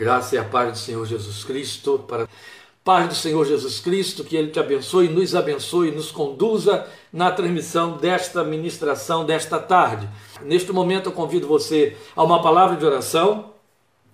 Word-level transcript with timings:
graça 0.00 0.34
e 0.34 0.38
a 0.38 0.44
paz 0.44 0.72
do 0.72 0.78
Senhor 0.78 1.04
Jesus 1.04 1.44
Cristo, 1.44 2.02
para 2.08 2.26
paz 2.82 3.06
do 3.06 3.14
Senhor 3.14 3.44
Jesus 3.44 3.80
Cristo, 3.80 4.24
que 4.24 4.34
Ele 4.34 4.50
te 4.50 4.58
abençoe, 4.58 5.10
nos 5.10 5.34
abençoe, 5.34 5.90
nos 5.90 6.10
conduza 6.10 6.86
na 7.12 7.30
transmissão 7.30 7.98
desta 7.98 8.42
ministração 8.42 9.26
desta 9.26 9.58
tarde. 9.58 10.08
Neste 10.40 10.72
momento 10.72 11.10
eu 11.10 11.12
convido 11.12 11.46
você 11.46 11.98
a 12.16 12.24
uma 12.24 12.40
palavra 12.40 12.78
de 12.78 12.86
oração. 12.86 13.50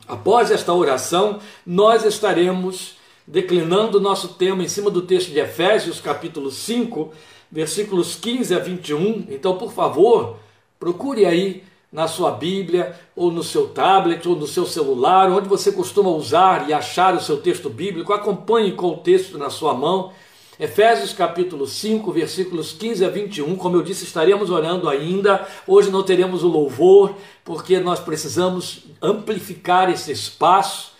Após 0.08 0.50
esta 0.50 0.72
oração, 0.72 1.38
nós 1.64 2.04
estaremos 2.04 2.96
declinando 3.24 3.98
o 3.98 4.00
nosso 4.00 4.30
tema 4.30 4.64
em 4.64 4.68
cima 4.68 4.90
do 4.90 5.02
texto 5.02 5.30
de 5.30 5.38
Efésios, 5.38 6.00
capítulo 6.00 6.50
5, 6.50 7.12
versículos 7.48 8.16
15 8.16 8.52
a 8.56 8.58
21. 8.58 9.28
Então, 9.30 9.56
por 9.56 9.72
favor, 9.72 10.36
procure 10.80 11.24
aí 11.24 11.62
na 11.92 12.08
sua 12.08 12.32
Bíblia, 12.32 12.94
ou 13.14 13.30
no 13.30 13.42
seu 13.42 13.68
tablet, 13.68 14.28
ou 14.28 14.36
no 14.36 14.46
seu 14.46 14.66
celular, 14.66 15.30
onde 15.30 15.48
você 15.48 15.70
costuma 15.72 16.10
usar 16.10 16.68
e 16.68 16.72
achar 16.72 17.14
o 17.14 17.20
seu 17.20 17.38
texto 17.38 17.70
bíblico, 17.70 18.12
acompanhe 18.12 18.72
com 18.72 18.88
o 18.88 18.96
texto 18.96 19.38
na 19.38 19.50
sua 19.50 19.72
mão. 19.72 20.12
Efésios 20.58 21.12
capítulo 21.12 21.66
5, 21.66 22.10
versículos 22.10 22.72
15 22.72 23.04
a 23.04 23.08
21. 23.10 23.56
Como 23.56 23.76
eu 23.76 23.82
disse, 23.82 24.04
estaremos 24.04 24.50
orando 24.50 24.88
ainda. 24.88 25.46
Hoje 25.66 25.90
não 25.90 26.02
teremos 26.02 26.42
o 26.42 26.48
louvor, 26.48 27.14
porque 27.44 27.78
nós 27.78 28.00
precisamos 28.00 28.84
amplificar 29.02 29.90
esse 29.90 30.10
espaço. 30.10 30.92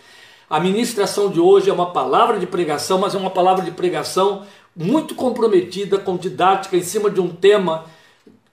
A 0.49 0.59
ministração 0.59 1.29
de 1.29 1.39
hoje 1.39 1.69
é 1.69 1.73
uma 1.73 1.91
palavra 1.91 2.39
de 2.39 2.45
pregação, 2.45 2.99
mas 2.99 3.15
é 3.15 3.17
uma 3.17 3.31
palavra 3.31 3.65
de 3.65 3.71
pregação 3.71 4.45
muito 4.75 5.15
comprometida 5.15 5.97
com 5.97 6.15
didática 6.15 6.77
em 6.77 6.83
cima 6.83 7.09
de 7.09 7.19
um 7.19 7.29
tema 7.29 7.85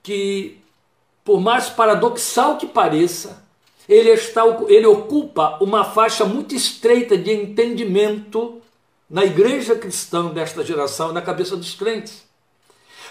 que 0.02 0.63
por 1.24 1.40
mais 1.40 1.70
paradoxal 1.70 2.58
que 2.58 2.66
pareça, 2.66 3.42
ele, 3.88 4.10
está, 4.10 4.42
ele 4.68 4.86
ocupa 4.86 5.58
uma 5.60 5.82
faixa 5.82 6.24
muito 6.24 6.54
estreita 6.54 7.16
de 7.16 7.32
entendimento 7.32 8.60
na 9.08 9.24
igreja 9.24 9.74
cristã 9.74 10.26
desta 10.26 10.62
geração 10.62 11.10
e 11.10 11.14
na 11.14 11.22
cabeça 11.22 11.56
dos 11.56 11.74
crentes. 11.74 12.24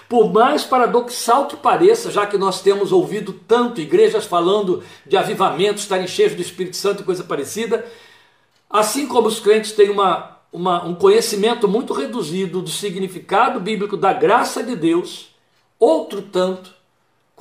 Por 0.08 0.32
mais 0.32 0.64
paradoxal 0.64 1.48
que 1.48 1.56
pareça, 1.56 2.12
já 2.12 2.26
que 2.26 2.38
nós 2.38 2.62
temos 2.62 2.92
ouvido 2.92 3.34
tanto 3.48 3.82
igrejas 3.82 4.26
falando 4.26 4.84
de 5.08 5.18
avivamento, 5.18 5.80
estarem 5.80 6.08
cheios 6.08 6.36
do 6.36 6.42
Espírito 6.42 6.76
Santo 6.76 7.02
e 7.02 7.06
coisa 7.06 7.24
parecida, 7.24 7.86
assim 8.70 9.08
como 9.08 9.28
os 9.28 9.40
crentes 9.40 9.72
têm 9.72 9.90
uma, 9.90 10.38
uma, 10.52 10.84
um 10.84 10.94
conhecimento 10.94 11.68
muito 11.68 11.94
reduzido 11.94 12.62
do 12.62 12.70
significado 12.70 13.60
bíblico 13.60 13.96
da 13.96 14.14
graça 14.14 14.62
de 14.62 14.76
Deus, 14.76 15.30
outro 15.80 16.22
tanto 16.22 16.73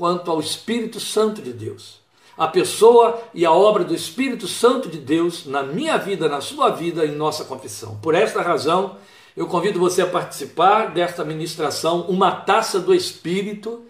quanto 0.02 0.32
ao 0.32 0.40
Espírito 0.40 0.98
Santo 0.98 1.40
de 1.40 1.52
Deus. 1.52 2.00
A 2.36 2.48
pessoa 2.48 3.22
e 3.32 3.46
a 3.46 3.52
obra 3.52 3.84
do 3.84 3.94
Espírito 3.94 4.48
Santo 4.48 4.88
de 4.88 4.98
Deus 4.98 5.46
na 5.46 5.62
minha 5.62 5.96
vida, 5.96 6.28
na 6.28 6.40
sua 6.40 6.70
vida, 6.70 7.06
em 7.06 7.12
nossa 7.12 7.44
confissão. 7.44 8.00
Por 8.02 8.12
esta 8.12 8.42
razão, 8.42 8.96
eu 9.36 9.46
convido 9.46 9.78
você 9.78 10.02
a 10.02 10.06
participar 10.08 10.90
desta 10.90 11.24
ministração, 11.24 12.00
uma 12.08 12.32
taça 12.32 12.80
do 12.80 12.92
Espírito, 12.92 13.82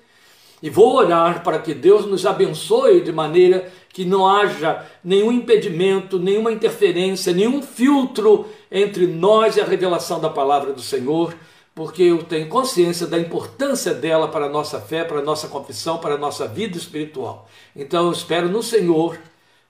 e 0.63 0.69
vou 0.69 0.97
orar 0.97 1.43
para 1.43 1.59
que 1.59 1.73
Deus 1.73 2.05
nos 2.05 2.27
abençoe 2.27 3.01
de 3.01 3.11
maneira 3.11 3.73
que 3.89 4.05
não 4.05 4.29
haja 4.29 4.85
nenhum 5.03 5.33
impedimento, 5.33 6.19
nenhuma 6.19 6.53
interferência, 6.53 7.33
nenhum 7.33 7.63
filtro 7.63 8.45
entre 8.71 9.07
nós 9.07 9.57
e 9.57 9.63
a 9.63 9.65
revelação 9.65 10.21
da 10.21 10.29
palavra 10.29 10.75
do 10.75 10.83
Senhor 10.83 11.35
porque 11.75 12.03
eu 12.03 12.23
tenho 12.23 12.49
consciência 12.49 13.07
da 13.07 13.19
importância 13.19 13.95
dela 13.95 14.29
para 14.29 14.47
a 14.47 14.49
nossa 14.49 14.81
fé, 14.81 15.05
para 15.05 15.21
a 15.21 15.25
nossa 15.25 15.49
confissão, 15.49 15.99
para 15.99 16.15
a 16.15 16.19
nossa 16.19 16.47
vida 16.47 16.77
espiritual. 16.77 17.49
Então 17.75 18.07
eu 18.07 18.13
espero 18.13 18.49
no 18.49 18.63
Senhor 18.63 19.19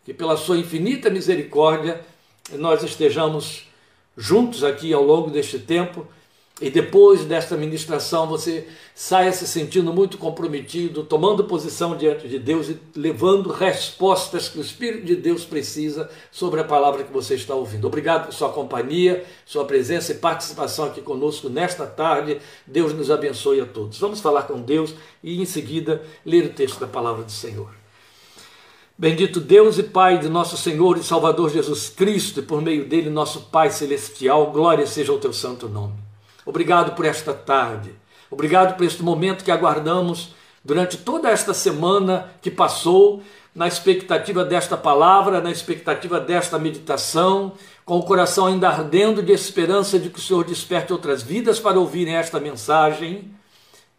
que, 0.05 0.13
pela 0.13 0.37
Sua 0.37 0.59
infinita 0.59 1.09
misericórdia, 1.09 2.01
nós 2.55 2.83
estejamos 2.83 3.69
juntos 4.17 4.65
aqui 4.65 4.93
ao 4.93 5.03
longo 5.03 5.31
deste 5.31 5.59
tempo 5.59 6.07
e 6.63 6.71
depois 6.71 7.25
desta 7.25 7.57
ministração 7.57 8.29
você 8.29 8.69
saia 8.95 9.33
se 9.33 9.49
sentindo 9.49 9.93
muito 9.93 10.17
comprometido, 10.17 11.03
tomando 11.03 11.43
posição 11.43 11.97
diante 11.97 12.29
de 12.29 12.39
Deus 12.39 12.69
e 12.69 12.79
levando 12.95 13.51
respostas 13.51 14.49
que 14.49 14.59
o 14.59 14.61
Espírito 14.61 15.05
de 15.05 15.17
Deus 15.17 15.45
precisa 15.45 16.09
sobre 16.31 16.61
a 16.61 16.65
palavra 16.65 17.03
que 17.03 17.13
você 17.13 17.35
está 17.35 17.53
ouvindo. 17.53 17.89
Obrigado 17.89 18.27
por 18.27 18.33
sua 18.33 18.51
companhia, 18.51 19.25
sua 19.45 19.65
presença 19.65 20.13
e 20.13 20.19
participação 20.19 20.85
aqui 20.85 21.01
conosco 21.01 21.49
nesta 21.49 21.85
tarde. 21.85 22.39
Deus 22.65 22.95
nos 22.95 23.11
abençoe 23.11 23.61
a 23.61 23.67
todos. 23.67 23.99
Vamos 23.99 24.21
falar 24.21 24.45
com 24.45 24.61
Deus 24.61 24.95
e 25.21 25.43
em 25.43 25.45
seguida 25.45 26.01
ler 26.25 26.45
o 26.45 26.51
texto 26.51 26.79
da 26.79 26.87
palavra 26.87 27.25
do 27.25 27.33
Senhor. 27.33 27.71
Bendito 28.97 29.41
Deus 29.41 29.79
e 29.79 29.83
Pai 29.83 30.19
de 30.19 30.29
nosso 30.29 30.57
Senhor 30.57 30.97
e 30.97 31.03
Salvador 31.03 31.51
Jesus 31.51 31.89
Cristo, 31.89 32.39
e 32.39 32.43
por 32.43 32.63
meio 32.63 32.87
dele, 32.89 33.11
nosso 33.11 33.49
Pai 33.51 33.69
Celestial, 33.69 34.53
glória 34.53 34.87
seja 34.87 35.13
o 35.13 35.19
teu 35.19 35.33
santo 35.33 35.69
nome. 35.69 36.02
Obrigado 36.45 36.95
por 36.95 37.05
esta 37.05 37.33
tarde. 37.33 37.95
Obrigado 38.31 38.77
por 38.77 38.85
este 38.85 39.03
momento 39.03 39.45
que 39.45 39.51
aguardamos 39.51 40.35
durante 40.65 40.97
toda 40.97 41.31
esta 41.31 41.53
semana 41.53 42.31
que 42.41 42.51
passou, 42.51 43.23
na 43.55 43.69
expectativa 43.69 44.45
desta 44.45 44.77
palavra, 44.77 45.41
na 45.41 45.51
expectativa 45.51 46.19
desta 46.19 46.59
meditação, 46.59 47.53
com 47.85 47.99
o 47.99 48.03
coração 48.03 48.47
ainda 48.47 48.69
ardendo 48.69 49.23
de 49.23 49.33
esperança 49.33 49.99
de 49.99 50.09
que 50.09 50.19
o 50.19 50.23
Senhor 50.23 50.45
desperte 50.45 50.93
outras 50.93 51.23
vidas 51.23 51.61
para 51.61 51.79
ouvirem 51.79 52.15
esta 52.15 52.41
mensagem. 52.41 53.31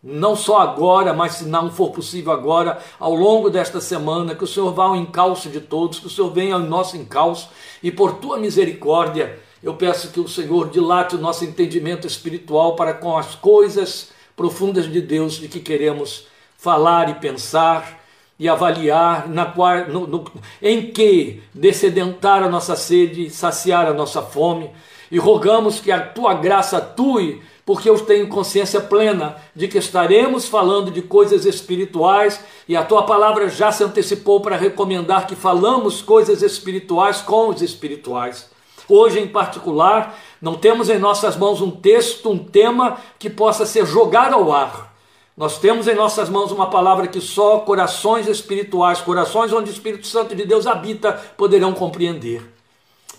Não 0.02 0.36
só 0.36 0.58
agora, 0.58 1.14
mas 1.14 1.34
se 1.34 1.46
não 1.46 1.72
for 1.72 1.92
possível 1.92 2.34
agora, 2.34 2.80
ao 3.00 3.14
longo 3.14 3.50
desta 3.50 3.80
semana, 3.80 4.36
que 4.36 4.44
o 4.44 4.48
Senhor 4.48 4.74
vá 4.74 4.86
ao 4.86 4.96
encalço 4.96 5.48
de 5.50 5.62
todos, 5.62 6.00
que 6.00 6.08
o 6.08 6.10
Senhor 6.10 6.31
venha 6.31 6.56
ao 6.56 6.60
nosso 6.60 6.98
encalço 6.98 7.50
e 7.81 7.92
por 7.92 8.16
tua 8.16 8.38
misericórdia 8.38 9.40
eu 9.63 9.74
peço 9.75 10.09
que 10.09 10.19
o 10.19 10.28
Senhor 10.28 10.69
dilate 10.69 11.16
o 11.16 11.19
nosso 11.19 11.46
entendimento 11.46 12.06
espiritual 12.06 12.75
para 12.75 12.94
com 12.94 13.18
as 13.18 13.34
coisas 13.34 14.09
profundas 14.35 14.91
de 14.91 15.00
Deus 15.00 15.35
de 15.35 15.47
que 15.47 15.62
queremos 15.62 16.28
falar 16.57 17.09
e 17.09 17.13
pensar 17.16 18.03
e 18.38 18.50
avaliar 18.50 19.29
na 19.29 19.46
qual, 19.46 19.88
no, 19.88 20.06
no, 20.06 20.25
em 20.62 20.91
que 20.91 21.41
descedentar 21.53 22.44
a 22.44 22.50
nossa 22.50 22.75
sede, 22.75 23.29
saciar 23.29 23.88
a 23.88 23.94
nossa 23.94 24.22
fome, 24.22 24.69
e 25.09 25.18
rogamos 25.18 25.80
que 25.80 25.91
a 25.91 26.01
tua 26.01 26.34
graça 26.34 26.78
atue, 26.78 27.41
porque 27.66 27.90
eu 27.90 27.97
tenho 28.00 28.28
consciência 28.28 28.81
plena 28.81 29.38
de 29.56 29.69
que 29.69 29.78
estaremos 29.78 30.47
falando 30.47 30.91
de 30.91 31.01
coisas 31.01 31.45
espirituais 31.45 32.44
e 32.68 32.75
a 32.75 32.84
tua 32.84 33.03
palavra 33.03 33.47
já 33.47 33.72
se 33.72 33.84
antecipou 33.84 34.41
para 34.41 34.57
recomendar 34.57 35.28
que 35.28 35.35
falamos 35.35 36.01
coisas 36.01 36.41
espirituais 36.41 37.22
com 37.22 37.47
os 37.50 37.62
espirituais. 37.62 38.53
Hoje, 38.88 39.19
em 39.19 39.27
particular, 39.27 40.17
não 40.41 40.55
temos 40.55 40.89
em 40.89 40.99
nossas 40.99 41.38
mãos 41.38 41.61
um 41.61 41.71
texto, 41.71 42.29
um 42.29 42.38
tema 42.38 42.97
que 43.17 43.29
possa 43.29 43.66
ser 43.66 43.85
jogado 43.85 44.35
ao 44.35 44.51
ar. 44.51 44.94
Nós 45.35 45.57
temos 45.57 45.88
em 45.88 45.95
nossas 45.95 46.29
mãos 46.29 46.51
uma 46.51 46.69
palavra 46.69 47.07
que 47.07 47.19
só 47.19 47.59
corações 47.59 48.27
espirituais, 48.27 49.01
corações 49.01 49.51
onde 49.51 49.69
o 49.69 49.73
Espírito 49.73 50.05
Santo 50.05 50.35
de 50.35 50.45
Deus 50.45 50.67
habita, 50.67 51.13
poderão 51.38 51.73
compreender. 51.73 52.41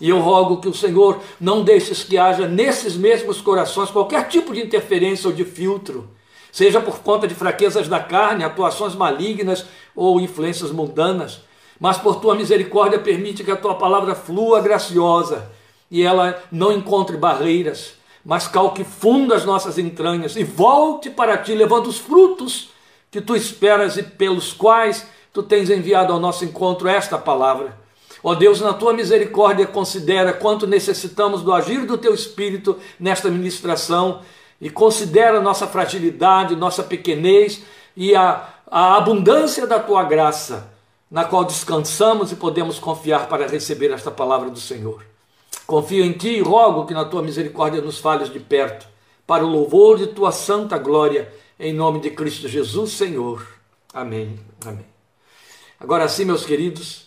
E 0.01 0.11
eu 0.11 0.21
rogo 0.21 0.61
que 0.61 0.69
o 0.69 0.75
Senhor 0.75 1.21
não 1.41 1.63
deixe 1.63 1.95
que 2.05 2.19
haja 2.19 2.47
nesses 2.47 2.97
mesmos 2.97 3.41
corações 3.41 3.91
qualquer 3.91 4.29
tipo 4.29 4.53
de 4.53 4.61
interferência 4.61 5.29
ou 5.29 5.35
de 5.35 5.45
filtro, 5.45 6.09
seja 6.53 6.81
por 6.81 6.99
conta 6.99 7.27
de 7.27 7.35
fraquezas 7.35 7.89
da 7.89 8.01
carne, 8.01 8.45
atuações 8.45 8.95
malignas 8.95 9.65
ou 9.95 10.21
influências 10.21 10.71
mundanas 10.71 11.41
mas 11.79 11.99
por 11.99 12.17
tua 12.17 12.35
misericórdia 12.35 12.99
permite 12.99 13.43
que 13.43 13.51
a 13.51 13.57
tua 13.57 13.75
palavra 13.75 14.15
flua 14.15 14.61
graciosa 14.61 15.51
e 15.95 16.03
ela 16.03 16.43
não 16.51 16.73
encontre 16.73 17.17
barreiras, 17.17 17.95
mas 18.25 18.49
calque 18.49 18.83
fundo 18.83 19.33
as 19.33 19.45
nossas 19.45 19.79
entranhas 19.79 20.35
e 20.35 20.43
volte 20.43 21.09
para 21.09 21.39
ti, 21.39 21.55
levando 21.55 21.87
os 21.87 21.99
frutos 21.99 22.71
que 23.13 23.21
tu 23.21 23.37
esperas 23.37 23.97
e 23.97 24.03
pelos 24.03 24.53
quais 24.53 25.07
tu 25.33 25.41
tens 25.41 25.71
enviado 25.71 26.13
ao 26.13 26.19
nosso 26.19 26.45
encontro 26.45 26.89
esta 26.89 27.17
palavra. 27.17 27.79
Ó 28.25 28.33
oh 28.33 28.35
Deus, 28.35 28.61
na 28.61 28.75
tua 28.75 28.93
misericórdia, 28.93 29.69
considera 29.69 30.33
quanto 30.33 30.67
necessitamos 30.67 31.43
do 31.43 31.53
agir 31.53 31.87
do 31.87 31.97
teu 31.97 32.13
Espírito 32.13 32.77
nesta 32.99 33.31
ministração 33.31 34.21
e 34.61 34.69
considera 34.71 35.41
nossa 35.41 35.69
fragilidade, 35.69 36.57
nossa 36.57 36.83
pequenez 36.83 37.63
e 37.97 38.17
a, 38.17 38.49
a 38.69 38.97
abundância 38.97 39.65
da 39.65 39.79
tua 39.79 40.03
graça 40.03 40.73
na 41.09 41.25
qual 41.25 41.45
descansamos 41.45 42.33
e 42.33 42.35
podemos 42.35 42.81
confiar 42.81 43.29
para 43.29 43.47
receber 43.47 43.93
esta 43.93 44.11
palavra 44.11 44.51
do 44.51 44.59
Senhor. 44.59 45.14
Confio 45.67 46.05
em 46.05 46.13
Ti 46.13 46.29
e 46.29 46.41
rogo 46.41 46.87
que 46.87 46.95
na 46.95 47.05
Tua 47.05 47.23
misericórdia 47.23 47.81
nos 47.81 47.99
fales 47.99 48.31
de 48.31 48.39
perto, 48.39 48.87
para 49.27 49.45
o 49.45 49.49
louvor 49.49 49.99
de 49.99 50.09
Tua 50.09 50.31
santa 50.31 50.77
glória, 50.77 51.33
em 51.59 51.73
nome 51.73 52.01
de 52.01 52.11
Cristo 52.11 52.49
Jesus, 52.49 52.93
Senhor. 52.93 53.47
Amém. 53.93 54.39
Amém. 54.65 54.85
Agora 55.81 56.09
sim, 56.09 56.25
meus 56.25 56.45
queridos, 56.45 57.07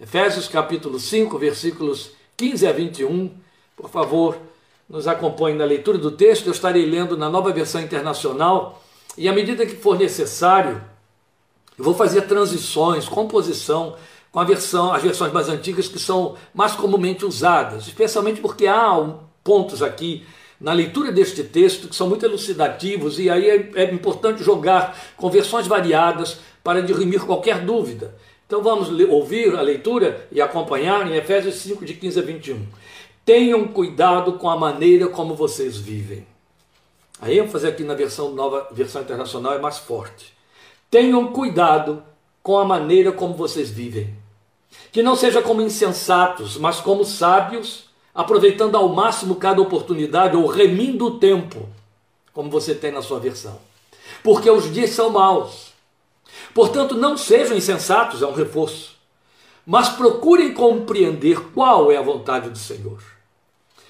Efésios 0.00 0.48
capítulo 0.48 0.98
5, 0.98 1.38
versículos 1.38 2.12
15 2.36 2.66
a 2.66 2.72
21, 2.72 3.30
por 3.76 3.88
favor, 3.88 4.36
nos 4.88 5.06
acompanhe 5.06 5.56
na 5.56 5.64
leitura 5.64 5.96
do 5.96 6.10
texto. 6.10 6.46
Eu 6.46 6.52
estarei 6.52 6.84
lendo 6.84 7.16
na 7.16 7.30
nova 7.30 7.52
versão 7.52 7.80
internacional 7.80 8.82
e, 9.16 9.28
à 9.28 9.32
medida 9.32 9.64
que 9.64 9.76
for 9.76 9.96
necessário, 9.96 10.82
eu 11.78 11.84
vou 11.84 11.94
fazer 11.94 12.22
transições, 12.22 13.08
composição, 13.08 13.96
com 14.32 14.44
versão, 14.46 14.92
as 14.92 15.02
versões 15.02 15.30
mais 15.30 15.48
antigas 15.50 15.86
que 15.86 15.98
são 15.98 16.36
mais 16.54 16.72
comumente 16.72 17.24
usadas, 17.24 17.86
especialmente 17.86 18.40
porque 18.40 18.66
há 18.66 19.14
pontos 19.44 19.82
aqui 19.82 20.24
na 20.58 20.72
leitura 20.72 21.12
deste 21.12 21.44
texto 21.44 21.88
que 21.88 21.94
são 21.94 22.08
muito 22.08 22.24
elucidativos 22.24 23.18
e 23.18 23.28
aí 23.28 23.50
é, 23.50 23.70
é 23.74 23.92
importante 23.92 24.42
jogar 24.42 24.98
com 25.16 25.28
versões 25.28 25.66
variadas 25.66 26.38
para 26.64 26.82
dirimir 26.82 27.20
qualquer 27.26 27.60
dúvida. 27.60 28.14
Então 28.46 28.62
vamos 28.62 28.88
ouvir 29.10 29.54
a 29.54 29.60
leitura 29.60 30.26
e 30.32 30.40
acompanhar 30.40 31.06
em 31.06 31.16
Efésios 31.16 31.56
5, 31.56 31.84
de 31.84 31.94
15 31.94 32.18
a 32.18 32.22
21. 32.22 32.66
Tenham 33.24 33.68
cuidado 33.68 34.34
com 34.34 34.48
a 34.48 34.56
maneira 34.56 35.08
como 35.08 35.34
vocês 35.34 35.76
vivem. 35.76 36.26
A 37.20 37.30
ênfase 37.30 37.66
aqui 37.66 37.84
na 37.84 37.94
versão 37.94 38.32
nova, 38.32 38.68
versão 38.72 39.02
internacional 39.02 39.54
é 39.54 39.58
mais 39.58 39.78
forte. 39.78 40.32
Tenham 40.90 41.32
cuidado 41.32 42.02
com 42.42 42.58
a 42.58 42.64
maneira 42.64 43.12
como 43.12 43.34
vocês 43.34 43.70
vivem. 43.70 44.21
Que 44.90 45.02
não 45.02 45.16
seja 45.16 45.42
como 45.42 45.62
insensatos, 45.62 46.56
mas 46.56 46.80
como 46.80 47.04
sábios, 47.04 47.84
aproveitando 48.14 48.76
ao 48.76 48.88
máximo 48.88 49.36
cada 49.36 49.60
oportunidade 49.60 50.36
ou 50.36 50.46
remindo 50.46 51.06
o 51.06 51.18
tempo, 51.18 51.68
como 52.32 52.50
você 52.50 52.74
tem 52.74 52.92
na 52.92 53.02
sua 53.02 53.18
versão. 53.18 53.58
Porque 54.22 54.50
os 54.50 54.72
dias 54.72 54.90
são 54.90 55.10
maus. 55.10 55.72
Portanto, 56.54 56.94
não 56.94 57.16
sejam 57.16 57.56
insensatos, 57.56 58.22
é 58.22 58.26
um 58.26 58.34
reforço, 58.34 58.96
mas 59.66 59.88
procurem 59.88 60.52
compreender 60.52 61.40
qual 61.54 61.90
é 61.90 61.96
a 61.96 62.02
vontade 62.02 62.50
do 62.50 62.58
Senhor. 62.58 62.98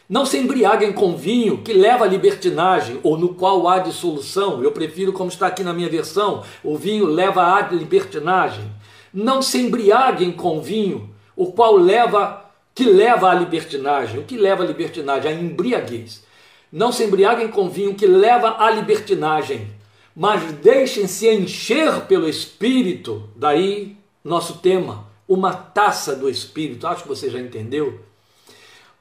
Não 0.09 0.27
se 0.27 0.37
embriaguem 0.37 0.93
com 0.93 1.17
vinho 1.17 1.63
que 1.63 1.73
leva 1.73 2.05
à 2.05 2.09
libertinagem 2.09 3.01
ou 3.03 3.17
no 3.17 3.35
qual 3.35 3.67
há 3.67 3.79
dissolução. 3.79 4.63
Eu 4.63 4.71
prefiro, 4.71 5.13
como 5.13 5.31
está 5.31 5.47
aqui 5.47 5.63
na 5.63 5.73
minha 5.73 5.89
versão, 5.89 6.45
o 6.63 6.77
vinho 6.77 7.07
leva 7.07 7.43
à 7.43 7.63
libertinagem. 7.71 8.71
Não 9.13 9.43
se 9.43 9.59
embriaguem 9.59 10.33
com 10.33 10.61
vinho, 10.61 11.11
o 11.37 11.53
qual 11.53 11.77
leva 11.77 12.43
que 12.75 12.85
leva 12.85 13.31
à 13.31 13.35
libertinagem. 13.35 14.21
O 14.21 14.25
que 14.25 14.37
leva 14.37 14.63
à 14.63 14.67
libertinagem? 14.67 15.31
A 15.31 15.35
embriaguez. 15.35 16.25
Não 16.73 16.91
se 16.91 17.05
embriaguem 17.05 17.49
com 17.49 17.69
vinho 17.69 17.95
que 17.95 18.07
leva 18.07 18.57
à 18.59 18.71
libertinagem, 18.71 19.69
mas 20.17 20.53
deixem-se 20.53 21.29
encher 21.29 22.03
pelo 22.03 22.29
Espírito. 22.29 23.29
Daí 23.37 23.97
nosso 24.25 24.59
tema, 24.59 25.07
uma 25.29 25.53
taça 25.53 26.17
do 26.17 26.31
Espírito. 26.31 26.87
Acho 26.87 27.03
que 27.03 27.09
você 27.09 27.29
já 27.29 27.39
entendeu. 27.39 28.01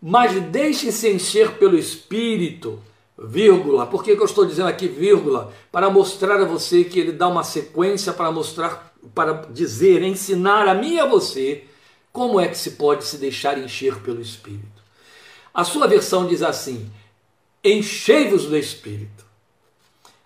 Mas 0.02 0.34
deixem-se 0.42 1.10
encher 1.10 1.52
pelo 1.54 1.78
Espírito, 1.78 2.80
vírgula. 3.18 3.86
Por 3.86 4.04
que, 4.04 4.16
que 4.16 4.22
eu 4.22 4.26
estou 4.26 4.46
dizendo 4.46 4.68
aqui 4.68 4.88
vírgula? 4.88 5.54
Para 5.72 5.90
mostrar 5.90 6.42
a 6.42 6.46
você 6.46 6.84
que 6.84 7.00
ele 7.00 7.12
dá 7.12 7.28
uma 7.28 7.44
sequência 7.44 8.12
para 8.12 8.32
mostrar, 8.32 8.91
para 9.14 9.34
dizer, 9.50 10.02
ensinar 10.04 10.68
a 10.68 10.74
mim 10.74 10.96
e 10.96 11.00
a 11.00 11.06
você 11.06 11.66
como 12.12 12.42
é 12.42 12.48
que 12.48 12.58
se 12.58 12.72
pode 12.72 13.06
se 13.06 13.18
deixar 13.18 13.58
encher 13.58 14.02
pelo 14.02 14.22
Espírito? 14.22 14.82
A 15.54 15.64
sua 15.64 15.88
versão 15.88 16.28
diz 16.28 16.42
assim: 16.42 16.92
enchei-vos 17.64 18.46
do 18.46 18.58
Espírito. 18.58 19.26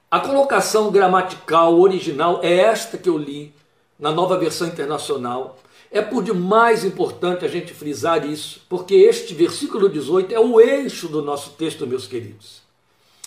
A 0.10 0.19
colocação 0.19 0.92
gramatical 0.92 1.80
original 1.80 2.39
é 2.42 2.57
esta 2.57 2.98
que 2.98 3.10
eu 3.10 3.18
li 3.18 3.54
na 4.00 4.12
nova 4.12 4.38
versão 4.38 4.68
internacional. 4.68 5.60
É 5.92 6.01
por 6.01 6.24
demais 6.24 6.83
importante 6.83 7.45
a 7.45 7.48
gente 7.48 7.74
frisar 7.74 8.27
isso, 8.27 8.62
porque 8.68 8.95
este 8.95 9.33
versículo 9.33 9.88
18 9.88 10.33
é 10.33 10.39
o 10.39 10.60
eixo 10.60 11.07
do 11.07 11.22
nosso 11.22 11.51
texto, 11.51 11.86
meus 11.86 12.07
queridos. 12.07 12.64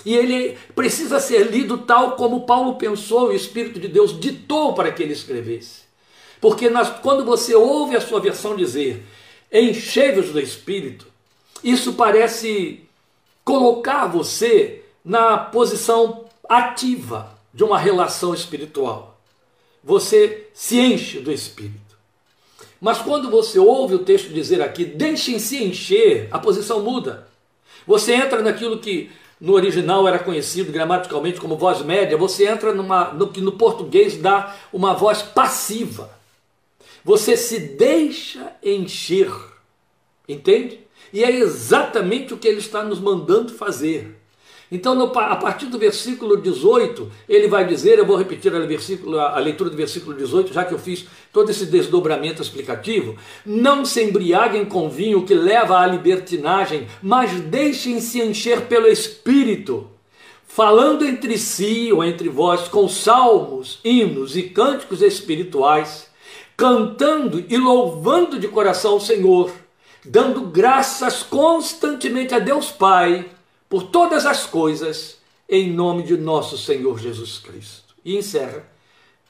E 0.05 0.15
ele 0.15 0.57
precisa 0.75 1.19
ser 1.19 1.51
lido 1.51 1.79
tal 1.79 2.13
como 2.13 2.47
Paulo 2.47 2.77
pensou 2.77 3.31
e 3.31 3.35
o 3.35 3.37
Espírito 3.37 3.81
de 3.81 3.89
Deus 3.89 4.19
ditou 4.19 4.73
para 4.75 4.93
que 4.93 5.03
ele 5.03 5.13
escrevesse. 5.13 5.83
Porque 6.41 6.71
nas, 6.71 6.89
quando 7.01 7.25
você 7.25 7.55
ouve 7.55 7.97
a 7.97 8.01
sua 8.01 8.21
versão 8.21 8.57
dizer 8.57 9.05
enchei-vos 9.51 10.31
do 10.31 10.41
Espírito, 10.41 11.07
isso 11.65 11.95
parece 11.95 12.83
colocar 13.45 14.07
você 14.07 14.83
na 15.05 15.39
posição 15.39 16.27
ativa 16.49 17.35
de 17.53 17.65
uma 17.65 17.79
relação 17.79 18.35
espiritual. 18.35 19.19
Você 19.83 20.49
se 20.53 20.79
enche 20.79 21.19
do 21.21 21.33
Espírito. 21.33 21.89
Mas 22.81 22.99
quando 22.99 23.31
você 23.31 23.59
ouve 23.59 23.95
o 23.95 24.05
texto 24.05 24.29
dizer 24.29 24.63
aqui, 24.63 24.85
deixem-se 24.85 25.65
encher, 25.65 26.29
a 26.31 26.39
posição 26.39 26.83
muda. 26.83 27.27
Você 27.87 28.13
entra 28.13 28.43
naquilo 28.43 28.79
que 28.79 29.11
no 29.41 29.53
original 29.55 30.07
era 30.09 30.19
conhecido 30.19 30.73
gramaticalmente 30.73 31.41
como 31.41 31.57
voz 31.57 31.83
média, 31.83 32.17
você 32.17 32.47
entra 32.49 32.75
numa, 32.75 33.13
no 33.13 33.29
que 33.29 33.41
no 33.41 33.53
português 33.53 34.17
dá 34.17 34.57
uma 34.73 34.95
voz 34.95 35.23
passiva. 35.23 36.11
Você 37.05 37.37
se 37.37 37.59
deixa 37.61 38.53
encher. 38.63 39.33
Entende? 40.29 40.81
E 41.13 41.25
é 41.25 41.31
exatamente 41.31 42.35
o 42.35 42.37
que 42.37 42.49
ele 42.49 42.59
está 42.59 42.83
nos 42.83 43.01
mandando 43.01 43.53
fazer. 43.53 44.18
Então, 44.71 44.95
no, 44.95 45.07
a 45.19 45.37
partir 45.37 45.67
do 45.67 45.79
versículo 45.79 46.37
18, 46.37 47.11
ele 47.29 47.49
vai 47.49 47.67
dizer, 47.67 47.99
eu 47.99 48.05
vou 48.05 48.17
repetir 48.17 48.53
a, 48.55 49.37
a 49.37 49.39
leitura 49.39 49.71
do 49.71 49.77
versículo 49.77 50.17
18, 50.17 50.53
já 50.53 50.65
que 50.65 50.75
eu 50.75 50.79
fiz 50.79 51.07
todo 51.33 51.51
esse 51.51 51.67
desdobramento 51.67 52.43
explicativo. 52.43 53.17
Não 53.47 53.85
se 53.85 54.03
embriaguem 54.03 54.65
com 54.65 54.91
vinho 54.91 55.25
que 55.25 55.35
leva 55.35 55.79
à 55.79 55.87
libertinagem, 55.87 56.87
mas 57.03 57.33
deixem-se 57.41 58.21
encher 58.21 58.63
pelo 58.63 58.87
Espírito, 58.87 59.89
falando 60.47 61.05
entre 61.05 61.39
si 61.39 61.91
ou 61.93 62.05
entre 62.05 62.29
vós 62.29 62.69
com 62.69 62.89
salmos, 62.89 63.81
hinos 63.83 64.37
e 64.37 64.43
cânticos 64.43 65.01
espirituais 65.01 66.09
cantando 66.59 67.45
e 67.49 67.57
louvando 67.57 68.37
de 68.37 68.49
coração 68.49 68.97
o 68.97 69.01
Senhor, 69.01 69.53
dando 70.05 70.41
graças 70.41 71.23
constantemente 71.23 72.35
a 72.35 72.41
Deus 72.41 72.73
Pai 72.73 73.31
por 73.69 73.85
todas 73.85 74.27
as 74.27 74.47
coisas, 74.47 75.19
em 75.49 75.73
nome 75.73 76.03
de 76.03 76.17
nosso 76.17 76.57
Senhor 76.57 76.99
Jesus 76.99 77.39
Cristo. 77.39 77.95
E 78.05 78.17
encerra 78.17 78.69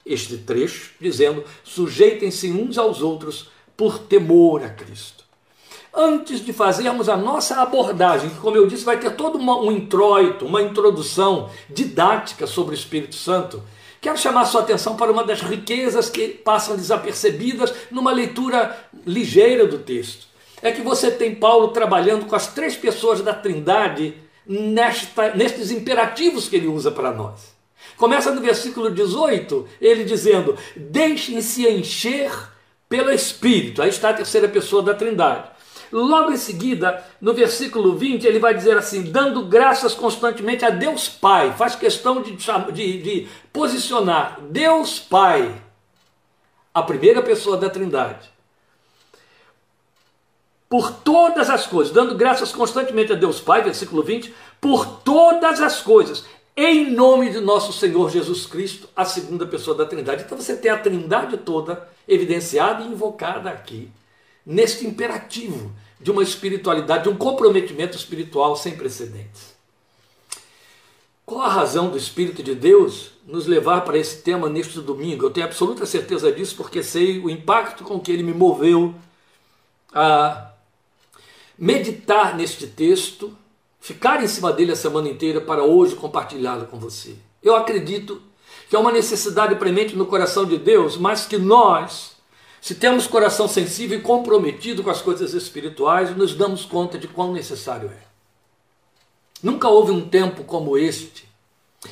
este 0.04 0.38
trecho 0.38 0.92
dizendo: 1.00 1.44
sujeitem-se 1.64 2.50
uns 2.50 2.78
aos 2.78 3.02
outros 3.02 3.50
por 3.76 3.98
temor 3.98 4.62
a 4.62 4.70
Cristo. 4.70 5.24
Antes 5.94 6.44
de 6.44 6.52
fazermos 6.52 7.08
a 7.08 7.16
nossa 7.16 7.60
abordagem, 7.60 8.30
que, 8.30 8.36
como 8.36 8.56
eu 8.56 8.66
disse, 8.66 8.84
vai 8.84 9.00
ter 9.00 9.16
todo 9.16 9.36
uma, 9.36 9.58
um 9.58 9.72
introito, 9.72 10.44
uma 10.44 10.62
introdução 10.62 11.50
didática 11.68 12.46
sobre 12.46 12.74
o 12.74 12.78
Espírito 12.78 13.16
Santo, 13.16 13.62
Quero 14.00 14.16
chamar 14.16 14.44
sua 14.44 14.60
atenção 14.60 14.96
para 14.96 15.10
uma 15.10 15.24
das 15.24 15.40
riquezas 15.40 16.08
que 16.08 16.28
passam 16.28 16.76
desapercebidas 16.76 17.74
numa 17.90 18.12
leitura 18.12 18.76
ligeira 19.04 19.66
do 19.66 19.78
texto. 19.78 20.28
É 20.62 20.70
que 20.70 20.82
você 20.82 21.10
tem 21.10 21.34
Paulo 21.34 21.68
trabalhando 21.68 22.26
com 22.26 22.36
as 22.36 22.46
três 22.46 22.76
pessoas 22.76 23.20
da 23.20 23.34
Trindade 23.34 24.14
nesta, 24.48 25.34
nestes 25.34 25.70
imperativos 25.70 26.48
que 26.48 26.56
ele 26.56 26.66
usa 26.66 26.90
para 26.90 27.12
nós. 27.12 27.56
Começa 27.96 28.32
no 28.32 28.40
versículo 28.40 28.90
18, 28.90 29.68
ele 29.80 30.04
dizendo: 30.04 30.56
Deixem-se 30.74 31.68
encher 31.68 32.32
pelo 32.88 33.10
Espírito. 33.10 33.82
Aí 33.82 33.90
está 33.90 34.10
a 34.10 34.14
terceira 34.14 34.48
pessoa 34.48 34.82
da 34.82 34.94
Trindade. 34.94 35.50
Logo 35.90 36.30
em 36.30 36.36
seguida, 36.36 37.02
no 37.20 37.32
versículo 37.32 37.96
20, 37.96 38.26
ele 38.26 38.38
vai 38.38 38.54
dizer 38.54 38.76
assim: 38.76 39.02
dando 39.10 39.44
graças 39.46 39.94
constantemente 39.94 40.64
a 40.64 40.70
Deus 40.70 41.08
Pai. 41.08 41.52
Faz 41.56 41.74
questão 41.74 42.22
de, 42.22 42.36
de, 42.72 43.02
de 43.02 43.28
posicionar 43.52 44.38
Deus 44.50 44.98
Pai, 44.98 45.54
a 46.74 46.82
primeira 46.82 47.22
pessoa 47.22 47.56
da 47.56 47.70
Trindade, 47.70 48.28
por 50.68 50.92
todas 50.92 51.48
as 51.48 51.66
coisas, 51.66 51.92
dando 51.92 52.14
graças 52.14 52.52
constantemente 52.52 53.12
a 53.12 53.16
Deus 53.16 53.40
Pai, 53.40 53.62
versículo 53.62 54.02
20, 54.02 54.34
por 54.60 54.86
todas 55.00 55.60
as 55.60 55.80
coisas, 55.80 56.24
em 56.56 56.90
nome 56.90 57.30
de 57.30 57.40
nosso 57.40 57.72
Senhor 57.72 58.10
Jesus 58.10 58.44
Cristo, 58.44 58.88
a 58.94 59.04
segunda 59.04 59.46
pessoa 59.46 59.76
da 59.76 59.86
Trindade. 59.86 60.24
Então 60.24 60.36
você 60.36 60.56
tem 60.56 60.70
a 60.70 60.78
Trindade 60.78 61.38
toda 61.38 61.88
evidenciada 62.06 62.82
e 62.82 62.88
invocada 62.88 63.48
aqui 63.48 63.90
neste 64.44 64.86
imperativo 64.86 65.72
de 66.00 66.10
uma 66.10 66.22
espiritualidade, 66.22 67.04
de 67.04 67.08
um 67.08 67.16
comprometimento 67.16 67.96
espiritual 67.96 68.56
sem 68.56 68.76
precedentes. 68.76 69.56
Qual 71.24 71.42
a 71.42 71.48
razão 71.48 71.90
do 71.90 71.98
Espírito 71.98 72.42
de 72.42 72.54
Deus 72.54 73.12
nos 73.26 73.46
levar 73.46 73.82
para 73.82 73.98
esse 73.98 74.22
tema 74.22 74.48
neste 74.48 74.80
domingo? 74.80 75.26
Eu 75.26 75.30
tenho 75.30 75.46
absoluta 75.46 75.84
certeza 75.84 76.32
disso 76.32 76.56
porque 76.56 76.82
sei 76.82 77.18
o 77.18 77.28
impacto 77.28 77.84
com 77.84 78.00
que 78.00 78.10
ele 78.10 78.22
me 78.22 78.32
moveu 78.32 78.94
a 79.92 80.52
meditar 81.58 82.36
neste 82.36 82.68
texto, 82.68 83.36
ficar 83.80 84.22
em 84.22 84.28
cima 84.28 84.52
dele 84.52 84.72
a 84.72 84.76
semana 84.76 85.08
inteira 85.08 85.40
para 85.40 85.64
hoje 85.64 85.96
compartilhá-lo 85.96 86.66
com 86.66 86.78
você. 86.78 87.16
Eu 87.42 87.56
acredito 87.56 88.22
que 88.70 88.76
é 88.76 88.78
uma 88.78 88.92
necessidade 88.92 89.56
premente 89.56 89.96
no 89.96 90.06
coração 90.06 90.44
de 90.44 90.56
Deus, 90.56 90.96
mas 90.96 91.26
que 91.26 91.36
nós, 91.36 92.12
se 92.60 92.76
temos 92.76 93.06
coração 93.06 93.48
sensível 93.48 93.98
e 93.98 94.02
comprometido 94.02 94.84
com 94.84 94.90
as 94.90 95.02
coisas 95.02 95.34
espirituais, 95.34 96.16
nos 96.16 96.34
damos 96.34 96.64
conta 96.64 96.96
de 96.96 97.08
quão 97.08 97.32
necessário 97.32 97.88
é. 97.88 98.06
Nunca 99.42 99.68
houve 99.68 99.90
um 99.90 100.08
tempo 100.08 100.44
como 100.44 100.76
este, 100.76 101.28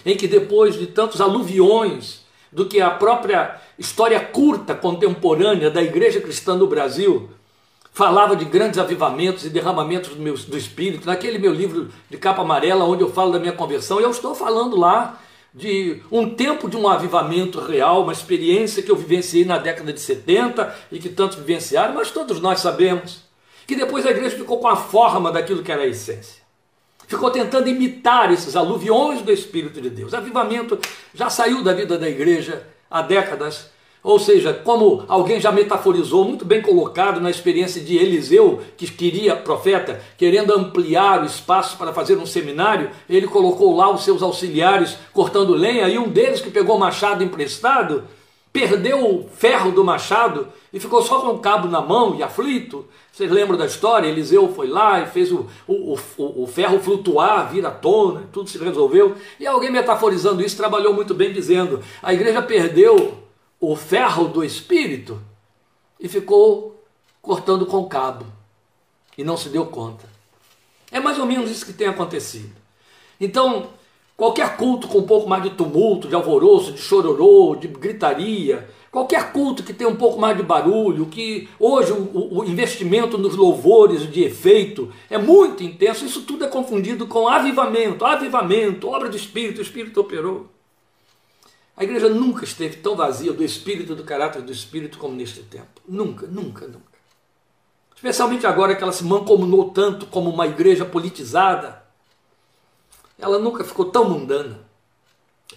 em 0.04 0.16
que 0.16 0.28
depois 0.28 0.78
de 0.78 0.86
tantos 0.86 1.20
aluviões 1.20 2.24
do 2.52 2.66
que 2.66 2.80
a 2.80 2.90
própria 2.90 3.60
história 3.78 4.20
curta 4.20 4.74
contemporânea 4.74 5.70
da 5.70 5.82
igreja 5.82 6.20
cristã 6.20 6.56
no 6.56 6.66
Brasil 6.66 7.30
falava 7.96 8.36
de 8.36 8.44
grandes 8.44 8.78
avivamentos 8.78 9.46
e 9.46 9.48
derramamentos 9.48 10.10
do, 10.10 10.20
meu, 10.20 10.34
do 10.34 10.58
Espírito. 10.58 11.06
Naquele 11.06 11.38
meu 11.38 11.50
livro 11.50 11.88
de 12.10 12.18
capa 12.18 12.42
amarela, 12.42 12.84
onde 12.84 13.02
eu 13.02 13.10
falo 13.10 13.32
da 13.32 13.38
minha 13.38 13.54
conversão, 13.54 13.98
eu 13.98 14.10
estou 14.10 14.34
falando 14.34 14.76
lá 14.76 15.18
de 15.54 16.02
um 16.12 16.28
tempo 16.28 16.68
de 16.68 16.76
um 16.76 16.86
avivamento 16.86 17.58
real, 17.58 18.02
uma 18.02 18.12
experiência 18.12 18.82
que 18.82 18.90
eu 18.90 18.96
vivenciei 18.96 19.46
na 19.46 19.56
década 19.56 19.94
de 19.94 20.00
70 20.00 20.76
e 20.92 20.98
que 20.98 21.08
tantos 21.08 21.38
vivenciaram, 21.38 21.94
mas 21.94 22.10
todos 22.10 22.38
nós 22.38 22.60
sabemos 22.60 23.22
que 23.66 23.74
depois 23.74 24.04
a 24.04 24.10
igreja 24.10 24.36
ficou 24.36 24.58
com 24.58 24.68
a 24.68 24.76
forma 24.76 25.32
daquilo 25.32 25.62
que 25.62 25.72
era 25.72 25.80
a 25.80 25.86
essência. 25.86 26.42
Ficou 27.08 27.30
tentando 27.30 27.66
imitar 27.66 28.30
esses 28.30 28.56
aluviões 28.56 29.22
do 29.22 29.32
Espírito 29.32 29.80
de 29.80 29.88
Deus. 29.88 30.12
Avivamento 30.12 30.78
já 31.14 31.30
saiu 31.30 31.64
da 31.64 31.72
vida 31.72 31.96
da 31.96 32.10
igreja 32.10 32.62
há 32.90 33.00
décadas. 33.00 33.70
Ou 34.06 34.20
seja, 34.20 34.54
como 34.54 35.02
alguém 35.08 35.40
já 35.40 35.50
metaforizou, 35.50 36.24
muito 36.24 36.44
bem 36.44 36.62
colocado 36.62 37.20
na 37.20 37.28
experiência 37.28 37.82
de 37.82 37.96
Eliseu, 37.96 38.60
que 38.76 38.88
queria, 38.88 39.34
profeta, 39.34 40.00
querendo 40.16 40.54
ampliar 40.54 41.24
o 41.24 41.26
espaço 41.26 41.76
para 41.76 41.92
fazer 41.92 42.16
um 42.16 42.24
seminário, 42.24 42.88
ele 43.10 43.26
colocou 43.26 43.74
lá 43.74 43.92
os 43.92 44.04
seus 44.04 44.22
auxiliares 44.22 44.96
cortando 45.12 45.56
lenha, 45.56 45.88
e 45.88 45.98
um 45.98 46.08
deles 46.08 46.40
que 46.40 46.52
pegou 46.52 46.76
o 46.76 46.78
machado 46.78 47.24
emprestado, 47.24 48.04
perdeu 48.52 49.04
o 49.04 49.28
ferro 49.28 49.72
do 49.72 49.82
machado 49.82 50.46
e 50.72 50.78
ficou 50.78 51.02
só 51.02 51.18
com 51.18 51.30
o 51.30 51.40
cabo 51.40 51.66
na 51.66 51.80
mão 51.80 52.14
e 52.14 52.22
aflito. 52.22 52.86
Vocês 53.10 53.28
lembram 53.28 53.58
da 53.58 53.66
história? 53.66 54.06
Eliseu 54.06 54.52
foi 54.54 54.68
lá 54.68 55.00
e 55.00 55.06
fez 55.06 55.32
o, 55.32 55.46
o, 55.66 55.98
o, 56.16 56.44
o 56.44 56.46
ferro 56.46 56.78
flutuar, 56.78 57.50
vir 57.50 57.66
à 57.66 57.72
tona, 57.72 58.22
tudo 58.32 58.48
se 58.48 58.56
resolveu. 58.56 59.16
E 59.40 59.48
alguém 59.48 59.72
metaforizando 59.72 60.42
isso 60.42 60.56
trabalhou 60.56 60.94
muito 60.94 61.12
bem 61.12 61.32
dizendo: 61.32 61.80
a 62.00 62.14
igreja 62.14 62.40
perdeu 62.40 63.25
o 63.72 63.76
ferro 63.76 64.28
do 64.28 64.44
espírito 64.44 65.20
e 65.98 66.08
ficou 66.08 66.84
cortando 67.20 67.66
com 67.66 67.78
o 67.78 67.88
cabo 67.88 68.26
e 69.16 69.24
não 69.24 69.36
se 69.36 69.48
deu 69.48 69.66
conta. 69.66 70.08
É 70.90 71.00
mais 71.00 71.18
ou 71.18 71.26
menos 71.26 71.50
isso 71.50 71.66
que 71.66 71.72
tem 71.72 71.88
acontecido. 71.88 72.54
Então, 73.20 73.70
Qualquer 74.16 74.56
culto 74.56 74.88
com 74.88 75.00
um 75.00 75.06
pouco 75.06 75.28
mais 75.28 75.42
de 75.42 75.50
tumulto, 75.50 76.08
de 76.08 76.14
alvoroço, 76.14 76.72
de 76.72 76.80
chororô, 76.80 77.54
de 77.54 77.68
gritaria, 77.68 78.66
qualquer 78.90 79.30
culto 79.30 79.62
que 79.62 79.74
tenha 79.74 79.90
um 79.90 79.96
pouco 79.96 80.18
mais 80.18 80.34
de 80.34 80.42
barulho, 80.42 81.04
que 81.04 81.46
hoje 81.60 81.92
o, 81.92 82.38
o, 82.38 82.44
investimento 82.44 83.18
nos 83.18 83.36
louvores 83.36 84.10
de 84.10 84.24
efeito 84.24 84.90
é 85.10 85.18
muito 85.18 85.62
intenso, 85.62 86.06
isso 86.06 86.22
tudo 86.22 86.46
é 86.46 86.48
confundido 86.48 87.06
com 87.06 87.28
avivamento, 87.28 88.06
avivamento, 88.06 88.88
obra 88.88 89.10
do 89.10 89.16
Espírito, 89.18 89.58
o 89.58 89.62
Espírito 89.62 90.00
operou. 90.00 90.46
A 91.76 91.84
igreja 91.84 92.08
nunca 92.08 92.44
esteve 92.44 92.76
tão 92.76 92.96
vazia 92.96 93.32
do 93.32 93.44
Espírito, 93.44 93.94
do 93.94 94.04
caráter 94.04 94.42
do 94.42 94.50
Espírito 94.50 94.98
como 94.98 95.14
neste 95.14 95.42
tempo. 95.42 95.80
Nunca, 95.86 96.26
nunca, 96.26 96.66
nunca. 96.66 96.96
Especialmente 97.94 98.46
agora 98.46 98.74
que 98.74 98.82
ela 98.82 98.92
se 98.92 99.04
mancomunou 99.04 99.70
tanto 99.70 100.06
como 100.06 100.30
uma 100.30 100.46
igreja 100.46 100.84
politizada 100.84 101.86
ela 103.18 103.38
nunca 103.38 103.64
ficou 103.64 103.86
tão 103.86 104.08
mundana, 104.08 104.60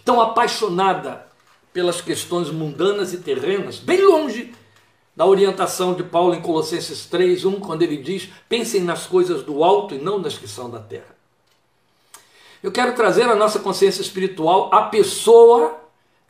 tão 0.05 0.21
apaixonada 0.21 1.27
pelas 1.73 2.01
questões 2.01 2.49
mundanas 2.49 3.13
e 3.13 3.17
terrenas, 3.17 3.77
bem 3.77 4.01
longe 4.01 4.53
da 5.15 5.25
orientação 5.25 5.93
de 5.93 6.03
Paulo 6.03 6.33
em 6.33 6.41
Colossenses 6.41 7.05
3:1, 7.05 7.59
quando 7.59 7.81
ele 7.81 7.97
diz: 7.97 8.29
"Pensem 8.47 8.81
nas 8.81 9.05
coisas 9.05 9.43
do 9.43 9.63
alto 9.63 9.93
e 9.93 9.97
não 9.97 10.19
nas 10.19 10.37
que 10.37 10.47
são 10.47 10.69
da 10.69 10.79
terra". 10.79 11.17
Eu 12.63 12.71
quero 12.71 12.95
trazer 12.95 13.23
à 13.23 13.35
nossa 13.35 13.59
consciência 13.59 14.01
espiritual 14.01 14.69
a 14.73 14.83
pessoa 14.83 15.79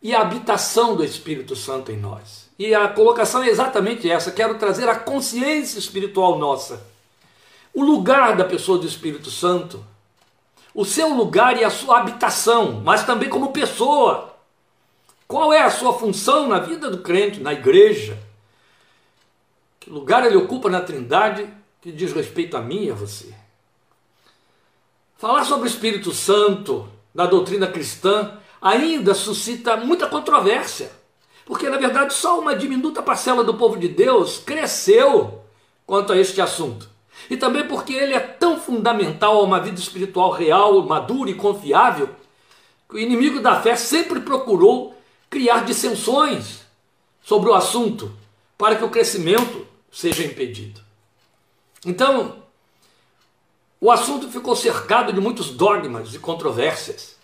e 0.02 0.16
a 0.16 0.22
habitação 0.22 0.96
do 0.96 1.04
Espírito 1.04 1.56
Santo 1.56 1.92
em 1.92 1.98
nós. 1.98 2.50
E 2.58 2.74
a 2.74 2.88
colocação 2.88 3.44
é 3.44 3.50
exatamente 3.50 4.10
essa: 4.10 4.32
quero 4.32 4.58
trazer 4.58 4.88
a 4.88 4.96
consciência 4.96 5.80
espiritual 5.80 6.38
nossa. 6.38 6.86
O 7.74 7.84
lugar 7.84 8.36
da 8.36 8.44
pessoa 8.44 8.78
do 8.78 8.88
Espírito 8.88 9.30
Santo 9.30 9.86
o 10.74 10.86
seu 10.86 11.10
lugar 11.14 11.58
e 11.58 11.64
a 11.64 11.70
sua 11.70 12.00
habitação, 12.00 12.82
mas 12.84 13.04
também 13.04 13.30
como 13.30 13.52
pessoa. 13.52 14.36
Qual 15.28 15.52
é 15.52 15.62
a 15.62 15.70
sua 15.70 15.94
função 15.94 16.48
na 16.48 16.60
vida 16.60 16.90
do 16.90 17.00
crente, 17.00 17.40
na 17.40 17.54
igreja? 17.54 18.18
Que 19.80 19.90
lugar 19.90 20.26
ele 20.26 20.38
ocupa 20.38 20.70
na 20.70 20.82
Trindade 20.82 21.50
que 21.82 21.92
diz 21.92 22.14
respeito 22.14 22.56
a 22.58 22.62
mim 22.62 22.86
e 22.86 22.92
a 22.92 22.94
você? 22.94 23.34
Falar 25.18 25.44
sobre 25.44 25.68
o 25.68 25.72
Espírito 25.72 26.14
Santo 26.14 26.88
na 27.14 27.26
doutrina 27.26 27.68
cristã 27.68 28.39
ainda 28.62 29.14
suscita 29.14 29.78
muita 29.78 30.08
controvérsia, 30.08 30.92
porque 31.46 31.70
na 31.70 31.78
verdade 31.78 32.14
só 32.14 32.40
uma 32.40 32.56
diminuta 32.56 33.02
parcela 33.02 33.44
do 33.44 33.54
povo 33.54 33.78
de 33.78 33.88
Deus 33.88 34.38
cresceu 34.38 35.42
quanto 35.86 36.14
a 36.14 36.18
este 36.18 36.42
assunto 36.42 36.90
e 37.30 37.38
também 37.38 37.68
porque 37.68 37.94
ele 37.94 38.14
é 38.14 38.20
tão 38.20 38.60
fundamental 38.60 39.38
a 39.38 39.44
uma 39.44 39.60
vida 39.60 39.80
espiritual 39.80 40.32
real, 40.32 40.84
madura 40.84 41.30
e 41.30 41.36
confiável, 41.36 42.10
que 42.88 42.96
o 42.96 43.00
inimigo 43.00 43.40
da 43.40 43.62
fé 43.62 43.76
sempre 43.76 44.20
procurou 44.20 44.96
criar 45.30 45.64
dissensões 45.66 46.62
sobre 47.22 47.50
o 47.50 47.54
assunto 47.54 48.12
para 48.58 48.76
que 48.76 48.84
o 48.84 48.90
crescimento 48.90 49.68
seja 49.92 50.24
impedido. 50.24 50.82
Então, 51.86 52.44
o 53.80 53.92
assunto 53.92 54.28
ficou 54.30 54.56
cercado 54.56 55.14
de 55.14 55.22
muitos 55.22 55.52
dogmas 55.52 56.14
e 56.14 56.20
controvérsias. 56.20 57.16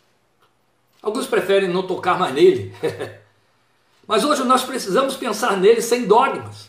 Alguns 1.05 1.27
preferem 1.27 1.69
não 1.69 1.85
tocar 1.85 2.17
mais 2.17 2.33
nele. 2.33 2.73
Mas 4.07 4.25
hoje 4.25 4.43
nós 4.43 4.63
precisamos 4.63 5.15
pensar 5.15 5.55
nele 5.55 5.79
sem 5.79 6.05
dogmas. 6.07 6.67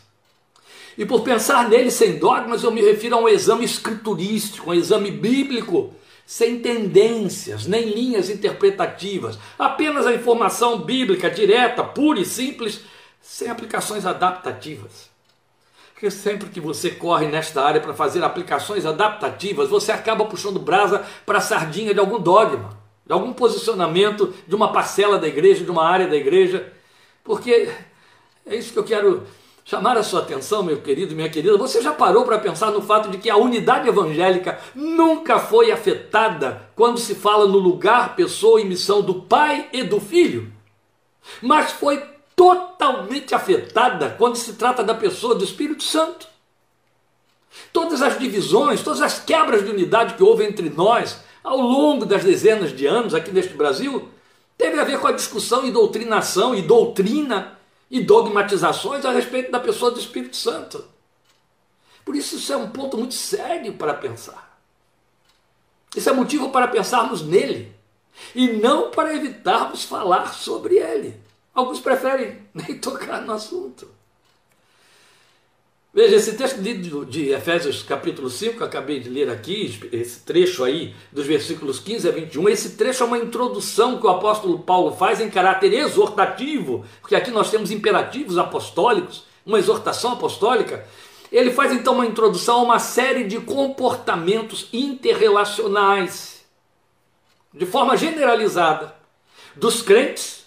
E 0.95 1.07
por 1.07 1.21
pensar 1.21 1.67
nele 1.67 1.89
sem 1.89 2.19
dogmas, 2.19 2.61
eu 2.61 2.69
me 2.69 2.79
refiro 2.79 3.15
a 3.15 3.19
um 3.21 3.27
exame 3.27 3.65
escriturístico, 3.65 4.69
um 4.69 4.73
exame 4.75 5.09
bíblico, 5.09 5.91
sem 6.23 6.59
tendências, 6.59 7.65
nem 7.65 7.89
linhas 7.89 8.29
interpretativas, 8.29 9.39
apenas 9.57 10.05
a 10.05 10.13
informação 10.13 10.81
bíblica 10.81 11.31
direta, 11.31 11.83
pura 11.83 12.19
e 12.19 12.25
simples, 12.25 12.81
sem 13.19 13.49
aplicações 13.49 14.05
adaptativas. 14.05 15.09
Porque 15.93 16.11
sempre 16.11 16.49
que 16.49 16.61
você 16.61 16.91
corre 16.91 17.25
nesta 17.25 17.63
área 17.63 17.81
para 17.81 17.95
fazer 17.95 18.23
aplicações 18.23 18.85
adaptativas, 18.85 19.67
você 19.67 19.91
acaba 19.91 20.25
puxando 20.25 20.59
brasa 20.59 21.03
para 21.25 21.39
a 21.39 21.41
sardinha 21.41 21.91
de 21.91 21.99
algum 21.99 22.19
dogma, 22.19 22.76
de 23.07 23.13
algum 23.13 23.31
posicionamento 23.31 24.33
de 24.45 24.53
uma 24.53 24.71
parcela 24.71 25.17
da 25.17 25.27
igreja, 25.27 25.63
de 25.63 25.71
uma 25.71 25.87
área 25.87 26.07
da 26.07 26.15
igreja, 26.15 26.71
porque 27.23 27.69
é 28.45 28.55
isso 28.55 28.73
que 28.73 28.79
eu 28.79 28.83
quero 28.83 29.23
chamar 29.63 29.97
a 29.97 30.03
sua 30.03 30.21
atenção, 30.21 30.61
meu 30.61 30.81
querido, 30.81 31.15
minha 31.15 31.29
querida, 31.29 31.57
você 31.57 31.81
já 31.81 31.93
parou 31.93 32.25
para 32.25 32.37
pensar 32.37 32.71
no 32.71 32.81
fato 32.81 33.09
de 33.09 33.17
que 33.17 33.29
a 33.29 33.37
unidade 33.37 33.87
evangélica 33.87 34.59
nunca 34.75 35.39
foi 35.39 35.71
afetada 35.71 36.69
quando 36.75 36.99
se 36.99 37.15
fala 37.15 37.47
no 37.47 37.57
lugar, 37.57 38.15
pessoa 38.15 38.61
e 38.61 38.65
missão 38.65 39.01
do 39.01 39.15
Pai 39.23 39.69
e 39.71 39.83
do 39.83 39.99
Filho? 39.99 40.51
Mas 41.41 41.71
foi 41.71 42.01
totalmente 42.35 43.33
afetada 43.33 44.15
quando 44.17 44.35
se 44.35 44.53
trata 44.53 44.83
da 44.83 44.93
pessoa 44.93 45.35
do 45.35 45.43
Espírito 45.43 45.83
Santo. 45.83 46.27
Todas 47.73 48.01
as 48.01 48.17
divisões, 48.19 48.83
todas 48.83 49.01
as 49.01 49.19
quebras 49.19 49.65
de 49.65 49.71
unidade 49.71 50.13
que 50.13 50.23
houve 50.23 50.45
entre 50.45 50.69
nós 50.69 51.19
ao 51.47 51.61
longo 51.61 52.05
das 52.05 52.25
dezenas 52.25 52.75
de 52.75 52.85
anos 52.85 53.13
aqui 53.13 53.31
neste 53.31 53.53
Brasil, 53.53 54.09
teve 54.57 54.77
a 54.77 54.83
ver 54.83 54.99
com 54.99 55.07
a 55.07 55.13
discussão 55.13 55.65
e 55.65 55.71
doutrinação 55.71 56.53
e 56.53 56.61
doutrina 56.61 57.57
e 57.89 58.03
dogmatizações 58.03 59.05
a 59.05 59.11
respeito 59.11 59.49
da 59.49 59.59
pessoa 59.59 59.89
do 59.89 59.99
Espírito 59.99 60.35
Santo. 60.35 60.83
Por 62.03 62.17
isso, 62.17 62.35
isso 62.35 62.51
é 62.51 62.57
um 62.57 62.69
ponto 62.69 62.97
muito 62.97 63.13
sério 63.13 63.73
para 63.73 63.93
pensar. 63.93 64.59
Isso 65.95 66.09
é 66.09 66.13
motivo 66.13 66.49
para 66.49 66.67
pensarmos 66.67 67.21
nele 67.21 67.73
e 68.35 68.49
não 68.49 68.91
para 68.91 69.15
evitarmos 69.15 69.85
falar 69.85 70.33
sobre 70.33 70.75
ele. 70.75 71.17
Alguns 71.53 71.79
preferem 71.79 72.41
nem 72.53 72.77
tocar 72.77 73.21
no 73.21 73.31
assunto. 73.31 73.89
Veja, 75.97 76.15
esse 76.15 76.33
texto 76.33 76.61
de, 76.61 77.29
Efésios 77.31 77.81
capítulo 77.81 78.29
5, 78.29 78.57
que 78.57 78.61
eu 78.61 78.67
acabei 78.67 78.99
de 78.99 79.09
ler 79.09 79.31
aqui, 79.31 79.79
esse 79.91 80.19
trecho 80.19 80.63
aí, 80.63 80.93
dos 81.11 81.25
versículos 81.25 81.79
15 81.79 82.07
a 82.07 82.11
21, 82.11 82.49
esse 82.49 82.69
trecho 82.77 83.01
é 83.01 83.07
uma 83.07 83.17
introdução 83.17 83.99
que 83.99 84.05
o 84.05 84.09
apóstolo 84.11 84.59
Paulo 84.59 84.95
faz 84.95 85.19
em 85.19 85.27
caráter 85.27 85.73
exortativo, 85.73 86.85
porque 87.01 87.15
aqui 87.15 87.31
nós 87.31 87.49
temos 87.49 87.71
imperativos 87.71 88.37
apostólicos, 88.37 89.23
uma 89.43 89.57
exortação 89.57 90.11
apostólica. 90.11 90.85
Ele 91.31 91.49
faz 91.49 91.73
então 91.73 91.95
uma 91.95 92.05
introdução 92.05 92.59
a 92.59 92.63
uma 92.63 92.79
série 92.79 93.23
de 93.23 93.39
comportamentos 93.39 94.69
interrelacionais, 94.71 96.45
de 97.51 97.65
forma 97.65 97.97
generalizada, 97.97 98.93
dos 99.55 99.81
crentes 99.81 100.45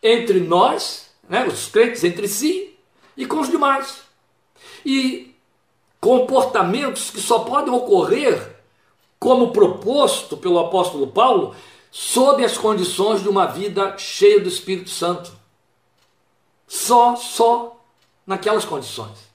entre 0.00 0.38
nós, 0.38 1.10
né, 1.28 1.44
os 1.44 1.66
crentes 1.66 2.04
entre 2.04 2.28
si 2.28 2.78
e 3.16 3.26
com 3.26 3.40
os 3.40 3.50
demais 3.50 4.08
e 4.84 5.34
comportamentos 6.00 7.10
que 7.10 7.20
só 7.20 7.40
podem 7.40 7.72
ocorrer, 7.72 8.56
como 9.18 9.52
proposto 9.52 10.36
pelo 10.36 10.58
apóstolo 10.58 11.08
Paulo, 11.08 11.54
sob 11.90 12.44
as 12.44 12.56
condições 12.56 13.22
de 13.22 13.28
uma 13.28 13.46
vida 13.46 13.96
cheia 13.98 14.40
do 14.40 14.48
Espírito 14.48 14.90
Santo. 14.90 15.30
Só, 16.66 17.16
só 17.16 17.76
naquelas 18.26 18.64
condições. 18.64 19.30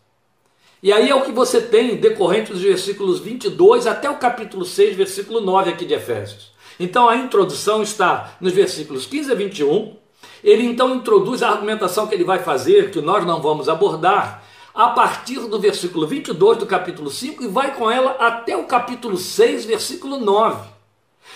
E 0.82 0.94
aí 0.94 1.10
é 1.10 1.16
o 1.16 1.24
que 1.24 1.32
você 1.32 1.62
tem 1.62 1.98
decorrente 1.98 2.52
dos 2.52 2.62
versículos 2.62 3.20
22 3.20 3.88
até 3.88 4.10
o 4.10 4.18
capítulo 4.18 4.64
6, 4.64 4.96
versículo 4.96 5.42
9 5.42 5.72
aqui 5.72 5.86
de 5.86 5.94
Efésios. 5.94 6.52
Então 6.80 7.10
a 7.10 7.16
introdução 7.16 7.82
está 7.82 8.38
nos 8.40 8.54
versículos 8.54 9.06
15 9.06 9.32
a 9.32 9.36
21. 9.36 9.96
Ele 10.44 10.64
então 10.64 10.94
introduz 10.96 11.42
a 11.42 11.50
argumentação 11.50 12.08
que 12.08 12.14
ele 12.14 12.24
vai 12.24 12.40
fazer, 12.40 12.92
que 12.92 13.02
nós 13.02 13.26
não 13.26 13.42
vamos 13.42 13.68
abordar, 13.68 14.45
a 14.76 14.90
partir 14.90 15.40
do 15.40 15.58
versículo 15.58 16.06
22 16.06 16.58
do 16.58 16.66
capítulo 16.66 17.10
5 17.10 17.44
e 17.44 17.48
vai 17.48 17.74
com 17.74 17.90
ela 17.90 18.12
até 18.20 18.58
o 18.58 18.66
capítulo 18.66 19.18
6, 19.18 19.64
versículo 19.64 20.20
9. 20.20 20.68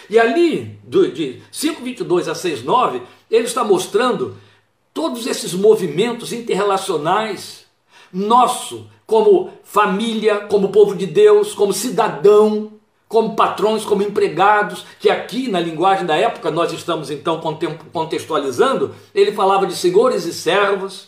E 0.10 0.20
ali, 0.20 0.78
de 0.84 1.42
5,22 1.52 2.28
a 2.28 2.34
6,9, 2.34 3.02
ele 3.32 3.46
está 3.46 3.64
mostrando 3.64 4.36
todos 4.94 5.26
esses 5.26 5.54
movimentos 5.54 6.34
interrelacionais 6.34 7.66
nosso 8.12 8.88
como 9.06 9.52
família, 9.64 10.42
como 10.42 10.70
povo 10.70 10.96
de 10.96 11.06
Deus, 11.06 11.54
como 11.54 11.74
cidadão, 11.74 12.74
como 13.08 13.36
patrões, 13.36 13.86
como 13.86 14.04
empregados, 14.04 14.86
que 15.00 15.10
aqui 15.10 15.48
na 15.48 15.60
linguagem 15.60 16.06
da 16.06 16.16
época 16.16 16.52
nós 16.52 16.72
estamos 16.72 17.10
então 17.10 17.42
contextualizando, 17.92 18.94
ele 19.16 19.32
falava 19.32 19.66
de 19.66 19.76
senhores 19.76 20.26
e 20.26 20.34
servos. 20.34 21.08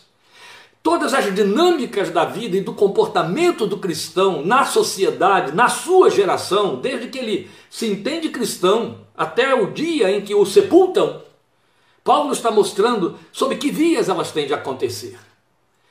Todas 0.82 1.14
as 1.14 1.32
dinâmicas 1.32 2.10
da 2.10 2.24
vida 2.24 2.56
e 2.56 2.60
do 2.60 2.74
comportamento 2.74 3.66
do 3.66 3.78
cristão 3.78 4.44
na 4.44 4.64
sociedade, 4.64 5.54
na 5.54 5.68
sua 5.68 6.10
geração, 6.10 6.76
desde 6.76 7.06
que 7.08 7.18
ele 7.18 7.50
se 7.70 7.86
entende 7.86 8.30
cristão 8.30 8.98
até 9.16 9.54
o 9.54 9.70
dia 9.70 10.10
em 10.10 10.22
que 10.22 10.34
o 10.34 10.44
sepultam, 10.44 11.22
Paulo 12.02 12.32
está 12.32 12.50
mostrando 12.50 13.16
sobre 13.30 13.58
que 13.58 13.70
vias 13.70 14.08
elas 14.08 14.32
têm 14.32 14.46
de 14.46 14.54
acontecer. 14.54 15.16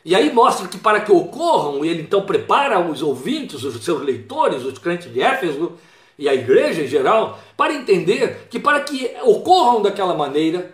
E 0.03 0.13
aí 0.13 0.33
mostra 0.33 0.67
que 0.67 0.77
para 0.77 1.00
que 1.00 1.12
ocorram, 1.12 1.86
ele 1.86 2.01
então 2.01 2.24
prepara 2.24 2.79
os 2.79 3.01
ouvintes, 3.01 3.63
os 3.63 3.81
seus 3.83 4.01
leitores, 4.01 4.63
os 4.63 4.77
crentes 4.77 5.13
de 5.13 5.21
Éfeso 5.21 5.74
e 6.17 6.27
a 6.27 6.33
igreja 6.33 6.81
em 6.81 6.88
geral, 6.88 7.39
para 7.55 7.74
entender 7.74 8.48
que 8.50 8.60
para 8.60 8.81
que 8.81 9.15
ocorram 9.24 9.81
daquela 9.81 10.13
maneira, 10.13 10.74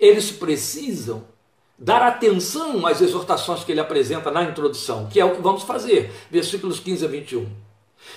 eles 0.00 0.30
precisam 0.30 1.24
dar 1.78 2.02
atenção 2.02 2.86
às 2.86 3.00
exortações 3.00 3.62
que 3.62 3.70
ele 3.70 3.80
apresenta 3.80 4.30
na 4.30 4.42
introdução, 4.42 5.06
que 5.06 5.20
é 5.20 5.24
o 5.24 5.36
que 5.36 5.42
vamos 5.42 5.62
fazer, 5.62 6.10
versículos 6.30 6.80
15 6.80 7.04
a 7.04 7.08
21. 7.08 7.46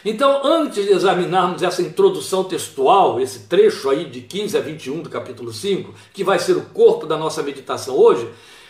Então, 0.04 0.42
antes 0.44 0.84
de 0.84 0.92
examinarmos 0.92 1.62
essa 1.62 1.82
introdução 1.82 2.44
textual, 2.44 3.20
esse 3.20 3.42
trecho 3.42 3.90
aí 3.90 4.06
de 4.06 4.22
15 4.22 4.58
a 4.58 4.62
21 4.62 5.04
do 5.04 5.10
capítulo 5.10 5.54
5, 5.54 5.94
que 6.14 6.24
vai 6.24 6.40
ser 6.40 6.58
o 6.58 6.66
corpo 6.66 7.06
da 7.06 7.18
nossa 7.18 7.44
meditação 7.44 7.96
hoje, 7.96 8.28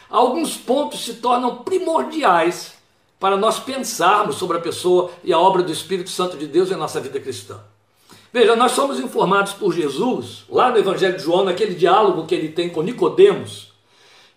alguns 0.09 0.57
pontos 0.57 1.05
se 1.05 1.15
tornam 1.15 1.57
primordiais 1.57 2.73
para 3.19 3.37
nós 3.37 3.59
pensarmos 3.59 4.35
sobre 4.35 4.57
a 4.57 4.61
pessoa 4.61 5.11
e 5.23 5.31
a 5.31 5.39
obra 5.39 5.61
do 5.61 5.71
Espírito 5.71 6.09
Santo 6.09 6.35
de 6.35 6.47
Deus 6.47 6.71
em 6.71 6.75
nossa 6.75 6.99
vida 6.99 7.19
cristã. 7.19 7.59
Veja, 8.33 8.55
nós 8.55 8.71
somos 8.71 8.99
informados 8.99 9.53
por 9.53 9.73
Jesus, 9.73 10.43
lá 10.49 10.71
no 10.71 10.77
Evangelho 10.77 11.17
de 11.17 11.23
João, 11.23 11.43
naquele 11.43 11.75
diálogo 11.75 12.25
que 12.25 12.33
ele 12.33 12.49
tem 12.49 12.69
com 12.69 12.81
Nicodemos, 12.81 13.70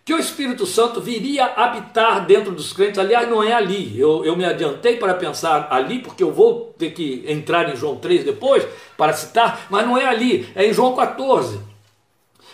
que 0.05 0.13
o 0.13 0.19
Espírito 0.19 0.67
Santo 0.67 1.01
viria 1.01 1.45
habitar 1.45 2.27
dentro 2.27 2.51
dos 2.51 2.71
crentes. 2.71 2.99
Aliás, 2.99 3.27
não 3.27 3.43
é 3.43 3.51
ali. 3.53 3.99
Eu, 3.99 4.23
eu 4.23 4.37
me 4.37 4.45
adiantei 4.45 4.97
para 4.97 5.15
pensar 5.15 5.67
ali, 5.71 5.97
porque 5.97 6.23
eu 6.23 6.31
vou 6.31 6.75
ter 6.77 6.91
que 6.91 7.25
entrar 7.27 7.73
em 7.73 7.75
João 7.75 7.95
3 7.95 8.23
depois 8.23 8.63
para 8.95 9.13
citar, 9.13 9.65
mas 9.67 9.83
não 9.83 9.97
é 9.97 10.05
ali, 10.05 10.47
é 10.55 10.67
em 10.67 10.71
João 10.71 10.95
14. 10.95 11.59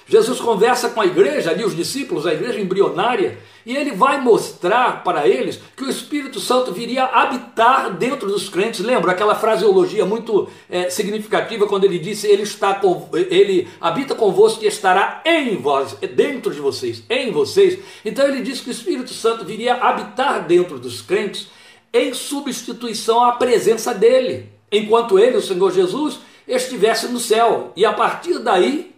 Jesus 0.08 0.39
conversa 0.39 0.89
com 0.89 1.01
a 1.01 1.05
igreja, 1.05 1.51
ali 1.51 1.63
os 1.63 1.75
discípulos, 1.75 2.25
a 2.25 2.34
igreja 2.34 2.60
embrionária, 2.60 3.38
e 3.65 3.75
ele 3.75 3.91
vai 3.91 4.20
mostrar 4.20 5.03
para 5.03 5.27
eles 5.27 5.60
que 5.75 5.84
o 5.84 5.89
Espírito 5.89 6.39
Santo 6.39 6.72
viria 6.72 7.05
habitar 7.05 7.93
dentro 7.93 8.27
dos 8.27 8.50
crentes. 8.50 8.79
Lembra 8.79 9.12
aquela 9.12 9.36
fraseologia 9.36 10.05
muito 10.05 10.50
é, 10.70 10.89
significativa 10.89 11.67
quando 11.67 11.84
ele 11.84 12.00
disse: 12.00 12.27
ele 12.27 12.43
está 12.43 12.74
com, 12.74 13.10
ele 13.13 13.67
habita 13.79 14.15
convosco 14.15 14.63
e 14.63 14.67
estará 14.67 15.21
em 15.25 15.58
vós, 15.58 15.95
dentro 16.15 16.52
de 16.54 16.60
vocês, 16.60 17.04
em 17.10 17.32
vocês. 17.32 17.80
Então 18.04 18.28
ele 18.28 18.41
diz 18.41 18.62
que 18.62 18.69
o 18.69 18.71
Espírito 18.71 19.13
Santo 19.13 19.45
viria 19.45 19.75
habitar 19.75 20.45
dentro 20.45 20.80
dos 20.80 21.02
crentes 21.02 21.47
em 21.93 22.13
substituição 22.13 23.23
à 23.23 23.34
presença 23.34 23.93
dele, 23.93 24.49
enquanto 24.71 25.19
ele, 25.19 25.38
o 25.38 25.41
Senhor 25.41 25.71
Jesus, 25.71 26.19
estivesse 26.47 27.08
no 27.08 27.19
céu. 27.19 27.71
E 27.75 27.86
a 27.86 27.93
partir 27.93 28.39
daí 28.39 28.90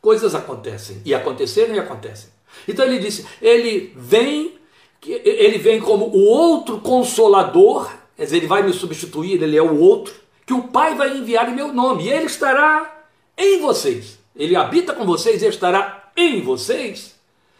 coisas 0.00 0.34
acontecem. 0.34 1.02
E 1.04 1.14
aconteceram 1.14 1.74
e 1.74 1.78
acontecem. 1.78 2.30
Então 2.66 2.84
ele 2.84 2.98
disse: 2.98 3.26
ele 3.40 3.92
vem, 3.96 4.58
ele 5.06 5.58
vem 5.58 5.80
como 5.80 6.06
o 6.06 6.24
outro 6.24 6.80
consolador, 6.80 7.90
quer 8.16 8.24
dizer, 8.24 8.38
ele 8.38 8.46
vai 8.46 8.62
me 8.62 8.72
substituir, 8.72 9.42
ele 9.42 9.56
é 9.56 9.62
o 9.62 9.78
outro, 9.78 10.14
que 10.46 10.52
o 10.52 10.64
Pai 10.64 10.94
vai 10.94 11.16
enviar 11.16 11.48
em 11.48 11.54
meu 11.54 11.72
nome, 11.72 12.04
e 12.04 12.10
ele 12.10 12.26
estará 12.26 13.04
em 13.36 13.60
vocês. 13.60 14.18
Ele 14.34 14.56
habita 14.56 14.94
com 14.94 15.04
vocês 15.04 15.42
e 15.42 15.46
estará 15.46 16.10
em 16.16 16.40
vocês 16.40 17.18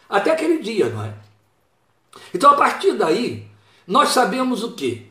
até 0.09 0.31
aquele 0.31 0.59
dia, 0.59 0.89
não 0.89 1.05
é? 1.05 1.13
Então 2.33 2.51
a 2.51 2.55
partir 2.55 2.93
daí, 2.93 3.47
nós 3.87 4.09
sabemos 4.09 4.63
o 4.63 4.73
que? 4.73 5.07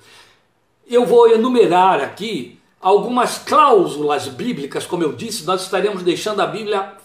Eu 0.86 1.06
vou 1.06 1.30
enumerar 1.30 2.00
aqui 2.00 2.58
algumas 2.80 3.38
cláusulas 3.38 4.28
bíblicas, 4.28 4.86
como 4.86 5.02
eu 5.02 5.12
disse, 5.12 5.44
nós 5.44 5.62
estaremos 5.62 6.02
deixando 6.02 6.40
a 6.40 6.46
Bíblia 6.46 6.96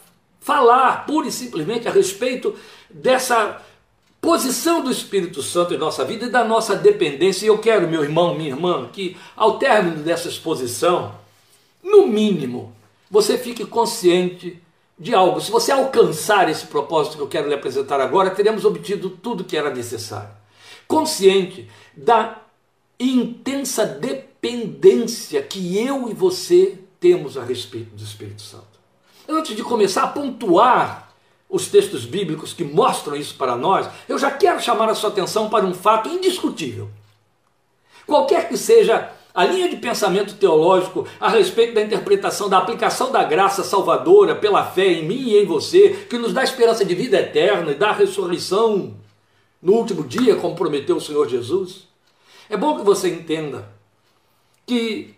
falar 0.45 1.07
pura 1.07 1.27
e 1.27 1.31
simplesmente 1.31 1.87
a 1.87 1.91
respeito 1.91 2.55
dessa 2.87 3.59
posição 4.21 4.83
do 4.83 4.91
Espírito 4.91 5.41
Santo 5.41 5.73
em 5.73 5.77
nossa 5.77 6.05
vida 6.05 6.27
e 6.27 6.29
da 6.29 6.43
nossa 6.45 6.75
dependência. 6.75 7.45
E 7.45 7.47
eu 7.47 7.57
quero, 7.57 7.87
meu 7.87 8.03
irmão, 8.03 8.35
minha 8.35 8.51
irmã, 8.51 8.87
que 8.93 9.17
ao 9.35 9.57
término 9.57 10.03
dessa 10.03 10.27
exposição, 10.27 11.15
no 11.83 12.05
mínimo, 12.05 12.75
você 13.09 13.39
fique 13.39 13.65
consciente 13.65 14.61
de 14.99 15.15
algo. 15.15 15.41
Se 15.41 15.49
você 15.49 15.71
alcançar 15.71 16.47
esse 16.47 16.67
propósito 16.67 17.17
que 17.17 17.23
eu 17.23 17.27
quero 17.27 17.47
lhe 17.47 17.55
apresentar 17.55 17.99
agora, 17.99 18.29
teremos 18.29 18.65
obtido 18.65 19.09
tudo 19.09 19.43
que 19.43 19.57
era 19.57 19.73
necessário. 19.73 20.29
Consciente 20.87 21.67
da 21.97 22.39
intensa 22.99 23.83
dependência 23.83 25.41
que 25.41 25.75
eu 25.75 26.07
e 26.07 26.13
você 26.13 26.77
temos 26.99 27.35
a 27.35 27.43
respeito 27.43 27.95
do 27.95 28.03
Espírito 28.03 28.43
Santo. 28.43 28.74
Antes 29.27 29.55
de 29.55 29.63
começar 29.63 30.03
a 30.03 30.07
pontuar 30.07 31.13
os 31.49 31.67
textos 31.67 32.05
bíblicos 32.05 32.53
que 32.53 32.63
mostram 32.63 33.15
isso 33.15 33.35
para 33.35 33.55
nós, 33.55 33.87
eu 34.07 34.17
já 34.17 34.31
quero 34.31 34.61
chamar 34.61 34.89
a 34.89 34.95
sua 34.95 35.09
atenção 35.09 35.49
para 35.49 35.65
um 35.65 35.73
fato 35.73 36.09
indiscutível. 36.09 36.89
Qualquer 38.05 38.47
que 38.47 38.57
seja 38.57 39.11
a 39.33 39.43
linha 39.43 39.67
de 39.67 39.75
pensamento 39.75 40.35
teológico 40.35 41.05
a 41.19 41.27
respeito 41.27 41.73
da 41.73 41.81
interpretação 41.81 42.47
da 42.47 42.57
aplicação 42.57 43.11
da 43.11 43.23
graça 43.23 43.63
salvadora 43.63 44.35
pela 44.35 44.63
fé 44.63 44.87
em 44.87 45.05
mim 45.05 45.29
e 45.29 45.37
em 45.37 45.45
você, 45.45 46.05
que 46.09 46.17
nos 46.17 46.33
dá 46.33 46.43
esperança 46.43 46.85
de 46.85 46.95
vida 46.95 47.19
eterna 47.19 47.71
e 47.71 47.75
da 47.75 47.91
ressurreição 47.91 48.95
no 49.61 49.73
último 49.73 50.03
dia, 50.03 50.35
como 50.35 50.55
prometeu 50.55 50.97
o 50.97 51.01
Senhor 51.01 51.27
Jesus. 51.27 51.87
É 52.49 52.55
bom 52.55 52.77
que 52.77 52.83
você 52.83 53.09
entenda 53.09 53.67
que 54.65 55.14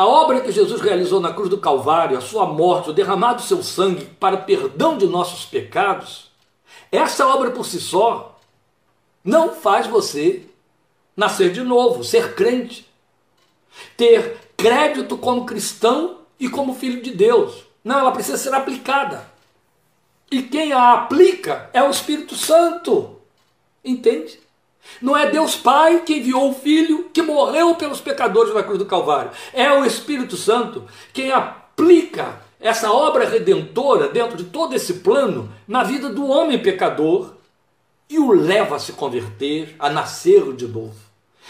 a 0.00 0.06
obra 0.06 0.40
que 0.40 0.50
Jesus 0.50 0.80
realizou 0.80 1.20
na 1.20 1.30
cruz 1.30 1.50
do 1.50 1.58
Calvário, 1.58 2.16
a 2.16 2.22
sua 2.22 2.46
morte, 2.46 2.88
o 2.88 2.92
derramado 2.94 3.42
do 3.42 3.46
seu 3.46 3.62
sangue 3.62 4.06
para 4.18 4.38
perdão 4.38 4.96
de 4.96 5.06
nossos 5.06 5.44
pecados, 5.44 6.30
essa 6.90 7.26
obra 7.26 7.50
por 7.50 7.66
si 7.66 7.78
só 7.78 8.40
não 9.22 9.52
faz 9.52 9.86
você 9.86 10.46
nascer 11.14 11.52
de 11.52 11.62
novo, 11.62 12.02
ser 12.02 12.34
crente, 12.34 12.88
ter 13.94 14.38
crédito 14.56 15.18
como 15.18 15.44
cristão 15.44 16.20
e 16.38 16.48
como 16.48 16.74
filho 16.74 17.02
de 17.02 17.10
Deus. 17.10 17.62
Não, 17.84 17.98
ela 17.98 18.10
precisa 18.10 18.38
ser 18.38 18.54
aplicada. 18.54 19.30
E 20.30 20.44
quem 20.44 20.72
a 20.72 20.94
aplica 20.94 21.68
é 21.74 21.82
o 21.82 21.90
Espírito 21.90 22.36
Santo. 22.36 23.20
Entende? 23.84 24.40
Não 25.00 25.16
é 25.16 25.30
Deus 25.30 25.56
Pai 25.56 26.00
que 26.00 26.16
enviou 26.16 26.50
o 26.50 26.54
Filho 26.54 27.10
que 27.12 27.22
morreu 27.22 27.74
pelos 27.74 28.00
pecadores 28.00 28.54
na 28.54 28.62
cruz 28.62 28.78
do 28.78 28.86
Calvário. 28.86 29.30
É 29.52 29.72
o 29.72 29.84
Espírito 29.84 30.36
Santo 30.36 30.84
quem 31.12 31.32
aplica 31.32 32.40
essa 32.60 32.92
obra 32.92 33.26
redentora 33.26 34.08
dentro 34.08 34.36
de 34.36 34.44
todo 34.44 34.74
esse 34.74 34.94
plano 34.94 35.50
na 35.66 35.82
vida 35.82 36.10
do 36.10 36.26
homem 36.26 36.58
pecador 36.58 37.34
e 38.08 38.18
o 38.18 38.32
leva 38.32 38.76
a 38.76 38.78
se 38.78 38.92
converter, 38.92 39.74
a 39.78 39.88
nascer 39.88 40.52
de 40.54 40.66
novo. 40.66 40.94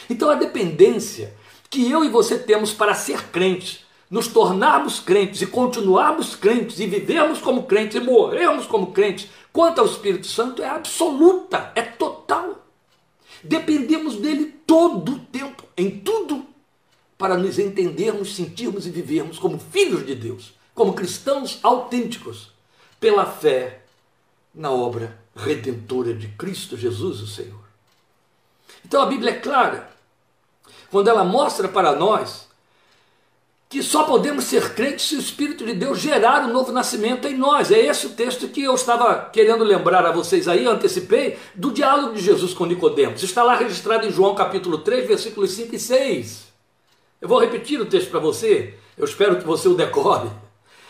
Então 0.08 0.30
a 0.30 0.34
dependência 0.34 1.34
que 1.68 1.90
eu 1.90 2.04
e 2.04 2.08
você 2.08 2.38
temos 2.38 2.72
para 2.72 2.94
ser 2.94 3.28
crentes, 3.28 3.84
nos 4.10 4.26
tornarmos 4.26 4.98
crentes 4.98 5.40
e 5.40 5.46
continuarmos 5.46 6.34
crentes 6.34 6.80
e 6.80 6.86
vivermos 6.86 7.38
como 7.38 7.62
crentes 7.62 7.96
e 7.96 8.00
morrermos 8.00 8.66
como 8.66 8.88
crentes, 8.88 9.28
quanto 9.52 9.80
ao 9.80 9.86
Espírito 9.86 10.26
Santo 10.26 10.62
é 10.62 10.68
absoluta, 10.68 11.72
é. 11.74 11.79
Dependemos 13.42 14.16
dele 14.16 14.46
todo 14.66 15.12
o 15.12 15.18
tempo, 15.18 15.64
em 15.76 16.00
tudo, 16.00 16.46
para 17.16 17.36
nos 17.36 17.58
entendermos, 17.58 18.34
sentirmos 18.34 18.86
e 18.86 18.90
vivermos 18.90 19.38
como 19.38 19.58
filhos 19.58 20.06
de 20.06 20.14
Deus, 20.14 20.54
como 20.74 20.94
cristãos 20.94 21.58
autênticos, 21.62 22.52
pela 22.98 23.24
fé 23.24 23.82
na 24.54 24.70
obra 24.70 25.18
redentora 25.34 26.12
de 26.12 26.28
Cristo 26.28 26.76
Jesus, 26.76 27.20
o 27.20 27.26
Senhor. 27.26 27.64
Então 28.84 29.00
a 29.02 29.06
Bíblia 29.06 29.32
é 29.32 29.38
clara 29.38 29.90
quando 30.90 31.08
ela 31.08 31.24
mostra 31.24 31.68
para 31.68 31.94
nós 31.94 32.49
que 33.70 33.84
só 33.84 34.02
podemos 34.02 34.46
ser 34.46 34.74
crentes 34.74 35.06
se 35.06 35.14
o 35.14 35.20
Espírito 35.20 35.64
de 35.64 35.72
Deus 35.74 36.00
gerar 36.00 36.42
o 36.42 36.48
um 36.48 36.52
novo 36.52 36.72
nascimento 36.72 37.28
em 37.28 37.38
nós. 37.38 37.70
É 37.70 37.78
esse 37.78 38.04
o 38.08 38.10
texto 38.10 38.48
que 38.48 38.64
eu 38.64 38.74
estava 38.74 39.30
querendo 39.32 39.62
lembrar 39.62 40.04
a 40.04 40.10
vocês 40.10 40.48
aí, 40.48 40.66
antecipei, 40.66 41.38
do 41.54 41.70
diálogo 41.70 42.14
de 42.14 42.20
Jesus 42.20 42.52
com 42.52 42.66
Nicodemos. 42.66 43.22
Está 43.22 43.44
lá 43.44 43.54
registrado 43.54 44.08
em 44.08 44.10
João 44.10 44.34
capítulo 44.34 44.78
3, 44.78 45.06
versículos 45.06 45.52
5 45.52 45.76
e 45.76 45.78
6. 45.78 46.48
Eu 47.20 47.28
vou 47.28 47.38
repetir 47.38 47.80
o 47.80 47.86
texto 47.86 48.10
para 48.10 48.18
você, 48.18 48.74
eu 48.98 49.04
espero 49.04 49.36
que 49.36 49.46
você 49.46 49.68
o 49.68 49.74
decore. 49.74 50.30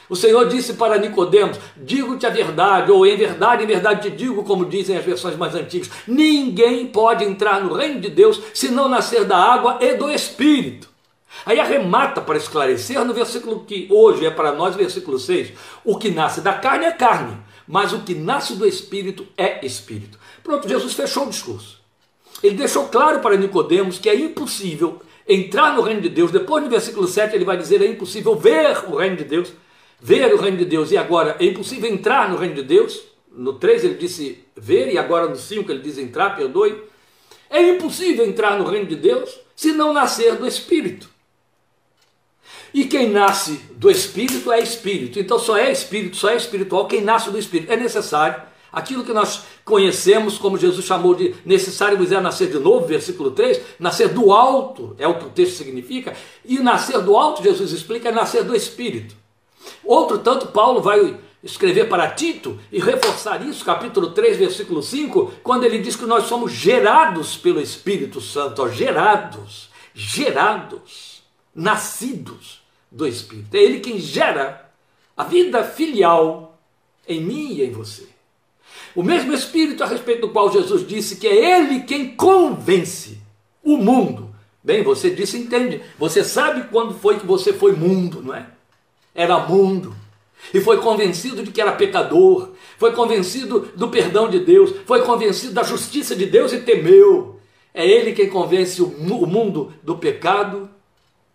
O 0.09 0.17
Senhor 0.17 0.49
disse 0.49 0.73
para 0.73 0.97
Nicodemos: 0.97 1.59
Digo-te 1.77 2.25
a 2.25 2.31
verdade, 2.31 2.91
ou 2.91 3.07
em 3.07 3.15
verdade, 3.15 3.63
em 3.63 3.67
verdade 3.67 4.09
te 4.09 4.17
digo, 4.17 4.43
como 4.43 4.65
dizem 4.65 4.97
as 4.97 5.05
versões 5.05 5.37
mais 5.37 5.55
antigas: 5.55 5.91
ninguém 6.09 6.87
pode 6.87 7.27
entrar 7.27 7.63
no 7.63 7.75
reino 7.75 8.01
de 8.01 8.09
Deus 8.09 8.41
se 8.55 8.71
não 8.71 8.89
nascer 8.89 9.27
da 9.27 9.37
água 9.37 9.77
e 9.83 9.95
do 9.97 10.11
Espírito. 10.11 10.90
Aí 11.47 11.59
arremata 11.59 12.21
para 12.21 12.37
esclarecer 12.37 13.03
no 13.05 13.15
versículo 13.15 13.65
que 13.65 13.89
hoje 13.91 14.27
é 14.27 14.31
para 14.31 14.53
nós, 14.53 14.75
versículo 14.75 15.19
6. 15.19 15.53
O 15.85 15.97
que 15.97 16.11
nasce 16.11 16.41
da 16.41 16.53
carne 16.53 16.87
é 16.87 16.93
carne, 16.93 17.37
mas 17.67 17.93
o 17.93 18.01
que 18.01 18.15
nasce 18.15 18.55
do 18.55 18.67
espírito 18.67 19.27
é 19.37 19.65
espírito. 19.65 20.19
Pronto, 20.43 20.69
Jesus 20.69 20.93
fechou 20.93 21.27
o 21.27 21.31
discurso. 21.31 21.81
Ele 22.43 22.57
deixou 22.57 22.89
claro 22.89 23.21
para 23.21 23.37
Nicodemos 23.37 23.99
que 23.99 24.09
é 24.09 24.15
impossível 24.15 25.01
entrar 25.29 25.75
no 25.75 25.83
reino 25.83 26.01
de 26.01 26.09
Deus. 26.09 26.31
Depois 26.31 26.63
no 26.63 26.71
versículo 26.71 27.07
7 27.07 27.35
ele 27.35 27.45
vai 27.45 27.57
dizer 27.57 27.81
é 27.83 27.87
impossível 27.87 28.35
ver 28.37 28.77
o 28.89 28.97
reino 28.97 29.17
de 29.17 29.25
Deus, 29.25 29.53
ver 30.01 30.33
o 30.35 30.41
reino 30.41 30.57
de 30.57 30.65
Deus. 30.65 30.91
E 30.91 30.97
agora 30.97 31.37
é 31.39 31.45
impossível 31.45 31.91
entrar 31.91 32.29
no 32.29 32.37
reino 32.37 32.55
de 32.55 32.63
Deus. 32.63 33.01
No 33.33 33.55
3 33.55 33.85
ele 33.85 33.95
disse 33.95 34.45
ver 34.57 34.93
e 34.93 34.99
agora 34.99 35.29
no 35.29 35.37
5 35.37 35.71
ele 35.71 35.81
diz 35.81 35.99
entrar, 35.99 36.37
perdoe. 36.37 36.83
É 37.49 37.63
impossível 37.63 38.25
entrar 38.27 38.59
no 38.59 38.65
reino 38.65 38.87
de 38.87 38.97
Deus 38.97 39.39
se 39.55 39.73
não 39.73 39.93
nascer 39.93 40.37
do 40.37 40.47
espírito. 40.47 41.09
E 42.73 42.85
quem 42.85 43.11
nasce 43.11 43.61
do 43.73 43.91
Espírito 43.91 44.53
é 44.53 44.61
Espírito. 44.61 45.19
Então 45.19 45.39
só 45.39 45.57
é 45.57 45.71
Espírito, 45.71 46.17
só 46.17 46.31
é 46.31 46.37
espiritual 46.37 46.87
quem 46.87 47.01
nasce 47.01 47.31
do 47.31 47.39
Espírito. 47.39 47.73
É 47.73 47.77
necessário 47.77 48.43
aquilo 48.73 49.05
que 49.05 49.13
nós 49.13 49.43
conhecemos, 49.65 50.39
como 50.39 50.59
Jesus 50.59 50.85
chamou 50.85 51.15
de 51.15 51.35
necessário 51.45 51.99
vos 51.99 52.13
é 52.13 52.21
nascer 52.21 52.51
de 52.51 52.59
novo, 52.59 52.87
versículo 52.87 53.31
3, 53.33 53.61
nascer 53.79 54.09
do 54.09 54.33
alto, 54.33 54.95
é 54.99 55.07
o 55.07 55.19
que 55.19 55.27
o 55.27 55.31
texto 55.31 55.57
significa, 55.57 56.15
e 56.45 56.59
nascer 56.59 57.01
do 57.03 57.17
alto, 57.17 57.43
Jesus 57.43 57.73
explica, 57.73 58.09
é 58.09 58.13
nascer 58.13 58.45
do 58.45 58.55
Espírito. 58.55 59.15
Outro 59.85 60.19
tanto, 60.19 60.49
Paulo 60.49 60.81
vai 60.81 61.17
escrever 61.43 61.89
para 61.89 62.11
Tito 62.11 62.59
e 62.71 62.81
reforçar 62.81 63.45
isso, 63.47 63.65
capítulo 63.65 64.11
3, 64.11 64.37
versículo 64.37 64.83
5, 64.83 65.33
quando 65.43 65.65
ele 65.65 65.79
diz 65.79 65.97
que 65.97 66.07
nós 66.07 66.25
somos 66.25 66.53
gerados 66.53 67.37
pelo 67.37 67.61
Espírito 67.61 68.21
Santo, 68.21 68.63
ó, 68.63 68.69
gerados, 68.69 69.71
gerados, 69.95 71.23
nascidos 71.55 72.60
do 72.91 73.07
Espírito. 73.07 73.55
É 73.55 73.59
Ele 73.59 73.81
quem 73.81 73.99
gera 73.99 74.71
a 75.17 75.25
vida 75.25 75.63
filial 75.63 76.59
em 77.07 77.21
mim 77.21 77.55
e 77.55 77.65
em 77.65 77.73
você. 77.73 78.09
O 78.95 79.03
mesmo 79.03 79.33
Espírito 79.33 79.85
a 79.85 79.87
respeito 79.87 80.23
do 80.23 80.31
qual 80.31 80.53
Jesus 80.53 80.87
disse 80.87 81.17
que 81.17 81.27
é 81.27 81.59
Ele 81.59 81.81
quem 81.81 82.15
convence 82.17 83.19
o 83.63 83.77
mundo. 83.77 84.35
Bem, 84.63 84.83
você 84.83 85.11
disse, 85.11 85.39
entende. 85.39 85.81
Você 85.99 86.25
sabe 86.25 86.69
quando 86.71 86.95
foi 86.95 87.19
que 87.19 87.27
você 87.27 87.53
foi 87.53 87.73
mundo, 87.73 88.23
não 88.23 88.35
é? 88.35 88.47
Era 89.15 89.39
mundo. 89.39 89.95
E 90.53 90.61
foi 90.61 90.79
convencido 90.79 91.43
de 91.43 91.51
que 91.51 91.61
era 91.61 91.73
pecador, 91.73 92.51
foi 92.79 92.93
convencido 92.93 93.71
do 93.77 93.89
perdão 93.89 94.29
de 94.29 94.41
Deus, 94.41 94.73
foi 94.87 95.03
convencido 95.03 95.53
da 95.53 95.63
justiça 95.63 96.17
de 96.17 96.27
Deus 96.27 96.53
e 96.53 96.61
temeu. 96.61 97.39
É 97.75 97.87
Ele 97.87 98.13
quem 98.13 98.29
convence 98.29 98.81
o 98.81 98.89
mundo 99.27 99.73
do 99.83 99.99
pecado, 99.99 100.69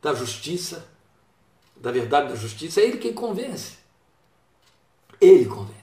da 0.02 0.14
justiça 0.14 0.88
da 1.78 1.92
verdade 1.92 2.30
da 2.30 2.36
justiça, 2.36 2.82
é 2.82 2.86
Ele 2.86 2.98
quem 2.98 3.14
convence. 3.14 3.74
Ele 5.20 5.46
convence. 5.46 5.76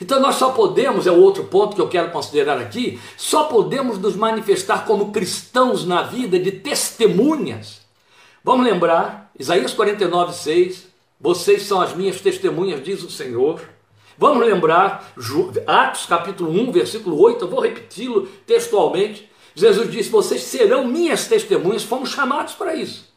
Então 0.00 0.20
nós 0.20 0.36
só 0.36 0.50
podemos, 0.50 1.06
é 1.06 1.10
o 1.10 1.20
outro 1.20 1.44
ponto 1.44 1.74
que 1.74 1.80
eu 1.80 1.88
quero 1.88 2.10
considerar 2.10 2.58
aqui, 2.58 3.00
só 3.16 3.44
podemos 3.44 3.98
nos 3.98 4.14
manifestar 4.14 4.84
como 4.86 5.10
cristãos 5.10 5.84
na 5.84 6.02
vida 6.02 6.38
de 6.38 6.52
testemunhas. 6.52 7.80
Vamos 8.44 8.64
lembrar, 8.64 9.30
Isaías 9.38 9.74
49, 9.74 10.32
6, 10.32 10.86
vocês 11.20 11.62
são 11.62 11.80
as 11.80 11.94
minhas 11.94 12.20
testemunhas, 12.20 12.82
diz 12.82 13.02
o 13.02 13.10
Senhor. 13.10 13.60
Vamos 14.16 14.46
lembrar, 14.46 15.12
Atos 15.66 16.06
capítulo 16.06 16.50
1, 16.50 16.72
versículo 16.72 17.20
8, 17.20 17.44
eu 17.44 17.48
vou 17.48 17.60
repeti-lo 17.60 18.26
textualmente. 18.46 19.28
Jesus 19.54 19.90
disse: 19.90 20.10
Vocês 20.10 20.42
serão 20.42 20.84
minhas 20.84 21.26
testemunhas, 21.26 21.82
fomos 21.82 22.10
chamados 22.10 22.54
para 22.54 22.74
isso. 22.74 23.07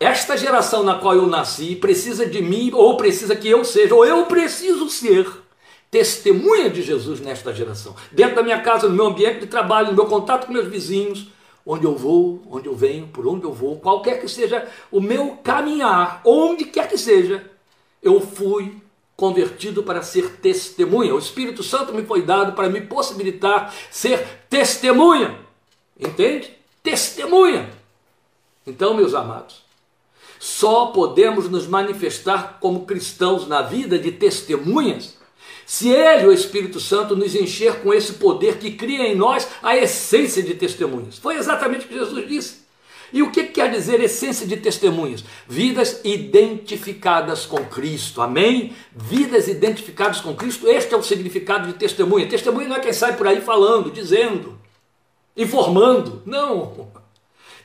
Esta 0.00 0.34
geração 0.34 0.82
na 0.82 0.94
qual 0.94 1.14
eu 1.14 1.26
nasci 1.26 1.76
precisa 1.76 2.24
de 2.24 2.40
mim, 2.40 2.70
ou 2.72 2.96
precisa 2.96 3.36
que 3.36 3.46
eu 3.46 3.62
seja, 3.66 3.94
ou 3.94 4.02
eu 4.02 4.24
preciso 4.24 4.88
ser 4.88 5.30
testemunha 5.90 6.70
de 6.70 6.80
Jesus 6.80 7.20
nesta 7.20 7.52
geração. 7.52 7.94
Dentro 8.10 8.36
da 8.36 8.42
minha 8.42 8.62
casa, 8.62 8.88
no 8.88 8.94
meu 8.94 9.08
ambiente 9.08 9.40
de 9.40 9.46
trabalho, 9.46 9.88
no 9.88 9.96
meu 9.96 10.06
contato 10.06 10.46
com 10.46 10.54
meus 10.54 10.68
vizinhos, 10.68 11.28
onde 11.66 11.84
eu 11.84 11.94
vou, 11.94 12.40
onde 12.50 12.66
eu 12.66 12.74
venho, 12.74 13.08
por 13.08 13.26
onde 13.26 13.44
eu 13.44 13.52
vou, 13.52 13.78
qualquer 13.78 14.22
que 14.22 14.26
seja 14.26 14.66
o 14.90 15.02
meu 15.02 15.38
caminhar, 15.44 16.22
onde 16.24 16.64
quer 16.64 16.88
que 16.88 16.96
seja, 16.96 17.44
eu 18.02 18.22
fui 18.22 18.80
convertido 19.14 19.82
para 19.82 20.00
ser 20.00 20.36
testemunha. 20.36 21.14
O 21.14 21.18
Espírito 21.18 21.62
Santo 21.62 21.92
me 21.92 22.06
foi 22.06 22.22
dado 22.22 22.54
para 22.54 22.70
me 22.70 22.80
possibilitar 22.80 23.74
ser 23.90 24.46
testemunha. 24.48 25.38
Entende? 25.98 26.56
Testemunha. 26.82 27.68
Então, 28.66 28.94
meus 28.94 29.12
amados, 29.14 29.62
só 30.40 30.86
podemos 30.86 31.48
nos 31.48 31.68
manifestar 31.68 32.58
como 32.60 32.86
cristãos 32.86 33.46
na 33.46 33.62
vida 33.62 33.98
de 33.98 34.10
testemunhas 34.10 35.20
se 35.70 35.88
Ele, 35.88 36.26
o 36.26 36.32
Espírito 36.32 36.80
Santo, 36.80 37.14
nos 37.14 37.32
encher 37.36 37.76
com 37.76 37.94
esse 37.94 38.14
poder 38.14 38.58
que 38.58 38.72
cria 38.72 39.06
em 39.06 39.14
nós 39.14 39.46
a 39.62 39.76
essência 39.76 40.42
de 40.42 40.52
testemunhas. 40.54 41.16
Foi 41.16 41.36
exatamente 41.36 41.84
o 41.84 41.88
que 41.88 41.94
Jesus 41.94 42.26
disse. 42.26 42.54
E 43.12 43.22
o 43.22 43.30
que 43.30 43.44
quer 43.44 43.70
dizer 43.70 44.00
essência 44.00 44.48
de 44.48 44.56
testemunhas? 44.56 45.24
Vidas 45.48 46.00
identificadas 46.02 47.46
com 47.46 47.64
Cristo, 47.66 48.20
amém? 48.20 48.72
Vidas 48.92 49.46
identificadas 49.46 50.20
com 50.20 50.34
Cristo, 50.34 50.66
este 50.66 50.92
é 50.92 50.96
o 50.96 51.04
significado 51.04 51.68
de 51.68 51.74
testemunha. 51.74 52.28
Testemunha 52.28 52.66
não 52.66 52.76
é 52.76 52.80
quem 52.80 52.92
sai 52.92 53.16
por 53.16 53.28
aí 53.28 53.40
falando, 53.40 53.92
dizendo, 53.92 54.58
informando, 55.36 56.20
não. 56.26 56.88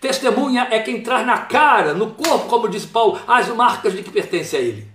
Testemunha 0.05 0.67
é 0.69 0.77
quem 0.77 1.01
traz 1.01 1.25
na 1.25 1.39
cara, 1.39 1.95
no 1.95 2.11
corpo, 2.11 2.47
como 2.47 2.69
diz 2.69 2.85
Paulo, 2.85 3.19
as 3.27 3.47
marcas 3.47 3.91
de 3.91 4.03
que 4.03 4.11
pertence 4.11 4.55
a 4.55 4.59
ele. 4.59 4.87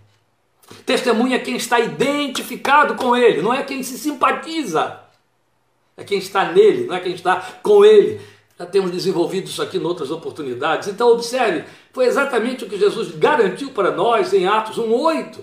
Testemunha 0.87 1.35
é 1.35 1.41
quem 1.41 1.57
está 1.57 1.81
identificado 1.81 2.95
com 2.95 3.17
ele, 3.17 3.43
não 3.43 3.53
é 3.53 3.65
quem 3.65 3.83
se 3.83 3.99
simpatiza. 3.99 5.01
É 5.97 6.05
quem 6.05 6.19
está 6.19 6.53
nele, 6.53 6.87
não 6.87 6.95
é 6.95 7.01
quem 7.01 7.13
está 7.13 7.45
com 7.61 7.85
ele. 7.85 8.21
Já 8.57 8.65
temos 8.67 8.93
desenvolvido 8.93 9.49
isso 9.49 9.61
aqui 9.61 9.79
em 9.79 9.85
outras 9.85 10.13
oportunidades. 10.13 10.87
Então, 10.87 11.09
observe, 11.09 11.65
foi 11.93 12.07
exatamente 12.07 12.65
o 12.65 12.69
que 12.69 12.79
Jesus 12.79 13.11
garantiu 13.11 13.73
para 13.73 13.91
nós 13.91 14.33
em 14.33 14.47
Atos 14.47 14.79
1,8 14.79 15.41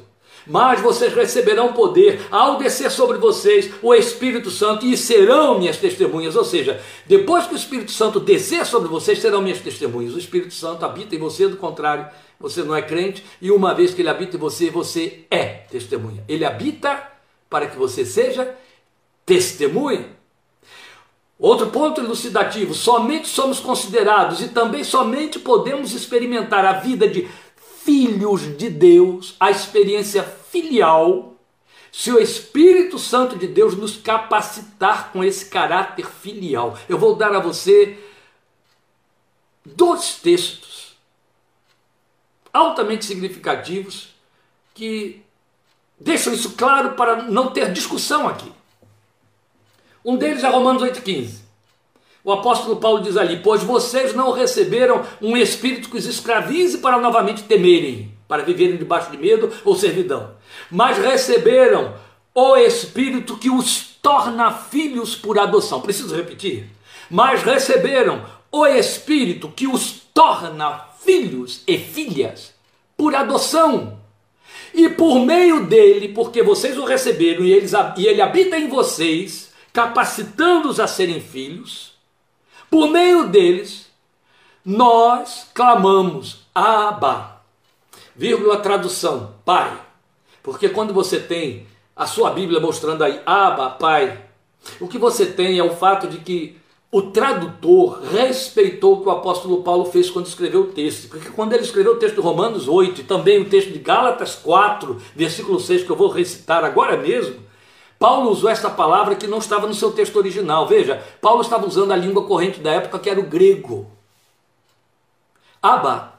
mas 0.48 0.82
vocês 0.82 1.14
receberão 1.14 1.74
poder 1.74 2.26
ao 2.32 2.58
descer 2.58 2.90
sobre 2.90 3.18
vocês 3.18 3.70
o 3.82 3.94
Espírito 3.94 4.50
Santo 4.50 4.86
e 4.86 4.96
serão 4.96 5.60
minhas 5.60 5.78
testemunhas. 5.78 6.36
Ou 6.36 6.46
seja, 6.46 6.82
depois 7.06 7.46
que 7.46 7.54
o 7.54 7.58
Espírito 7.58 7.92
Santo 7.92 8.20
descer 8.20 8.66
sobre 8.66 8.88
vocês, 8.88 9.20
serão 9.20 9.42
minhas 9.42 9.60
testemunhas. 9.60 10.14
O 10.14 10.20
Espírito 10.20 10.54
Santo 10.54 10.86
habita 10.86 11.16
em 11.16 11.20
você, 11.20 11.48
do 11.48 11.58
contrário, 11.58 12.08
você 12.40 12.64
não 12.64 12.76
é 12.76 12.82
crente, 12.82 13.26
e 13.42 13.52
uma 13.52 13.74
vez 13.74 13.94
que 13.94 14.02
ele 14.02 14.10
habita 14.10 14.38
em 14.38 14.40
você, 14.40 14.70
você 14.70 15.26
é 15.30 15.46
testemunha. 15.46 16.24
Ele 16.28 16.46
habita 16.46 17.12
para 17.50 17.68
que 17.68 17.78
você 17.78 18.06
seja 18.06 18.56
testemunha. 19.26 20.18
Outro 21.40 21.68
ponto 21.68 22.02
elucidativo: 22.02 22.74
somente 22.74 23.28
somos 23.28 23.60
considerados 23.60 24.42
e 24.42 24.50
também 24.50 24.84
somente 24.84 25.40
podemos 25.40 25.94
experimentar 25.94 26.66
a 26.66 26.74
vida 26.74 27.08
de 27.08 27.28
filhos 27.88 28.58
de 28.58 28.70
Deus, 28.70 29.34
a 29.40 29.50
experiência 29.50 30.22
filial, 30.22 31.36
se 31.90 32.12
o 32.12 32.20
Espírito 32.20 33.00
Santo 33.00 33.38
de 33.38 33.48
Deus 33.48 33.78
nos 33.78 33.96
capacitar 33.96 35.14
com 35.14 35.24
esse 35.24 35.46
caráter 35.46 36.06
filial. 36.06 36.78
Eu 36.90 36.98
vou 36.98 37.16
dar 37.16 37.34
a 37.34 37.40
você 37.40 37.98
dois 39.66 40.16
textos 40.16 40.98
altamente 42.52 43.06
significativos 43.06 44.10
que 44.74 45.24
deixam 45.98 46.34
isso 46.34 46.58
claro 46.58 46.92
para 46.96 47.24
não 47.24 47.54
ter 47.54 47.72
discussão 47.72 48.28
aqui. 48.28 48.52
Um 50.04 50.18
deles 50.18 50.44
é 50.44 50.50
Romanos 50.50 50.84
8,15. 50.84 51.47
O 52.28 52.32
apóstolo 52.34 52.76
Paulo 52.76 53.02
diz 53.02 53.16
ali: 53.16 53.40
Pois 53.42 53.64
vocês 53.64 54.14
não 54.14 54.34
receberam 54.34 55.02
um 55.22 55.38
espírito 55.38 55.90
que 55.90 55.96
os 55.96 56.06
escravize 56.06 56.80
para 56.80 57.00
novamente 57.00 57.44
temerem. 57.44 58.12
para 58.28 58.44
viverem 58.44 58.76
debaixo 58.76 59.10
de 59.10 59.18
medo 59.18 59.50
ou 59.64 59.74
servidão, 59.74 60.32
mas 60.70 60.98
receberam 60.98 61.96
o 62.36 62.58
Espírito 62.58 63.38
que 63.38 63.50
os 63.50 63.96
torna 64.02 64.52
filhos 64.52 65.16
por 65.16 65.40
adoção. 65.40 65.80
Preciso 65.80 66.14
repetir. 66.14 66.66
Mas 67.10 67.42
receberam 67.44 68.26
o 68.52 68.66
Espírito 68.66 69.48
que 69.48 69.66
os 69.66 70.02
torna 70.14 70.82
filhos 71.00 71.64
e 71.66 71.78
filhas 71.78 72.54
por 72.98 73.16
adoção. 73.16 74.00
E 74.74 74.90
por 74.90 75.20
meio 75.22 75.66
dele, 75.66 76.10
porque 76.10 76.44
vocês 76.44 76.78
o 76.78 76.84
receberam 76.84 77.46
e, 77.46 77.54
ele 78.06 78.22
habita 78.22 78.58
em 78.58 78.68
vocês, 78.68 79.50
capacitando-os 79.72 80.82
a 80.82 80.88
serem 80.88 81.22
filhos, 81.22 81.97
por 82.70 82.90
meio 82.90 83.28
deles, 83.28 83.88
nós 84.64 85.48
clamamos, 85.54 86.46
Abba, 86.54 87.42
vírgula 88.16 88.58
tradução, 88.58 89.36
Pai. 89.46 89.72
Porque 90.44 90.70
quando 90.70 90.94
você 90.94 91.20
tem 91.20 91.68
a 91.96 92.06
sua 92.06 92.32
Bíblia 92.32 92.60
mostrando 92.60 93.04
aí, 93.04 93.22
Abba, 93.26 93.70
Pai, 93.72 94.26
o 94.80 94.88
que 94.88 94.98
você 94.98 95.26
tem 95.26 95.58
é 95.58 95.64
o 95.64 95.76
fato 95.76 96.08
de 96.08 96.18
que 96.20 96.58
o 96.92 97.02
tradutor 97.04 98.02
respeitou 98.12 98.94
o 98.96 99.02
que 99.02 99.08
o 99.08 99.12
apóstolo 99.12 99.62
Paulo 99.62 99.86
fez 99.86 100.10
quando 100.10 100.26
escreveu 100.26 100.62
o 100.62 100.68
texto. 100.68 101.10
Porque 101.10 101.30
quando 101.30 101.54
ele 101.54 101.64
escreveu 101.64 101.94
o 101.94 101.98
texto 101.98 102.16
de 102.16 102.22
Romanos 102.22 102.68
8 102.68 103.02
e 103.02 103.04
também 103.04 103.42
o 103.42 103.50
texto 103.50 103.72
de 103.72 103.80
Gálatas 103.80 104.36
4, 104.36 105.02
versículo 105.16 105.60
6, 105.60 105.84
que 105.84 105.90
eu 105.90 105.96
vou 105.96 106.10
recitar 106.10 106.64
agora 106.64 106.98
mesmo, 106.98 107.36
Paulo 108.00 108.30
usou 108.30 108.50
essa 108.50 108.70
palavra 108.70 109.16
que 109.16 109.28
não 109.28 109.40
estava 109.40 109.68
no 109.68 109.74
seu 109.74 109.92
texto 109.92 110.18
original. 110.18 110.68
Veja, 110.68 111.04
Paulo 111.20 111.42
estava 111.42 111.66
usando 111.66 111.92
a 111.92 111.96
língua 111.96 112.26
corrente 112.26 112.60
da 112.60 112.72
época 112.72 113.00
que 113.00 113.10
era 113.10 113.20
o 113.20 113.24
grego. 113.24 113.90
Abba 115.62 116.14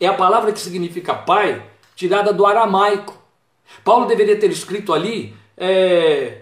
é 0.00 0.06
a 0.06 0.14
palavra 0.14 0.50
que 0.52 0.58
significa 0.58 1.14
pai, 1.14 1.62
tirada 1.94 2.32
do 2.32 2.46
aramaico. 2.46 3.14
Paulo 3.84 4.06
deveria 4.06 4.38
ter 4.38 4.50
escrito 4.50 4.94
ali 4.94 5.36
é, 5.56 6.40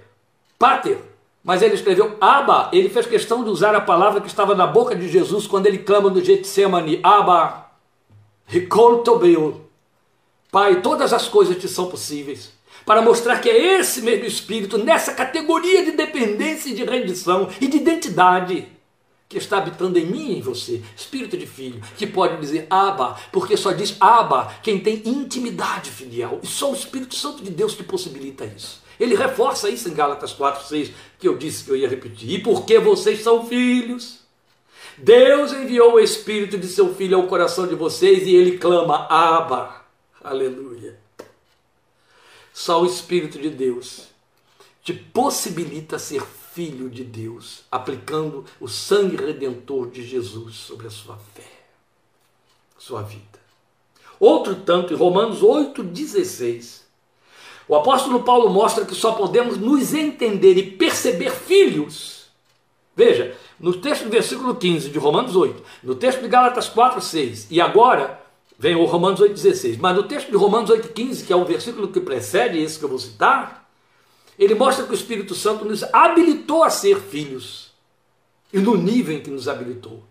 pater, 0.56 0.98
mas 1.42 1.60
ele 1.60 1.74
escreveu 1.74 2.16
Abba. 2.20 2.68
Ele 2.72 2.88
fez 2.88 3.06
questão 3.06 3.42
de 3.42 3.50
usar 3.50 3.74
a 3.74 3.80
palavra 3.80 4.20
que 4.20 4.28
estava 4.28 4.54
na 4.54 4.66
boca 4.66 4.94
de 4.94 5.08
Jesus 5.08 5.46
quando 5.46 5.66
ele 5.66 5.78
clama 5.78 6.08
no 6.08 6.22
Getsemane, 6.22 7.00
Abba, 7.02 7.66
Ricoltobeu. 8.46 9.68
Pai, 10.50 10.80
todas 10.80 11.12
as 11.12 11.28
coisas 11.28 11.58
te 11.58 11.68
são 11.68 11.88
possíveis. 11.88 12.56
Para 12.84 13.02
mostrar 13.02 13.40
que 13.40 13.48
é 13.48 13.78
esse 13.78 14.02
mesmo 14.02 14.24
Espírito, 14.24 14.78
nessa 14.78 15.12
categoria 15.12 15.84
de 15.84 15.92
dependência 15.92 16.70
e 16.70 16.74
de 16.74 16.84
rendição 16.84 17.48
e 17.60 17.66
de 17.66 17.76
identidade, 17.76 18.68
que 19.28 19.36
está 19.36 19.58
habitando 19.58 19.98
em 19.98 20.06
mim 20.06 20.30
e 20.30 20.38
em 20.38 20.40
você, 20.40 20.82
espírito 20.96 21.36
de 21.36 21.46
filho, 21.46 21.82
que 21.96 22.06
pode 22.06 22.40
dizer 22.40 22.66
Abba, 22.70 23.16
porque 23.30 23.58
só 23.58 23.72
diz 23.72 23.94
Abba 24.00 24.54
quem 24.62 24.80
tem 24.80 25.02
intimidade 25.04 25.90
filial, 25.90 26.40
e 26.42 26.46
só 26.46 26.70
o 26.70 26.74
Espírito 26.74 27.14
Santo 27.14 27.42
de 27.42 27.50
Deus 27.50 27.74
que 27.74 27.82
possibilita 27.82 28.46
isso. 28.46 28.82
Ele 28.98 29.14
reforça 29.14 29.68
isso 29.68 29.88
em 29.88 29.94
Gálatas 29.94 30.32
4, 30.32 30.66
6, 30.66 30.90
que 31.18 31.28
eu 31.28 31.36
disse 31.36 31.62
que 31.62 31.70
eu 31.70 31.76
ia 31.76 31.88
repetir. 31.88 32.30
E 32.30 32.42
porque 32.42 32.78
vocês 32.78 33.22
são 33.22 33.46
filhos, 33.46 34.20
Deus 34.96 35.52
enviou 35.52 35.94
o 35.94 36.00
Espírito 36.00 36.58
de 36.58 36.66
seu 36.66 36.92
Filho 36.94 37.18
ao 37.18 37.28
coração 37.28 37.66
de 37.66 37.76
vocês 37.76 38.26
e 38.26 38.34
ele 38.34 38.58
clama 38.58 39.06
Abba. 39.08 39.84
Aleluia. 40.24 40.97
Só 42.58 42.82
o 42.82 42.86
Espírito 42.86 43.38
de 43.38 43.50
Deus 43.50 44.08
te 44.82 44.92
possibilita 44.92 45.96
ser 45.96 46.20
filho 46.22 46.90
de 46.90 47.04
Deus, 47.04 47.62
aplicando 47.70 48.44
o 48.60 48.66
sangue 48.66 49.14
redentor 49.14 49.88
de 49.88 50.04
Jesus 50.04 50.56
sobre 50.56 50.88
a 50.88 50.90
sua 50.90 51.16
fé, 51.36 51.48
sua 52.76 53.02
vida. 53.02 53.38
Outro 54.18 54.56
tanto, 54.56 54.92
em 54.92 54.96
Romanos 54.96 55.40
8,16, 55.40 56.80
o 57.68 57.76
apóstolo 57.76 58.24
Paulo 58.24 58.50
mostra 58.50 58.84
que 58.84 58.94
só 58.94 59.12
podemos 59.12 59.56
nos 59.56 59.94
entender 59.94 60.58
e 60.58 60.72
perceber 60.72 61.30
filhos. 61.30 62.26
Veja, 62.96 63.36
no 63.60 63.80
texto 63.80 64.02
do 64.02 64.10
versículo 64.10 64.56
15 64.56 64.88
de 64.88 64.98
Romanos 64.98 65.36
8, 65.36 65.62
no 65.84 65.94
texto 65.94 66.22
de 66.22 66.28
Gálatas 66.28 66.68
4, 66.68 67.00
6, 67.00 67.46
e 67.52 67.60
agora 67.60 68.20
vem 68.58 68.74
o 68.74 68.84
Romanos 68.84 69.20
8,16, 69.20 69.78
mas 69.78 69.96
no 69.96 70.02
texto 70.02 70.30
de 70.30 70.36
Romanos 70.36 70.70
8,15, 70.70 71.26
que 71.26 71.32
é 71.32 71.36
o 71.36 71.44
versículo 71.44 71.88
que 71.88 72.00
precede 72.00 72.58
esse 72.58 72.78
que 72.78 72.84
eu 72.84 72.88
vou 72.88 72.98
citar, 72.98 73.70
ele 74.38 74.54
mostra 74.54 74.84
que 74.84 74.90
o 74.90 74.94
Espírito 74.94 75.34
Santo 75.34 75.64
nos 75.64 75.82
habilitou 75.92 76.64
a 76.64 76.70
ser 76.70 76.98
filhos. 76.98 77.68
E 78.52 78.58
no 78.58 78.76
nível 78.76 79.16
em 79.16 79.20
que 79.20 79.30
nos 79.30 79.46
habilitou. 79.46 80.02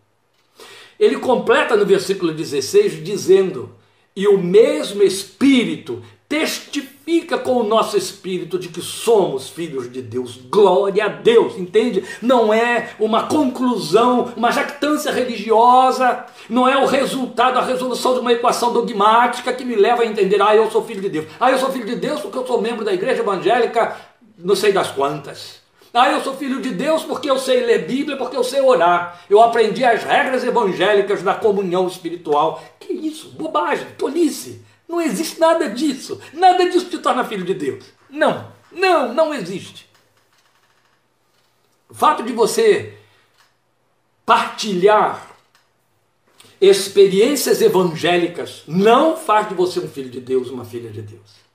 Ele 1.00 1.18
completa 1.18 1.76
no 1.76 1.86
versículo 1.86 2.34
16 2.34 3.04
dizendo: 3.04 3.76
E 4.16 4.28
o 4.28 4.38
mesmo 4.38 5.02
Espírito 5.02 6.04
testifica 6.28 7.38
com 7.38 7.54
o 7.54 7.64
nosso 7.64 7.98
espírito 7.98 8.60
de 8.60 8.68
que 8.68 8.82
somos 8.82 9.50
filhos 9.50 9.92
de 9.92 10.02
Deus. 10.02 10.38
Glória 10.50 11.06
a 11.06 11.08
Deus, 11.08 11.58
entende? 11.58 12.04
Não 12.22 12.54
é 12.54 12.90
uma 13.00 13.28
conclusão, 13.28 14.34
uma 14.36 14.52
jactância 14.52 15.12
religiosa, 15.12 16.26
não 16.50 16.68
é 16.68 16.78
o 16.78 16.86
resultado, 16.86 17.58
a 17.58 17.64
resolução 17.64 18.14
de 18.14 18.20
uma 18.20 18.34
equação 18.34 18.74
dogmática 18.74 19.54
que 19.54 19.64
me 19.64 19.76
leva 19.76 20.04
a 20.04 20.06
entender: 20.06 20.42
ah, 20.42 20.56
eu 20.56 20.70
sou 20.70 20.84
filho 20.84 21.02
de 21.02 21.10
Deus. 21.10 21.28
Ah, 21.40 21.52
eu 21.52 21.58
sou 21.58 21.72
filho 21.72 21.86
de 21.86 21.96
Deus 21.96 22.20
porque 22.20 22.38
eu 22.38 22.46
sou 22.46 22.62
membro 22.62 22.84
da 22.84 22.94
igreja 22.94 23.22
evangélica 23.22 23.96
não 24.38 24.56
sei 24.56 24.72
das 24.72 24.92
quantas. 24.92 25.62
Ah, 25.94 26.12
eu 26.12 26.22
sou 26.22 26.36
filho 26.36 26.62
de 26.62 26.70
Deus 26.72 27.04
porque 27.04 27.30
eu 27.30 27.40
sei 27.40 27.66
ler 27.66 27.88
Bíblia, 27.88 28.18
porque 28.18 28.38
eu 28.38 28.44
sei 28.44 28.62
orar. 28.62 29.22
Eu 29.30 29.42
aprendi 29.42 29.84
as 29.84 30.04
regras 30.04 30.44
evangélicas 30.44 31.24
da 31.24 31.34
comunhão 31.34 31.88
espiritual. 31.88 32.62
Que 32.80 32.94
isso? 32.94 33.30
Bobagem, 33.30 33.88
tolice. 33.98 34.62
Não 34.88 35.02
existe 35.02 35.40
nada 35.40 35.70
disso. 35.70 36.20
Nada 36.34 36.70
disso 36.70 36.90
te 36.90 36.98
torna 36.98 37.26
filho 37.26 37.44
de 37.44 37.54
Deus. 37.54 37.84
Não, 38.10 38.52
não, 38.72 39.14
não 39.14 39.34
existe. 39.34 39.88
O 41.90 41.94
fato 41.94 42.24
de 42.24 42.34
você 42.34 42.98
partilhar 44.26 45.36
experiências 46.60 47.62
evangélicas 47.62 48.64
não 48.68 49.16
faz 49.16 49.48
de 49.48 49.56
você 49.56 49.80
um 49.80 49.88
filho 49.88 50.10
de 50.10 50.20
Deus, 50.20 50.50
uma 50.50 50.66
filha 50.66 50.90
de 50.90 51.02
Deus. 51.02 51.48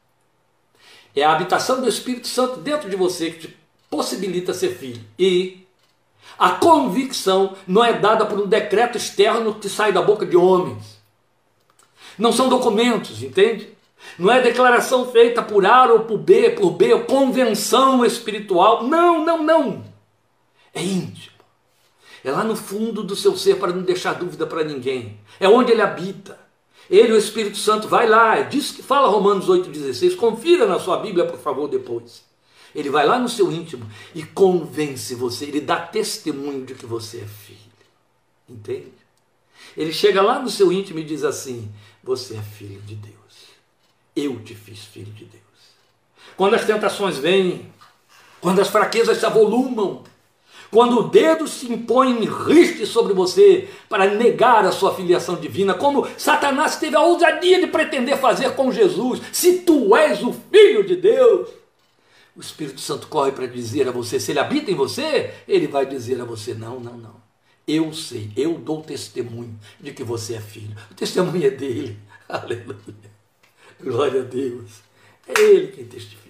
É 1.15 1.23
a 1.23 1.33
habitação 1.33 1.81
do 1.81 1.89
Espírito 1.89 2.29
Santo 2.29 2.61
dentro 2.61 2.89
de 2.89 2.97
você 2.97 3.31
que 3.31 3.49
te 3.49 3.57
possibilita 3.91 4.55
ser 4.55 4.75
filho. 4.75 5.05
E 5.19 5.67
a 6.39 6.51
convicção 6.53 7.57
não 7.67 7.85
é 7.85 7.93
dada 7.93 8.25
por 8.25 8.41
um 8.41 8.47
decreto 8.47 8.97
externo 8.97 9.55
que 9.55 9.69
sai 9.69 9.93
da 9.93 10.01
boca 10.01 10.25
de 10.25 10.37
homens. 10.37 11.02
Não 12.19 12.33
são 12.33 12.49
documentos, 12.49 13.23
entende? 13.23 13.69
Não 14.19 14.31
é 14.31 14.41
declaração 14.41 15.11
feita 15.11 15.43
por 15.43 15.65
A 15.65 15.93
ou 15.93 16.01
por 16.01 16.19
B, 16.19 16.51
por 16.51 16.71
B, 16.73 16.99
convenção 17.01 18.05
espiritual. 18.05 18.85
Não, 18.85 19.25
não, 19.25 19.43
não. 19.43 19.85
É 20.75 20.83
íntimo. 20.83 21.33
É 22.25 22.31
lá 22.31 22.45
no 22.45 22.55
fundo 22.55 23.03
do 23.03 23.17
seu 23.17 23.37
ser 23.37 23.57
para 23.57 23.73
não 23.73 23.83
deixar 23.83 24.15
dúvida 24.15 24.47
para 24.47 24.65
ninguém. 24.65 25.19
É 25.41 25.49
onde 25.49 25.73
ele 25.73 25.83
habita. 25.83 26.39
Ele, 26.91 27.13
o 27.13 27.19
Espírito 27.19 27.57
Santo, 27.57 27.89
vai 27.89 28.09
lá, 28.09 28.37
é 28.37 28.43
diz 28.43 28.71
que 28.71 28.83
fala 28.83 29.09
Romanos 29.09 29.49
8,16, 29.49 30.17
confira 30.17 30.67
na 30.67 30.79
sua 30.79 30.99
Bíblia, 30.99 31.25
por 31.25 31.39
favor, 31.39 31.69
depois. 31.69 32.23
Ele 32.75 32.91
vai 32.91 33.07
lá 33.07 33.19
no 33.19 33.29
seu 33.29 33.51
íntimo 33.51 33.87
e 34.15 34.23
convence 34.23 35.15
você, 35.15 35.47
ele 35.47 35.61
dá 35.61 35.77
testemunho 35.81 36.65
de 36.65 36.75
que 36.75 36.87
você 36.87 37.19
é 37.19 37.27
filho. 37.27 37.59
Entende? 38.49 38.93
Ele 39.77 39.93
chega 39.93 40.21
lá 40.21 40.39
no 40.39 40.51
seu 40.51 40.73
íntimo 40.73 40.99
e 40.99 41.05
diz 41.05 41.25
assim: 41.25 41.71
Você 42.03 42.35
é 42.35 42.43
filho 42.43 42.81
de 42.83 42.95
Deus. 42.97 43.15
Eu 44.15 44.41
te 44.41 44.55
fiz 44.55 44.85
filho 44.85 45.13
de 45.13 45.25
Deus. 45.25 45.43
Quando 46.37 46.55
as 46.55 46.65
tentações 46.65 47.19
vêm, 47.19 47.73
quando 48.41 48.61
as 48.61 48.69
fraquezas 48.69 49.19
se 49.19 49.27
avolumam, 49.27 50.03
quando 50.71 51.01
o 51.01 51.09
dedo 51.09 51.47
se 51.47 51.71
impõe 51.71 52.11
em 52.11 52.25
riste 52.25 52.87
sobre 52.87 53.13
você 53.13 53.69
para 53.89 54.07
negar 54.15 54.65
a 54.65 54.73
sua 54.73 54.95
filiação 54.95 55.37
divina, 55.37 55.75
como 55.75 56.09
Satanás 56.17 56.77
teve 56.77 56.97
a 56.97 57.03
ousadia 57.03 57.61
de 57.61 57.67
pretender 57.67 58.19
fazer 58.19 58.55
com 58.55 58.73
Jesus, 58.73 59.21
se 59.31 59.61
tu 59.61 59.95
és 59.95 60.23
o 60.23 60.35
Filho 60.51 60.83
de 60.83 60.97
Deus, 60.97 61.51
o 62.35 62.41
Espírito 62.41 62.81
Santo 62.81 63.07
corre 63.07 63.33
para 63.33 63.47
dizer 63.47 63.87
a 63.87 63.93
você, 63.93 64.19
se 64.19 64.33
ele 64.33 64.39
habita 64.39 64.71
em 64.71 64.75
você, 64.75 65.35
ele 65.47 65.67
vai 65.67 65.85
dizer 65.85 66.19
a 66.21 66.25
você: 66.25 66.55
não, 66.55 66.81
não, 66.81 66.97
não. 66.97 67.22
Eu 67.67 67.93
sei, 67.93 68.31
eu 68.37 68.59
dou 68.59 68.83
testemunho 68.83 69.59
de 69.81 69.93
que 69.93 70.03
você 70.03 70.35
é 70.35 70.41
filho. 70.41 70.77
O 70.91 70.95
testemunho 70.95 71.47
é 71.47 71.51
dele. 71.51 71.99
Aleluia. 72.29 72.77
Glória 73.81 74.21
a 74.21 74.25
Deus. 74.25 74.81
É 75.27 75.41
ele 75.41 75.69
quem 75.69 75.85
testifica. 75.85 76.23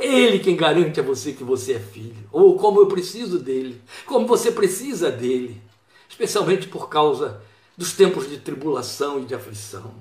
Ele 0.00 0.38
quem 0.38 0.56
garante 0.56 0.98
a 0.98 1.02
você 1.02 1.32
que 1.32 1.44
você 1.44 1.74
é 1.74 1.78
filho, 1.78 2.26
ou 2.32 2.56
como 2.58 2.80
eu 2.80 2.86
preciso 2.86 3.38
dele, 3.38 3.78
como 4.06 4.26
você 4.26 4.50
precisa 4.50 5.10
dele, 5.10 5.60
especialmente 6.08 6.66
por 6.68 6.88
causa 6.88 7.42
dos 7.76 7.92
tempos 7.92 8.26
de 8.26 8.38
tribulação 8.38 9.20
e 9.20 9.26
de 9.26 9.34
aflição. 9.34 9.92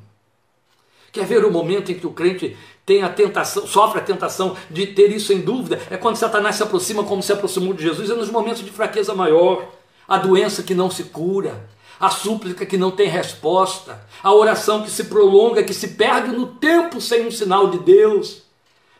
Quer 1.11 1.25
ver 1.25 1.43
o 1.43 1.51
momento 1.51 1.91
em 1.91 1.95
que 1.95 2.07
o 2.07 2.13
crente 2.13 2.55
tem 2.85 3.03
a 3.03 3.09
tentação, 3.09 3.67
sofre 3.67 3.99
a 3.99 4.03
tentação 4.03 4.55
de 4.69 4.87
ter 4.87 5.11
isso 5.11 5.33
em 5.33 5.41
dúvida? 5.41 5.81
É 5.89 5.97
quando 5.97 6.15
Satanás 6.15 6.55
se 6.55 6.63
aproxima 6.63 7.03
como 7.03 7.21
se 7.21 7.33
aproximou 7.33 7.73
de 7.73 7.83
Jesus, 7.83 8.09
é 8.09 8.15
nos 8.15 8.29
momentos 8.29 8.63
de 8.63 8.71
fraqueza 8.71 9.13
maior, 9.13 9.69
a 10.09 10.17
doença 10.17 10.63
que 10.63 10.73
não 10.73 10.89
se 10.89 11.03
cura, 11.05 11.69
a 11.99 12.09
súplica 12.09 12.65
que 12.65 12.77
não 12.77 12.89
tem 12.89 13.07
resposta, 13.07 14.01
a 14.23 14.33
oração 14.33 14.81
que 14.81 14.89
se 14.89 15.03
prolonga, 15.03 15.63
que 15.63 15.73
se 15.73 15.89
perde 15.89 16.35
no 16.35 16.47
tempo 16.55 16.99
sem 16.99 17.27
um 17.27 17.31
sinal 17.31 17.69
de 17.69 17.77
Deus. 17.77 18.41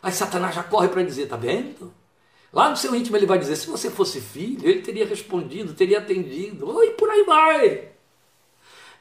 Aí 0.03 0.11
Satanás 0.11 0.53
já 0.53 0.61
corre 0.61 0.87
para 0.89 1.01
dizer: 1.01 1.23
está 1.23 1.35
vendo? 1.35 1.91
Lá 2.53 2.69
no 2.69 2.77
seu 2.77 2.93
íntimo 2.93 3.17
ele 3.17 3.25
vai 3.25 3.39
dizer: 3.39 3.55
se 3.55 3.67
você 3.67 3.89
fosse 3.89 4.21
filho, 4.21 4.67
ele 4.67 4.81
teria 4.81 5.05
respondido, 5.05 5.73
teria 5.73 5.97
atendido, 5.97 6.83
e 6.83 6.91
por 6.91 7.09
aí 7.09 7.23
vai. 7.23 7.89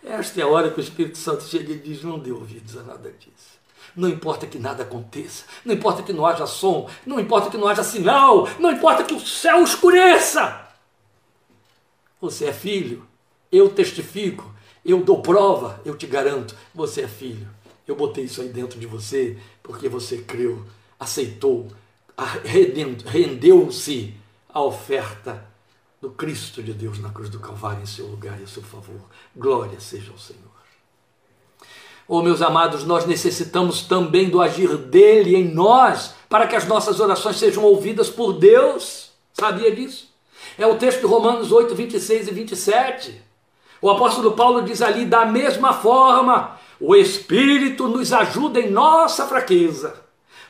Esta 0.02 0.40
é 0.40 0.44
a 0.44 0.48
hora 0.48 0.70
que 0.70 0.80
o 0.80 0.82
Espírito 0.82 1.18
Santo 1.18 1.44
chega 1.44 1.72
e 1.72 1.78
diz: 1.78 2.02
não 2.02 2.18
dê 2.18 2.32
ouvidos 2.32 2.76
a 2.76 2.82
nada 2.82 3.10
disso. 3.10 3.58
Não 3.94 4.08
importa 4.08 4.46
que 4.46 4.58
nada 4.58 4.84
aconteça, 4.84 5.44
não 5.64 5.74
importa 5.74 6.02
que 6.02 6.12
não 6.12 6.24
haja 6.24 6.46
som, 6.46 6.88
não 7.04 7.18
importa 7.18 7.50
que 7.50 7.56
não 7.56 7.66
haja 7.66 7.82
sinal, 7.82 8.48
não 8.58 8.70
importa 8.70 9.02
que 9.02 9.14
o 9.14 9.20
céu 9.20 9.62
escureça. 9.64 10.67
Você 12.20 12.46
é 12.46 12.52
filho, 12.52 13.06
eu 13.50 13.68
testifico, 13.68 14.52
eu 14.84 15.02
dou 15.02 15.22
prova, 15.22 15.80
eu 15.84 15.96
te 15.96 16.06
garanto, 16.06 16.54
você 16.74 17.02
é 17.02 17.08
filho. 17.08 17.48
Eu 17.86 17.96
botei 17.96 18.24
isso 18.24 18.42
aí 18.42 18.48
dentro 18.48 18.78
de 18.78 18.86
você 18.86 19.38
porque 19.62 19.88
você 19.88 20.18
creu, 20.18 20.64
aceitou, 20.98 21.68
rendeu-se 23.06 24.14
à 24.48 24.62
oferta 24.62 25.46
do 26.00 26.10
Cristo 26.10 26.62
de 26.62 26.72
Deus 26.72 26.98
na 26.98 27.10
cruz 27.10 27.28
do 27.28 27.40
Calvário 27.40 27.82
em 27.82 27.86
seu 27.86 28.06
lugar 28.06 28.38
e 28.40 28.44
a 28.44 28.46
seu 28.46 28.62
favor. 28.62 29.00
Glória 29.34 29.80
seja 29.80 30.12
ao 30.12 30.18
Senhor. 30.18 30.48
Oh, 32.06 32.22
meus 32.22 32.40
amados, 32.40 32.84
nós 32.84 33.04
necessitamos 33.04 33.82
também 33.82 34.30
do 34.30 34.40
agir 34.40 34.76
dele 34.78 35.36
em 35.36 35.44
nós 35.44 36.14
para 36.28 36.46
que 36.46 36.56
as 36.56 36.66
nossas 36.66 37.00
orações 37.00 37.36
sejam 37.36 37.62
ouvidas 37.64 38.08
por 38.08 38.32
Deus. 38.32 39.10
Sabia 39.34 39.74
disso? 39.74 40.08
É 40.58 40.66
o 40.66 40.76
texto 40.76 41.00
de 41.00 41.06
Romanos 41.06 41.52
8, 41.52 41.74
26 41.74 42.28
e 42.28 42.30
27. 42.32 43.22
O 43.80 43.90
apóstolo 43.90 44.32
Paulo 44.32 44.62
diz 44.62 44.82
ali: 44.82 45.04
da 45.04 45.24
mesma 45.24 45.72
forma, 45.72 46.58
o 46.80 46.94
Espírito 46.94 47.88
nos 47.88 48.12
ajuda 48.12 48.60
em 48.60 48.70
nossa 48.70 49.26
fraqueza, 49.26 49.94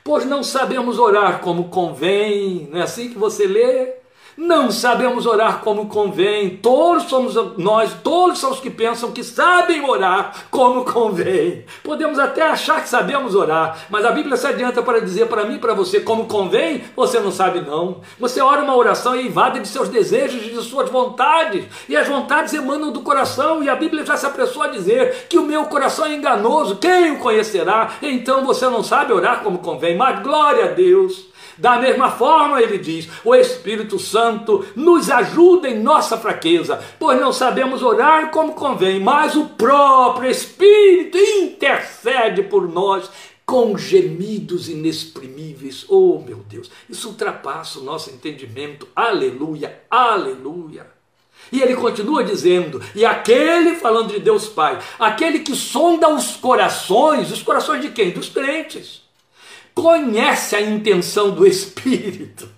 pois 0.02 0.24
não 0.24 0.42
sabemos 0.42 0.98
orar 0.98 1.40
como 1.40 1.68
convém. 1.68 2.68
Não 2.70 2.80
é 2.80 2.82
assim 2.82 3.10
que 3.10 3.18
você 3.18 3.46
lê? 3.46 3.98
Não 4.38 4.70
sabemos 4.70 5.26
orar 5.26 5.62
como 5.62 5.88
convém. 5.88 6.50
Todos 6.58 7.08
somos 7.08 7.34
nós, 7.58 7.92
todos 8.04 8.38
são 8.38 8.52
os 8.52 8.60
que 8.60 8.70
pensam 8.70 9.10
que 9.10 9.24
sabem 9.24 9.84
orar 9.84 10.46
como 10.48 10.84
convém. 10.84 11.64
Podemos 11.82 12.20
até 12.20 12.42
achar 12.42 12.80
que 12.80 12.88
sabemos 12.88 13.34
orar, 13.34 13.86
mas 13.90 14.04
a 14.04 14.12
Bíblia 14.12 14.36
se 14.36 14.46
adianta 14.46 14.80
para 14.80 15.00
dizer 15.00 15.26
para 15.26 15.44
mim 15.44 15.56
e 15.56 15.58
para 15.58 15.74
você 15.74 15.98
como 15.98 16.26
convém, 16.26 16.84
você 16.94 17.18
não 17.18 17.32
sabe 17.32 17.62
não. 17.62 18.00
Você 18.20 18.40
ora 18.40 18.62
uma 18.62 18.76
oração 18.76 19.16
e 19.16 19.26
invade 19.26 19.58
de 19.58 19.66
seus 19.66 19.88
desejos 19.88 20.46
e 20.46 20.50
de 20.50 20.62
suas 20.62 20.88
vontades, 20.88 21.64
e 21.88 21.96
as 21.96 22.06
vontades 22.06 22.54
emanam 22.54 22.92
do 22.92 23.00
coração, 23.00 23.60
e 23.64 23.68
a 23.68 23.74
Bíblia 23.74 24.06
já 24.06 24.16
se 24.16 24.26
apressou 24.26 24.62
a 24.62 24.68
dizer 24.68 25.26
que 25.28 25.36
o 25.36 25.42
meu 25.42 25.64
coração 25.64 26.06
é 26.06 26.14
enganoso, 26.14 26.76
quem 26.76 27.10
o 27.10 27.18
conhecerá? 27.18 27.90
Então 28.00 28.44
você 28.44 28.66
não 28.66 28.84
sabe 28.84 29.12
orar 29.12 29.42
como 29.42 29.58
convém, 29.58 29.96
mas 29.96 30.22
glória 30.22 30.66
a 30.66 30.68
Deus. 30.68 31.27
Da 31.58 31.76
mesma 31.76 32.10
forma, 32.10 32.62
ele 32.62 32.78
diz: 32.78 33.08
o 33.24 33.34
Espírito 33.34 33.98
Santo 33.98 34.64
nos 34.76 35.10
ajuda 35.10 35.68
em 35.68 35.80
nossa 35.80 36.16
fraqueza, 36.16 36.80
pois 36.98 37.20
não 37.20 37.32
sabemos 37.32 37.82
orar 37.82 38.30
como 38.30 38.54
convém, 38.54 39.00
mas 39.00 39.34
o 39.34 39.46
próprio 39.46 40.30
Espírito 40.30 41.18
intercede 41.18 42.44
por 42.44 42.68
nós 42.68 43.10
com 43.44 43.76
gemidos 43.76 44.68
inexprimíveis. 44.68 45.84
Oh, 45.88 46.22
meu 46.24 46.44
Deus, 46.48 46.70
isso 46.88 47.08
ultrapassa 47.08 47.80
o 47.80 47.82
nosso 47.82 48.10
entendimento. 48.10 48.86
Aleluia, 48.94 49.80
aleluia. 49.90 50.86
E 51.50 51.60
ele 51.60 51.74
continua 51.74 52.22
dizendo: 52.22 52.80
e 52.94 53.04
aquele, 53.04 53.74
falando 53.74 54.12
de 54.12 54.20
Deus 54.20 54.46
Pai, 54.46 54.78
aquele 54.96 55.40
que 55.40 55.56
sonda 55.56 56.08
os 56.08 56.36
corações, 56.36 57.32
os 57.32 57.42
corações 57.42 57.82
de 57.82 57.88
quem? 57.88 58.10
Dos 58.10 58.28
crentes 58.28 59.07
conhece 59.82 60.56
a 60.56 60.60
intenção 60.60 61.30
do 61.30 61.46
Espírito. 61.46 62.48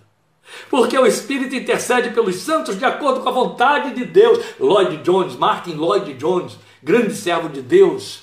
Porque 0.68 0.96
o 0.98 1.06
Espírito 1.06 1.54
intercede 1.54 2.10
pelos 2.10 2.36
santos 2.36 2.78
de 2.78 2.84
acordo 2.84 3.20
com 3.20 3.28
a 3.28 3.32
vontade 3.32 3.94
de 3.94 4.04
Deus. 4.04 4.38
Lloyd 4.58 4.98
Jones, 4.98 5.36
Martin 5.36 5.72
Lloyd 5.72 6.14
Jones, 6.14 6.56
grande 6.82 7.14
servo 7.14 7.48
de 7.48 7.60
Deus, 7.60 8.22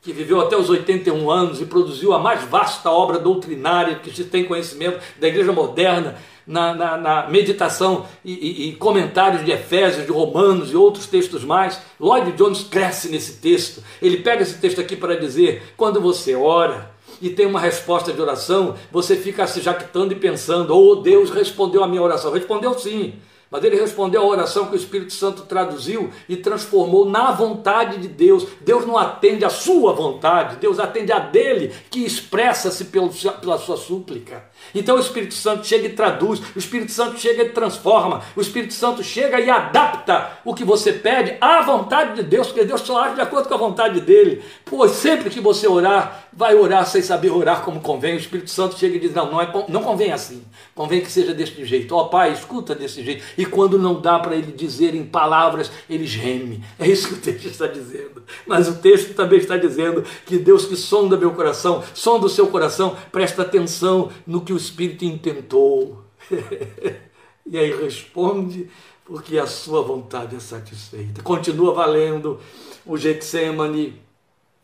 que 0.00 0.12
viveu 0.12 0.40
até 0.40 0.56
os 0.56 0.70
81 0.70 1.30
anos 1.30 1.60
e 1.60 1.66
produziu 1.66 2.12
a 2.12 2.18
mais 2.18 2.42
vasta 2.44 2.90
obra 2.90 3.18
doutrinária 3.18 3.96
que 3.96 4.14
se 4.14 4.24
tem 4.24 4.44
conhecimento 4.44 5.00
da 5.18 5.28
igreja 5.28 5.52
moderna, 5.52 6.16
na, 6.46 6.74
na, 6.74 6.96
na 6.96 7.28
meditação 7.28 8.06
e, 8.24 8.32
e, 8.32 8.68
e, 8.68 8.72
comentários 8.72 9.44
de 9.44 9.52
Efésios, 9.52 10.04
de 10.04 10.10
Romanos 10.10 10.72
e 10.72 10.76
outros 10.76 11.06
textos 11.06 11.44
mais. 11.44 11.80
Lloyd 11.98 12.32
Jones 12.32 12.64
cresce 12.64 13.08
nesse 13.08 13.34
texto. 13.34 13.82
Ele 14.02 14.16
pega 14.16 14.42
esse 14.42 14.58
texto 14.58 14.80
aqui 14.80 14.96
para 14.96 15.16
dizer: 15.16 15.74
quando 15.76 16.00
você 16.00 16.34
ora, 16.34 16.89
e 17.20 17.30
tem 17.30 17.46
uma 17.46 17.60
resposta 17.60 18.12
de 18.12 18.20
oração, 18.20 18.74
você 18.90 19.16
fica 19.16 19.46
se 19.46 19.60
jactando 19.60 20.12
e 20.12 20.16
pensando: 20.16 20.74
oh, 20.74 20.96
Deus 20.96 21.30
respondeu 21.30 21.84
a 21.84 21.88
minha 21.88 22.02
oração. 22.02 22.32
Respondeu 22.32 22.78
sim. 22.78 23.14
Mas 23.50 23.64
ele 23.64 23.80
respondeu 23.80 24.22
a 24.22 24.26
oração 24.26 24.66
que 24.66 24.74
o 24.74 24.76
Espírito 24.76 25.12
Santo 25.12 25.42
traduziu 25.42 26.10
e 26.28 26.36
transformou 26.36 27.04
na 27.04 27.32
vontade 27.32 27.98
de 27.98 28.06
Deus. 28.06 28.46
Deus 28.60 28.86
não 28.86 28.96
atende 28.96 29.44
a 29.44 29.50
sua 29.50 29.92
vontade, 29.92 30.56
Deus 30.56 30.78
atende 30.78 31.10
a 31.10 31.18
dele, 31.18 31.74
que 31.90 32.04
expressa-se 32.04 32.84
pela 32.84 33.58
sua 33.58 33.76
súplica. 33.76 34.44
Então 34.72 34.96
o 34.96 35.00
Espírito 35.00 35.34
Santo 35.34 35.66
chega 35.66 35.86
e 35.86 35.92
traduz, 35.92 36.40
o 36.54 36.58
Espírito 36.58 36.92
Santo 36.92 37.18
chega 37.18 37.42
e 37.42 37.48
transforma, 37.48 38.22
o 38.36 38.40
Espírito 38.40 38.72
Santo 38.74 39.02
chega 39.02 39.40
e 39.40 39.50
adapta 39.50 40.38
o 40.44 40.54
que 40.54 40.62
você 40.62 40.92
pede 40.92 41.36
à 41.40 41.62
vontade 41.62 42.14
de 42.16 42.22
Deus, 42.22 42.46
porque 42.46 42.64
Deus 42.64 42.82
só 42.82 43.02
age 43.02 43.16
de 43.16 43.20
acordo 43.20 43.48
com 43.48 43.54
a 43.54 43.58
vontade 43.58 44.00
dele. 44.00 44.44
Pois 44.64 44.92
sempre 44.92 45.28
que 45.28 45.40
você 45.40 45.66
orar, 45.66 46.28
vai 46.32 46.54
orar 46.54 46.86
sem 46.86 47.02
saber 47.02 47.30
orar 47.30 47.62
como 47.62 47.80
convém. 47.80 48.14
O 48.14 48.18
Espírito 48.18 48.50
Santo 48.50 48.78
chega 48.78 48.96
e 48.96 49.00
diz: 49.00 49.12
Não, 49.12 49.30
não, 49.30 49.40
é, 49.40 49.50
não 49.68 49.82
convém 49.82 50.12
assim, 50.12 50.44
convém 50.74 51.00
que 51.00 51.10
seja 51.10 51.34
deste 51.34 51.64
jeito. 51.64 51.94
Ó 51.94 52.02
oh, 52.02 52.08
Pai, 52.08 52.32
escuta 52.32 52.74
desse 52.74 53.02
jeito. 53.02 53.24
E 53.40 53.46
quando 53.46 53.78
não 53.78 53.98
dá 53.98 54.18
para 54.18 54.36
ele 54.36 54.52
dizer 54.52 54.94
em 54.94 55.02
palavras, 55.02 55.72
ele 55.88 56.06
geme. 56.06 56.62
É 56.78 56.86
isso 56.86 57.08
que 57.08 57.14
o 57.14 57.16
texto 57.16 57.46
está 57.46 57.66
dizendo. 57.66 58.22
Mas 58.46 58.68
o 58.68 58.74
texto 58.74 59.14
também 59.14 59.38
está 59.38 59.56
dizendo 59.56 60.04
que 60.26 60.36
Deus 60.36 60.66
que 60.66 60.76
sonda 60.76 61.16
meu 61.16 61.30
coração, 61.30 61.82
sonda 61.94 62.26
o 62.26 62.28
seu 62.28 62.48
coração, 62.48 62.98
presta 63.10 63.40
atenção 63.40 64.12
no 64.26 64.42
que 64.42 64.52
o 64.52 64.58
Espírito 64.58 65.06
intentou. 65.06 66.04
e 67.50 67.56
aí 67.56 67.74
responde, 67.82 68.68
porque 69.06 69.38
a 69.38 69.46
sua 69.46 69.80
vontade 69.80 70.36
é 70.36 70.40
satisfeita. 70.40 71.22
Continua 71.22 71.72
valendo 71.72 72.38
o 72.84 72.98
Getsemane, 72.98 74.02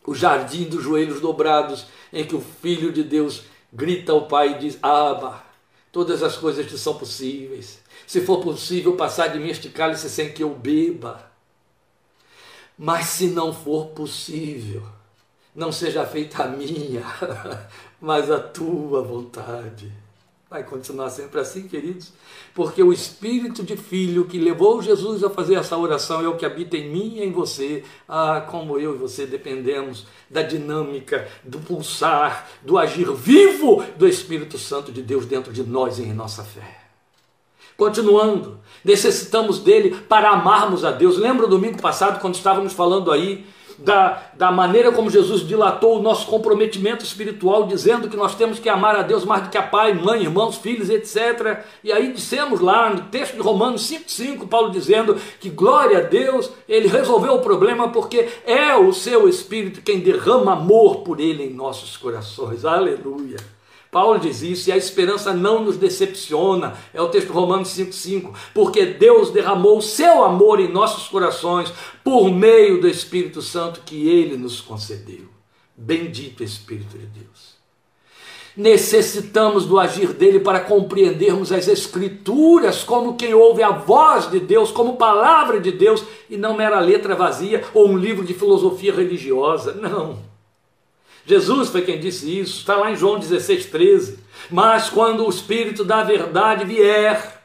o 0.05 0.13
jardim 0.13 0.65
dos 0.65 0.83
joelhos 0.83 1.19
dobrados, 1.19 1.87
em 2.13 2.23
que 2.23 2.35
o 2.35 2.43
Filho 2.61 2.93
de 2.93 3.01
Deus 3.01 3.45
grita 3.73 4.11
ao 4.11 4.27
Pai 4.27 4.51
e 4.51 4.59
diz: 4.59 4.77
Aba, 4.83 5.43
todas 5.91 6.21
as 6.21 6.37
coisas 6.37 6.67
te 6.67 6.77
são 6.77 6.93
possíveis. 6.93 7.86
Se 8.07 8.21
for 8.21 8.39
possível 8.39 8.95
passar 8.95 9.27
de 9.27 9.37
mim 9.37 9.49
este 9.49 9.67
cálice 9.67 10.09
sem 10.09 10.31
que 10.31 10.41
eu 10.41 10.55
beba. 10.55 11.29
Mas 12.77 13.07
se 13.07 13.27
não 13.27 13.53
for 13.53 13.87
possível, 13.87 14.81
não 15.53 15.73
seja 15.73 16.05
feita 16.05 16.43
a 16.43 16.47
minha, 16.47 17.03
mas 17.99 18.31
a 18.31 18.39
tua 18.39 19.01
vontade. 19.01 19.91
Vai 20.49 20.63
continuar 20.63 21.09
sempre 21.09 21.41
assim, 21.41 21.67
queridos, 21.67 22.13
porque 22.55 22.81
o 22.81 22.93
espírito 22.93 23.61
de 23.61 23.75
filho 23.75 24.23
que 24.23 24.39
levou 24.39 24.81
Jesus 24.81 25.21
a 25.21 25.29
fazer 25.29 25.55
essa 25.55 25.75
oração 25.75 26.23
é 26.23 26.29
o 26.29 26.37
que 26.37 26.45
habita 26.45 26.77
em 26.77 26.89
mim 26.89 27.15
e 27.17 27.23
em 27.23 27.33
você. 27.33 27.83
Ah, 28.07 28.39
como 28.49 28.79
eu 28.79 28.95
e 28.95 28.97
você 28.97 29.25
dependemos 29.25 30.07
da 30.29 30.43
dinâmica, 30.43 31.27
do 31.43 31.59
pulsar, 31.59 32.47
do 32.61 32.77
agir 32.77 33.11
vivo 33.11 33.83
do 33.97 34.07
Espírito 34.07 34.57
Santo 34.57 34.93
de 34.93 35.01
Deus 35.01 35.25
dentro 35.25 35.51
de 35.51 35.63
nós 35.63 35.99
e 35.99 36.03
em 36.03 36.13
nossa 36.13 36.45
fé. 36.45 36.76
Continuando, 37.77 38.59
necessitamos 38.83 39.59
dele 39.59 39.95
para 40.09 40.31
amarmos 40.31 40.83
a 40.83 40.91
Deus. 40.91 41.17
Lembra 41.17 41.45
o 41.45 41.49
domingo 41.49 41.79
passado, 41.79 42.19
quando 42.19 42.33
estávamos 42.33 42.73
falando 42.73 43.11
aí 43.11 43.45
da, 43.77 44.31
da 44.33 44.51
maneira 44.51 44.91
como 44.91 45.09
Jesus 45.09 45.47
dilatou 45.47 45.99
o 45.99 46.01
nosso 46.01 46.25
comprometimento 46.25 47.05
espiritual, 47.05 47.67
dizendo 47.67 48.09
que 48.09 48.17
nós 48.17 48.33
temos 48.33 48.57
que 48.57 48.67
amar 48.67 48.95
a 48.95 49.03
Deus 49.03 49.23
mais 49.23 49.43
do 49.43 49.49
que 49.49 49.57
a 49.57 49.61
pai, 49.61 49.93
mãe, 49.93 50.23
irmãos, 50.23 50.57
filhos, 50.57 50.89
etc. 50.89 51.63
E 51.83 51.91
aí 51.91 52.11
dissemos 52.11 52.59
lá 52.59 52.89
no 52.89 53.01
texto 53.03 53.35
de 53.35 53.41
Romanos 53.41 53.87
5,5, 53.87 54.47
Paulo 54.47 54.71
dizendo 54.71 55.15
que 55.39 55.49
glória 55.49 55.99
a 55.99 56.01
Deus, 56.01 56.49
ele 56.67 56.87
resolveu 56.87 57.35
o 57.35 57.41
problema 57.41 57.89
porque 57.89 58.27
é 58.45 58.75
o 58.75 58.91
seu 58.91 59.29
Espírito 59.29 59.81
quem 59.81 59.99
derrama 59.99 60.53
amor 60.53 61.01
por 61.01 61.19
ele 61.19 61.43
em 61.43 61.53
nossos 61.53 61.95
corações. 61.95 62.65
Aleluia. 62.65 63.37
Paulo 63.91 64.19
diz 64.19 64.41
isso 64.41 64.69
e 64.69 64.71
a 64.71 64.77
esperança 64.77 65.33
não 65.33 65.63
nos 65.63 65.77
decepciona. 65.77 66.75
É 66.93 67.01
o 67.01 67.09
texto 67.09 67.31
Romanos 67.31 67.69
5,5. 67.69 68.33
Porque 68.53 68.85
Deus 68.85 69.31
derramou 69.31 69.77
o 69.77 69.81
seu 69.81 70.23
amor 70.23 70.59
em 70.59 70.71
nossos 70.71 71.07
corações 71.07 71.71
por 72.03 72.29
meio 72.29 72.81
do 72.81 72.87
Espírito 72.87 73.41
Santo 73.41 73.81
que 73.85 74.07
ele 74.07 74.37
nos 74.37 74.61
concedeu. 74.61 75.25
Bendito 75.75 76.43
Espírito 76.43 76.97
de 76.97 77.05
Deus. 77.05 77.57
Necessitamos 78.57 79.67
do 79.67 79.79
agir 79.79 80.13
dele 80.13 80.39
para 80.39 80.59
compreendermos 80.59 81.51
as 81.51 81.67
Escrituras 81.67 82.83
como 82.83 83.15
quem 83.15 83.31
ouve 83.35 83.61
a 83.61 83.69
voz 83.69 84.31
de 84.31 84.39
Deus, 84.39 84.71
como 84.71 84.97
palavra 84.97 85.59
de 85.59 85.71
Deus, 85.71 86.03
e 86.27 86.35
não 86.35 86.57
mera 86.57 86.79
letra 86.79 87.13
vazia 87.13 87.63
ou 87.71 87.87
um 87.87 87.95
livro 87.95 88.25
de 88.25 88.33
filosofia 88.33 88.91
religiosa. 88.91 89.73
Não. 89.73 90.17
Jesus 91.27 91.69
foi 91.69 91.81
quem 91.81 91.99
disse 91.99 92.39
isso, 92.39 92.59
está 92.59 92.75
lá 92.77 92.89
em 92.89 92.95
João 92.95 93.19
16, 93.19 93.65
13. 93.67 94.19
Mas 94.49 94.89
quando 94.89 95.25
o 95.25 95.29
Espírito 95.29 95.83
da 95.83 96.01
verdade 96.01 96.65
vier, 96.65 97.43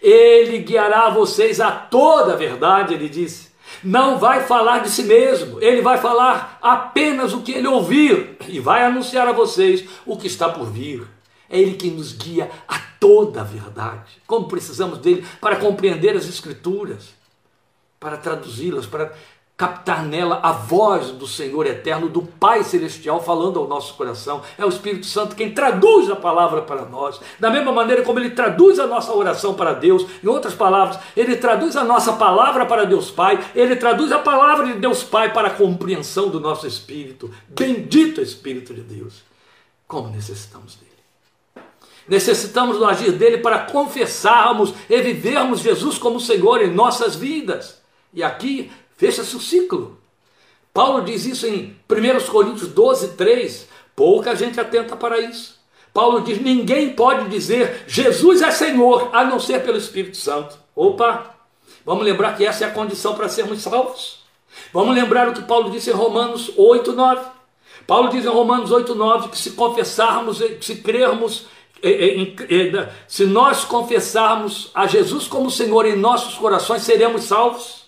ele 0.00 0.58
guiará 0.58 1.10
vocês 1.10 1.60
a 1.60 1.70
toda 1.70 2.32
a 2.32 2.36
verdade, 2.36 2.94
ele 2.94 3.08
disse 3.08 3.52
não 3.82 4.18
vai 4.18 4.44
falar 4.44 4.78
de 4.78 4.90
si 4.90 5.02
mesmo, 5.02 5.62
ele 5.62 5.82
vai 5.82 5.98
falar 5.98 6.58
apenas 6.62 7.34
o 7.34 7.42
que 7.42 7.52
ele 7.52 7.66
ouvir 7.66 8.36
e 8.48 8.58
vai 8.58 8.82
anunciar 8.82 9.28
a 9.28 9.32
vocês 9.32 9.84
o 10.06 10.16
que 10.16 10.26
está 10.26 10.48
por 10.48 10.66
vir. 10.70 11.06
É 11.50 11.60
ele 11.60 11.74
quem 11.74 11.90
nos 11.90 12.12
guia 12.12 12.50
a 12.66 12.78
toda 12.98 13.42
a 13.42 13.44
verdade. 13.44 14.22
Como 14.26 14.48
precisamos 14.48 14.98
dele 14.98 15.26
para 15.40 15.56
compreender 15.56 16.16
as 16.16 16.26
Escrituras, 16.26 17.10
para 18.00 18.16
traduzi-las, 18.16 18.86
para 18.86 19.12
captar 19.56 20.04
nela 20.04 20.40
a 20.42 20.50
voz 20.50 21.12
do 21.12 21.28
Senhor 21.28 21.64
eterno, 21.66 22.08
do 22.08 22.22
Pai 22.22 22.64
celestial 22.64 23.22
falando 23.22 23.60
ao 23.60 23.68
nosso 23.68 23.94
coração. 23.94 24.42
É 24.58 24.64
o 24.64 24.68
Espírito 24.68 25.06
Santo 25.06 25.36
quem 25.36 25.54
traduz 25.54 26.10
a 26.10 26.16
palavra 26.16 26.62
para 26.62 26.84
nós. 26.84 27.20
Da 27.38 27.50
mesma 27.50 27.70
maneira 27.70 28.02
como 28.02 28.18
ele 28.18 28.30
traduz 28.30 28.80
a 28.80 28.86
nossa 28.86 29.12
oração 29.12 29.54
para 29.54 29.72
Deus, 29.72 30.04
em 30.22 30.26
outras 30.26 30.54
palavras, 30.54 30.98
ele 31.16 31.36
traduz 31.36 31.76
a 31.76 31.84
nossa 31.84 32.14
palavra 32.14 32.66
para 32.66 32.84
Deus 32.84 33.10
Pai, 33.10 33.38
ele 33.54 33.76
traduz 33.76 34.10
a 34.10 34.18
palavra 34.18 34.66
de 34.66 34.74
Deus 34.74 35.04
Pai 35.04 35.32
para 35.32 35.48
a 35.48 35.54
compreensão 35.54 36.28
do 36.28 36.40
nosso 36.40 36.66
espírito. 36.66 37.30
Bendito 37.48 38.20
Espírito 38.20 38.74
de 38.74 38.80
Deus. 38.80 39.22
Como 39.86 40.08
necessitamos 40.08 40.74
dele. 40.74 40.90
Necessitamos 42.08 42.78
do 42.78 42.84
agir 42.84 43.12
dele 43.12 43.38
para 43.38 43.60
confessarmos 43.60 44.74
e 44.90 45.00
vivermos 45.00 45.60
Jesus 45.60 45.96
como 45.96 46.18
Senhor 46.18 46.60
em 46.60 46.70
nossas 46.70 47.14
vidas. 47.14 47.82
E 48.12 48.22
aqui 48.22 48.70
Fecha-se 49.04 49.36
o 49.36 49.40
ciclo. 49.40 49.98
Paulo 50.72 51.02
diz 51.04 51.26
isso 51.26 51.46
em 51.46 51.76
1 51.90 52.32
Coríntios 52.32 52.68
12, 52.68 53.08
3. 53.08 53.68
Pouca 53.94 54.34
gente 54.34 54.58
atenta 54.58 54.96
para 54.96 55.20
isso. 55.20 55.60
Paulo 55.92 56.22
diz: 56.22 56.40
ninguém 56.40 56.94
pode 56.94 57.28
dizer 57.28 57.84
Jesus 57.86 58.40
é 58.40 58.50
Senhor, 58.50 59.10
a 59.12 59.22
não 59.22 59.38
ser 59.38 59.62
pelo 59.62 59.76
Espírito 59.76 60.16
Santo. 60.16 60.56
Opa! 60.74 61.34
Vamos 61.84 62.02
lembrar 62.02 62.34
que 62.34 62.46
essa 62.46 62.64
é 62.64 62.68
a 62.68 62.70
condição 62.70 63.14
para 63.14 63.28
sermos 63.28 63.60
salvos. 63.60 64.20
Vamos 64.72 64.94
lembrar 64.94 65.28
o 65.28 65.34
que 65.34 65.42
Paulo 65.42 65.70
disse 65.70 65.90
em 65.90 65.92
Romanos 65.92 66.50
8, 66.56 66.94
9. 66.94 67.26
Paulo 67.86 68.08
diz 68.08 68.24
em 68.24 68.28
Romanos 68.28 68.70
8, 68.70 68.94
9 68.94 69.28
que 69.28 69.36
se 69.36 69.50
confessarmos, 69.50 70.40
se 70.62 70.76
crermos, 70.76 71.44
se 73.06 73.26
nós 73.26 73.66
confessarmos 73.66 74.70
a 74.74 74.86
Jesus 74.86 75.28
como 75.28 75.50
Senhor 75.50 75.84
em 75.84 75.94
nossos 75.94 76.36
corações, 76.36 76.80
seremos 76.84 77.24
salvos. 77.24 77.83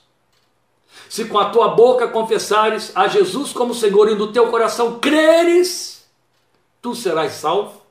Se 1.09 1.25
com 1.27 1.39
a 1.39 1.51
tua 1.51 1.69
boca 1.69 2.09
confessares 2.09 2.93
a 2.95 3.09
Jesus 3.09 3.53
como 3.53 3.75
Senhor 3.75 4.11
e 4.11 4.15
no 4.15 4.33
teu 4.33 4.49
coração 4.49 4.99
creres, 4.99 6.05
tu 6.83 6.95
serás 6.95 7.33
salvo. 7.33 7.83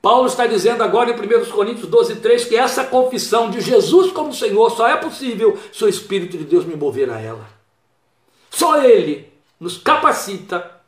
Paulo 0.00 0.26
está 0.26 0.46
dizendo 0.46 0.82
agora 0.82 1.10
em 1.10 1.14
1 1.14 1.50
Coríntios 1.50 1.88
12, 1.88 2.16
3 2.16 2.44
que 2.44 2.56
essa 2.56 2.84
confissão 2.84 3.50
de 3.50 3.60
Jesus 3.60 4.12
como 4.12 4.32
Senhor 4.32 4.70
só 4.70 4.86
é 4.86 4.96
possível 4.96 5.58
se 5.72 5.84
o 5.84 5.88
Espírito 5.88 6.38
de 6.38 6.44
Deus 6.44 6.64
me 6.64 6.76
mover 6.76 7.10
a 7.10 7.20
ela. 7.20 7.48
Só 8.50 8.82
Ele 8.82 9.32
nos 9.58 9.76
capacita 9.76 10.80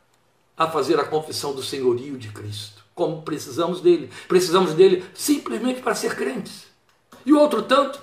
a 0.57 0.67
fazer 0.67 0.99
a 0.99 1.05
confissão 1.05 1.53
do 1.53 1.63
senhorio 1.63 2.17
de 2.17 2.29
Cristo. 2.29 2.83
Como 2.95 3.21
precisamos 3.21 3.81
dele? 3.81 4.09
Precisamos 4.27 4.73
dele 4.73 5.03
simplesmente 5.13 5.81
para 5.81 5.95
ser 5.95 6.15
crentes. 6.15 6.67
E 7.25 7.33
o 7.33 7.39
outro 7.39 7.61
tanto 7.61 8.01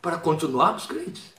para 0.00 0.16
continuarmos 0.16 0.86
crentes. 0.86 1.35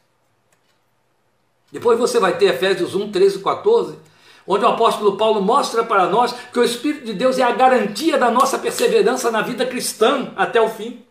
Depois 1.71 1.99
você 1.99 2.19
vai 2.19 2.37
ter 2.37 2.45
Efésios 2.45 2.95
1, 2.95 3.11
13 3.11 3.39
e 3.39 3.41
14, 3.41 3.99
onde 4.47 4.63
o 4.63 4.69
apóstolo 4.69 5.17
Paulo 5.17 5.41
mostra 5.41 5.83
para 5.83 6.07
nós 6.07 6.33
que 6.53 6.59
o 6.59 6.63
Espírito 6.63 7.05
de 7.05 7.13
Deus 7.13 7.37
é 7.37 7.43
a 7.43 7.51
garantia 7.51 8.17
da 8.17 8.31
nossa 8.31 8.57
perseverança 8.57 9.29
na 9.29 9.41
vida 9.41 9.65
cristã 9.65 10.31
até 10.35 10.61
o 10.61 10.69
fim. 10.69 11.03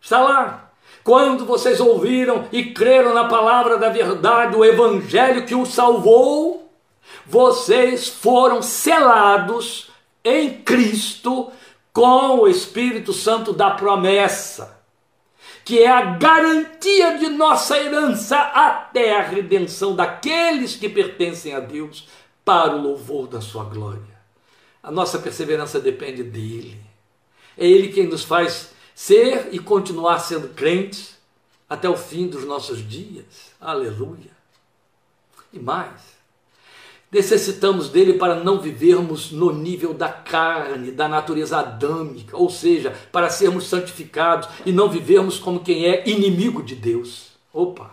Está 0.00 0.20
lá. 0.20 0.70
Quando 1.04 1.44
vocês 1.44 1.80
ouviram 1.80 2.48
e 2.50 2.72
creram 2.72 3.12
na 3.12 3.24
palavra 3.24 3.76
da 3.76 3.88
verdade, 3.88 4.56
o 4.56 4.64
evangelho 4.64 5.44
que 5.44 5.54
os 5.54 5.74
salvou, 5.74 6.70
vocês 7.26 8.08
foram 8.08 8.62
selados 8.62 9.90
em 10.24 10.62
Cristo 10.62 11.50
com 11.92 12.38
o 12.38 12.48
Espírito 12.48 13.12
Santo 13.12 13.52
da 13.52 13.70
promessa 13.70 14.81
que 15.64 15.78
é 15.78 15.88
a 15.88 16.16
garantia 16.16 17.18
de 17.18 17.28
nossa 17.28 17.78
herança 17.78 18.36
até 18.36 19.16
a 19.16 19.22
redenção 19.22 19.94
daqueles 19.94 20.76
que 20.76 20.88
pertencem 20.88 21.54
a 21.54 21.60
Deus 21.60 22.08
para 22.44 22.74
o 22.74 22.82
louvor 22.82 23.28
da 23.28 23.40
sua 23.40 23.64
glória. 23.64 24.12
A 24.82 24.90
nossa 24.90 25.18
perseverança 25.18 25.78
depende 25.78 26.24
dele. 26.24 26.80
É 27.56 27.66
ele 27.66 27.92
quem 27.92 28.06
nos 28.06 28.24
faz 28.24 28.72
ser 28.94 29.48
e 29.52 29.58
continuar 29.58 30.18
sendo 30.18 30.48
crentes 30.48 31.16
até 31.68 31.88
o 31.88 31.96
fim 31.96 32.26
dos 32.26 32.44
nossos 32.44 32.86
dias. 32.86 33.52
Aleluia. 33.60 34.30
E 35.52 35.58
mais, 35.58 36.11
necessitamos 37.12 37.90
dele 37.90 38.14
para 38.14 38.36
não 38.36 38.58
vivermos 38.58 39.30
no 39.30 39.52
nível 39.52 39.92
da 39.92 40.08
carne, 40.08 40.90
da 40.90 41.06
natureza 41.06 41.58
adâmica, 41.58 42.34
ou 42.34 42.48
seja, 42.48 42.96
para 43.12 43.28
sermos 43.28 43.66
santificados 43.66 44.48
e 44.64 44.72
não 44.72 44.88
vivermos 44.88 45.38
como 45.38 45.60
quem 45.60 45.84
é 45.84 46.08
inimigo 46.08 46.62
de 46.62 46.74
Deus. 46.74 47.32
Opa! 47.52 47.90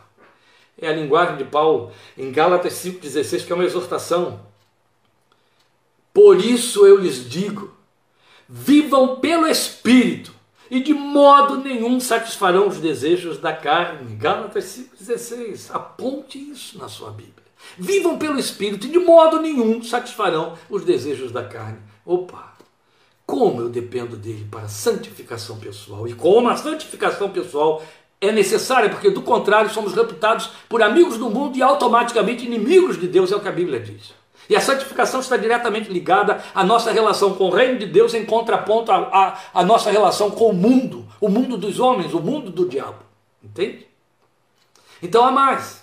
É 0.81 0.87
a 0.87 0.93
linguagem 0.93 1.35
de 1.35 1.43
Paulo 1.43 1.91
em 2.17 2.31
Gálatas 2.31 2.73
5,16, 2.75 3.45
que 3.45 3.51
é 3.51 3.55
uma 3.55 3.65
exortação. 3.65 4.39
Por 6.13 6.39
isso 6.39 6.87
eu 6.87 6.97
lhes 6.97 7.29
digo: 7.29 7.73
vivam 8.47 9.17
pelo 9.17 9.45
Espírito, 9.45 10.33
e 10.71 10.79
de 10.79 10.93
modo 10.93 11.57
nenhum 11.57 11.99
satisfarão 11.99 12.69
os 12.69 12.77
desejos 12.77 13.37
da 13.37 13.51
carne. 13.51 14.15
Gálatas 14.15 14.63
5,16. 14.97 15.75
Aponte 15.75 16.39
isso 16.39 16.77
na 16.77 16.87
sua 16.87 17.11
Bíblia. 17.11 17.38
Vivam 17.77 18.17
pelo 18.17 18.39
Espírito 18.39 18.87
e 18.87 18.89
de 18.89 18.99
modo 18.99 19.41
nenhum 19.41 19.81
satisfarão 19.83 20.53
os 20.69 20.83
desejos 20.83 21.31
da 21.31 21.43
carne. 21.43 21.79
Opa! 22.05 22.53
Como 23.25 23.61
eu 23.61 23.69
dependo 23.69 24.17
dele 24.17 24.47
para 24.49 24.67
santificação 24.67 25.57
pessoal 25.59 26.07
e 26.07 26.13
como 26.13 26.49
a 26.49 26.57
santificação 26.57 27.29
pessoal 27.29 27.83
é 28.19 28.31
necessária, 28.31 28.89
porque 28.89 29.09
do 29.09 29.21
contrário 29.21 29.69
somos 29.69 29.93
reputados 29.93 30.49
por 30.67 30.81
amigos 30.81 31.17
do 31.17 31.29
mundo 31.29 31.57
e 31.57 31.61
automaticamente 31.61 32.45
inimigos 32.45 32.99
de 32.99 33.07
Deus, 33.07 33.31
é 33.31 33.35
o 33.35 33.39
que 33.39 33.47
a 33.47 33.51
Bíblia 33.51 33.79
diz. 33.79 34.13
E 34.49 34.55
a 34.55 34.61
santificação 34.61 35.19
está 35.19 35.37
diretamente 35.37 35.91
ligada 35.91 36.43
à 36.55 36.63
nossa 36.63 36.91
relação 36.91 37.35
com 37.35 37.45
o 37.45 37.49
reino 37.51 37.77
de 37.77 37.85
Deus 37.85 38.15
em 38.15 38.25
contraponto 38.25 38.91
à, 38.91 38.97
à, 38.97 39.39
à 39.53 39.63
nossa 39.63 39.91
relação 39.91 40.31
com 40.31 40.49
o 40.49 40.53
mundo, 40.53 41.07
o 41.21 41.29
mundo 41.29 41.55
dos 41.55 41.79
homens, 41.79 42.13
o 42.13 42.19
mundo 42.19 42.49
do 42.49 42.67
diabo. 42.67 43.03
Entende? 43.43 43.87
Então 45.01 45.23
há 45.23 45.31
mais. 45.31 45.78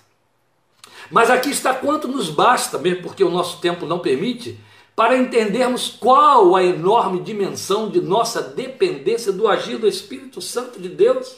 Mas 1.11 1.31
aqui 1.31 1.51
está 1.51 1.75
quanto 1.75 2.09
nos 2.09 2.29
basta, 2.29 2.79
mesmo 2.79 3.03
porque 3.03 3.23
o 3.23 3.31
nosso 3.31 3.61
tempo 3.61 3.87
não 3.87 3.99
permite, 3.99 4.59
para 4.95 5.17
entendermos 5.17 5.89
qual 5.89 6.57
a 6.57 6.65
enorme 6.65 7.21
dimensão 7.21 7.91
de 7.91 8.01
nossa 8.01 8.41
dependência 8.41 9.31
do 9.31 9.47
agir 9.47 9.77
do 9.77 9.87
Espírito 9.87 10.41
Santo 10.41 10.81
de 10.81 10.89
Deus. 10.89 11.37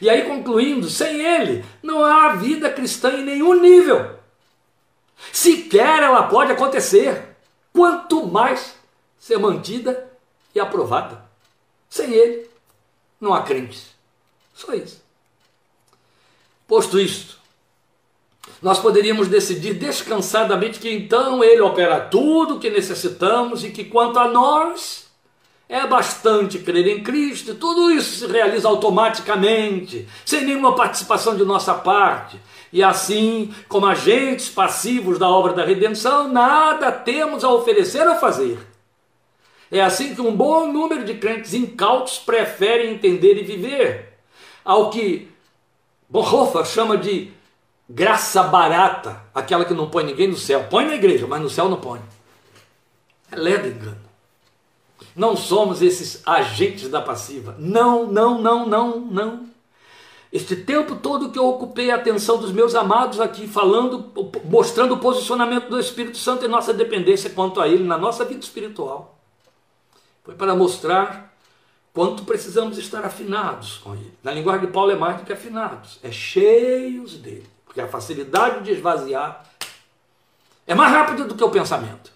E 0.00 0.08
aí, 0.08 0.22
concluindo, 0.22 0.88
sem 0.88 1.20
Ele 1.20 1.64
não 1.82 2.04
há 2.04 2.34
vida 2.36 2.70
cristã 2.70 3.10
em 3.10 3.22
nenhum 3.22 3.60
nível. 3.60 4.18
Sequer 5.30 6.02
ela 6.02 6.24
pode 6.24 6.52
acontecer, 6.52 7.36
quanto 7.72 8.26
mais 8.26 8.74
ser 9.18 9.38
mantida 9.38 10.10
e 10.54 10.60
aprovada. 10.60 11.22
Sem 11.88 12.12
Ele 12.12 12.50
não 13.20 13.34
há 13.34 13.42
crentes. 13.42 13.94
Só 14.54 14.72
isso. 14.72 15.02
Posto 16.66 16.98
isto, 16.98 17.38
nós 18.62 18.78
poderíamos 18.78 19.28
decidir 19.28 19.74
descansadamente 19.74 20.78
que 20.78 20.90
então 20.90 21.42
Ele 21.42 21.60
opera 21.60 22.00
tudo 22.00 22.56
o 22.56 22.58
que 22.60 22.70
necessitamos 22.70 23.64
e 23.64 23.70
que 23.70 23.84
quanto 23.84 24.18
a 24.18 24.28
nós 24.28 25.04
é 25.68 25.86
bastante 25.86 26.58
crer 26.58 26.86
em 26.86 27.02
Cristo, 27.02 27.54
tudo 27.54 27.90
isso 27.90 28.18
se 28.18 28.26
realiza 28.30 28.68
automaticamente, 28.68 30.06
sem 30.24 30.44
nenhuma 30.44 30.74
participação 30.74 31.36
de 31.36 31.44
nossa 31.44 31.74
parte. 31.74 32.38
E 32.72 32.82
assim, 32.82 33.54
como 33.68 33.86
agentes 33.86 34.48
passivos 34.48 35.18
da 35.18 35.28
obra 35.28 35.52
da 35.52 35.64
redenção, 35.64 36.28
nada 36.28 36.92
temos 36.92 37.44
a 37.44 37.50
oferecer 37.50 38.06
ou 38.06 38.16
fazer. 38.16 38.58
É 39.70 39.80
assim 39.80 40.14
que 40.14 40.20
um 40.20 40.34
bom 40.34 40.72
número 40.72 41.04
de 41.04 41.14
crentes 41.14 41.54
incautos 41.54 42.18
preferem 42.18 42.92
entender 42.92 43.38
e 43.38 43.44
viver, 43.44 44.18
ao 44.64 44.90
que 44.90 45.28
Bonhoeffer 46.08 46.64
chama 46.64 46.96
de 46.96 47.32
graça 47.88 48.42
barata, 48.42 49.22
aquela 49.34 49.64
que 49.64 49.74
não 49.74 49.90
põe 49.90 50.04
ninguém 50.04 50.28
no 50.28 50.36
céu. 50.36 50.66
Põe 50.70 50.86
na 50.86 50.94
igreja, 50.94 51.26
mas 51.26 51.40
no 51.40 51.50
céu 51.50 51.68
não 51.68 51.80
põe. 51.80 52.00
É 53.30 53.36
leve 53.36 53.68
engano. 53.68 54.04
Não 55.14 55.36
somos 55.36 55.80
esses 55.82 56.22
agentes 56.26 56.88
da 56.88 57.00
passiva. 57.00 57.54
Não, 57.58 58.06
não, 58.06 58.40
não, 58.40 58.66
não, 58.66 59.00
não. 59.00 59.54
Este 60.32 60.56
tempo 60.56 60.96
todo 60.96 61.30
que 61.30 61.38
eu 61.38 61.46
ocupei 61.46 61.92
a 61.92 61.94
atenção 61.94 62.38
dos 62.38 62.50
meus 62.50 62.74
amados 62.74 63.20
aqui, 63.20 63.46
falando, 63.46 64.12
mostrando 64.44 64.94
o 64.94 64.98
posicionamento 64.98 65.68
do 65.68 65.78
Espírito 65.78 66.18
Santo 66.18 66.44
e 66.44 66.48
nossa 66.48 66.74
dependência 66.74 67.30
quanto 67.30 67.60
a 67.60 67.68
Ele 67.68 67.84
na 67.84 67.96
nossa 67.96 68.24
vida 68.24 68.40
espiritual, 68.40 69.16
foi 70.24 70.34
para 70.34 70.56
mostrar 70.56 71.32
quanto 71.92 72.24
precisamos 72.24 72.78
estar 72.78 73.04
afinados 73.04 73.78
com 73.78 73.94
Ele. 73.94 74.12
Na 74.24 74.32
linguagem 74.32 74.66
de 74.66 74.72
Paulo 74.72 74.90
é 74.90 74.96
mais 74.96 75.18
do 75.18 75.24
que 75.24 75.32
afinados, 75.32 76.00
é 76.02 76.10
cheios 76.10 77.14
dele, 77.14 77.46
porque 77.74 77.80
a 77.80 77.88
facilidade 77.88 78.62
de 78.62 78.70
esvaziar 78.70 79.44
é 80.64 80.76
mais 80.76 80.92
rápida 80.92 81.24
do 81.24 81.34
que 81.34 81.42
o 81.42 81.50
pensamento. 81.50 82.12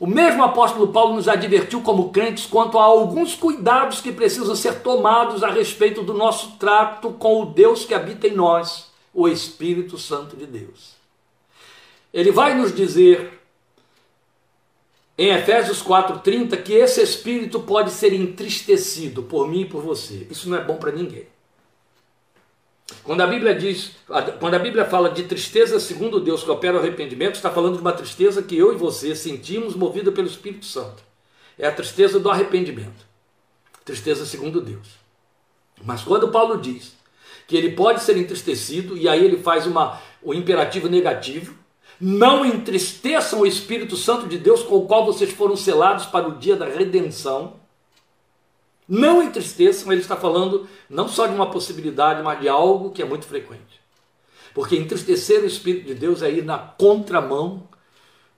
O 0.00 0.06
mesmo 0.06 0.42
apóstolo 0.42 0.88
Paulo 0.88 1.14
nos 1.14 1.28
advertiu 1.28 1.80
como 1.80 2.10
crentes 2.10 2.44
quanto 2.44 2.76
a 2.76 2.82
alguns 2.82 3.36
cuidados 3.36 4.00
que 4.00 4.10
precisam 4.10 4.56
ser 4.56 4.80
tomados 4.80 5.44
a 5.44 5.50
respeito 5.50 6.02
do 6.02 6.12
nosso 6.12 6.56
trato 6.58 7.12
com 7.12 7.40
o 7.40 7.46
Deus 7.46 7.84
que 7.84 7.94
habita 7.94 8.26
em 8.26 8.34
nós, 8.34 8.90
o 9.14 9.28
Espírito 9.28 9.96
Santo 9.96 10.36
de 10.36 10.44
Deus. 10.44 10.96
Ele 12.12 12.32
vai 12.32 12.52
nos 12.52 12.74
dizer 12.74 13.40
em 15.16 15.30
Efésios 15.30 15.80
4:30 15.80 16.56
que 16.56 16.72
esse 16.72 17.00
espírito 17.00 17.60
pode 17.60 17.92
ser 17.92 18.12
entristecido 18.12 19.22
por 19.22 19.46
mim 19.46 19.60
e 19.60 19.66
por 19.66 19.82
você. 19.82 20.26
Isso 20.28 20.50
não 20.50 20.58
é 20.58 20.64
bom 20.64 20.76
para 20.76 20.90
ninguém. 20.90 21.28
Quando 23.02 23.20
a 23.20 23.26
Bíblia 23.26 23.54
diz, 23.54 23.92
quando 24.38 24.54
a 24.54 24.58
Bíblia 24.58 24.84
fala 24.84 25.10
de 25.10 25.24
tristeza 25.24 25.80
segundo 25.80 26.20
Deus 26.20 26.44
que 26.44 26.50
opera 26.50 26.76
o 26.76 26.80
arrependimento, 26.80 27.34
está 27.34 27.50
falando 27.50 27.74
de 27.74 27.80
uma 27.80 27.92
tristeza 27.92 28.42
que 28.42 28.56
eu 28.56 28.72
e 28.72 28.76
você 28.76 29.14
sentimos 29.14 29.74
movida 29.74 30.12
pelo 30.12 30.28
Espírito 30.28 30.66
Santo. 30.66 31.02
É 31.58 31.66
a 31.66 31.72
tristeza 31.72 32.20
do 32.20 32.30
arrependimento. 32.30 33.06
Tristeza 33.84 34.24
segundo 34.24 34.60
Deus. 34.60 34.86
Mas 35.84 36.02
quando 36.02 36.28
Paulo 36.28 36.60
diz 36.60 36.94
que 37.46 37.56
ele 37.56 37.72
pode 37.72 38.02
ser 38.02 38.16
entristecido, 38.16 38.96
e 38.96 39.08
aí 39.08 39.24
ele 39.24 39.42
faz 39.42 39.66
uma, 39.66 40.00
o 40.22 40.34
imperativo 40.34 40.88
negativo, 40.88 41.54
não 42.00 42.44
entristeçam 42.44 43.40
o 43.40 43.46
Espírito 43.46 43.96
Santo 43.96 44.26
de 44.26 44.38
Deus 44.38 44.62
com 44.62 44.76
o 44.76 44.86
qual 44.86 45.04
vocês 45.06 45.32
foram 45.32 45.56
selados 45.56 46.06
para 46.06 46.28
o 46.28 46.38
dia 46.38 46.56
da 46.56 46.66
redenção. 46.66 47.54
Não 48.88 49.22
entristeçam, 49.22 49.90
ele 49.92 50.00
está 50.00 50.16
falando 50.16 50.68
não 50.88 51.08
só 51.08 51.26
de 51.26 51.34
uma 51.34 51.50
possibilidade, 51.50 52.22
mas 52.22 52.40
de 52.40 52.48
algo 52.48 52.90
que 52.90 53.02
é 53.02 53.04
muito 53.04 53.26
frequente. 53.26 53.80
Porque 54.54 54.76
entristecer 54.76 55.42
o 55.42 55.46
Espírito 55.46 55.86
de 55.86 55.94
Deus 55.94 56.22
é 56.22 56.30
ir 56.30 56.44
na 56.44 56.56
contramão 56.56 57.68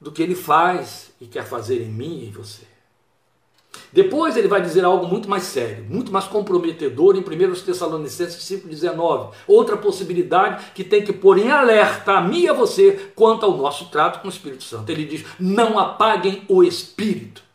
do 0.00 0.10
que 0.10 0.22
ele 0.22 0.34
faz 0.34 1.12
e 1.20 1.26
quer 1.26 1.44
fazer 1.44 1.82
em 1.82 1.88
mim 1.88 2.20
e 2.20 2.28
em 2.28 2.30
você. 2.32 2.66
Depois 3.92 4.36
ele 4.36 4.48
vai 4.48 4.60
dizer 4.60 4.84
algo 4.84 5.06
muito 5.06 5.28
mais 5.28 5.44
sério, 5.44 5.86
muito 5.88 6.12
mais 6.12 6.26
comprometedor 6.26 7.16
em 7.16 7.20
1 7.20 7.54
Tessalonicenses 7.64 8.42
5,19. 8.42 9.32
Outra 9.46 9.76
possibilidade 9.76 10.72
que 10.74 10.84
tem 10.84 11.04
que 11.04 11.12
pôr 11.12 11.38
em 11.38 11.50
alerta 11.50 12.12
a 12.12 12.20
mim 12.20 12.42
e 12.42 12.48
a 12.48 12.52
você 12.52 13.12
quanto 13.14 13.46
ao 13.46 13.56
nosso 13.56 13.90
trato 13.90 14.20
com 14.20 14.28
o 14.28 14.30
Espírito 14.30 14.64
Santo. 14.64 14.90
Ele 14.90 15.04
diz: 15.04 15.24
não 15.38 15.78
apaguem 15.78 16.42
o 16.48 16.62
Espírito. 16.62 17.47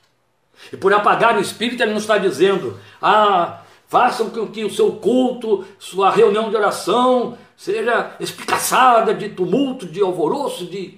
E 0.71 0.77
por 0.77 0.93
apagar 0.93 1.37
o 1.37 1.41
espírito, 1.41 1.81
ele 1.81 1.91
não 1.91 1.99
está 1.99 2.17
dizendo, 2.17 2.79
ah, 3.01 3.61
façam 3.87 4.29
com 4.29 4.47
que 4.47 4.63
o 4.63 4.73
seu 4.73 4.93
culto, 4.93 5.65
sua 5.77 6.09
reunião 6.09 6.49
de 6.49 6.55
oração, 6.55 7.37
seja 7.55 8.15
espicaçada 8.19 9.13
de 9.13 9.29
tumulto, 9.29 9.85
de 9.85 10.01
alvoroço, 10.01 10.65
de 10.65 10.97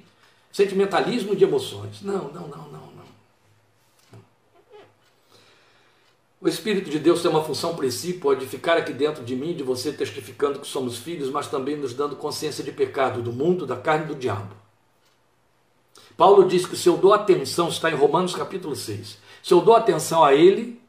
sentimentalismo, 0.52 1.36
de 1.36 1.44
emoções. 1.44 2.02
Não, 2.02 2.30
não, 2.30 2.48
não, 2.48 2.58
não, 2.70 2.70
não. 2.72 3.06
O 6.40 6.48
Espírito 6.48 6.90
de 6.90 7.00
Deus 7.00 7.22
tem 7.22 7.32
uma 7.32 7.44
função 7.44 7.76
principal 7.76 8.36
de 8.36 8.46
ficar 8.46 8.78
aqui 8.78 8.94
dentro 8.94 9.24
de 9.24 9.36
mim, 9.36 9.54
de 9.54 9.64
você, 9.64 9.92
testificando 9.92 10.60
que 10.60 10.68
somos 10.68 10.98
filhos, 10.98 11.30
mas 11.30 11.48
também 11.48 11.76
nos 11.76 11.94
dando 11.94 12.16
consciência 12.16 12.64
de 12.64 12.72
pecado 12.72 13.22
do 13.22 13.34
mundo, 13.34 13.66
da 13.66 13.76
carne 13.76 14.06
e 14.06 14.08
do 14.10 14.16
diabo. 14.16 14.56
Paulo 16.16 16.48
diz 16.48 16.66
que 16.66 16.78
se 16.78 16.88
eu 16.88 16.98
dou 16.98 17.14
atenção, 17.14 17.68
está 17.68 17.90
em 17.92 17.96
Romanos 17.96 18.34
capítulo 18.36 18.76
6. 18.76 19.18
Se 19.46 19.54
eu 19.54 19.62
dou 19.62 19.76
atenção 19.76 20.24
a 20.24 20.34
ele, 20.34 20.82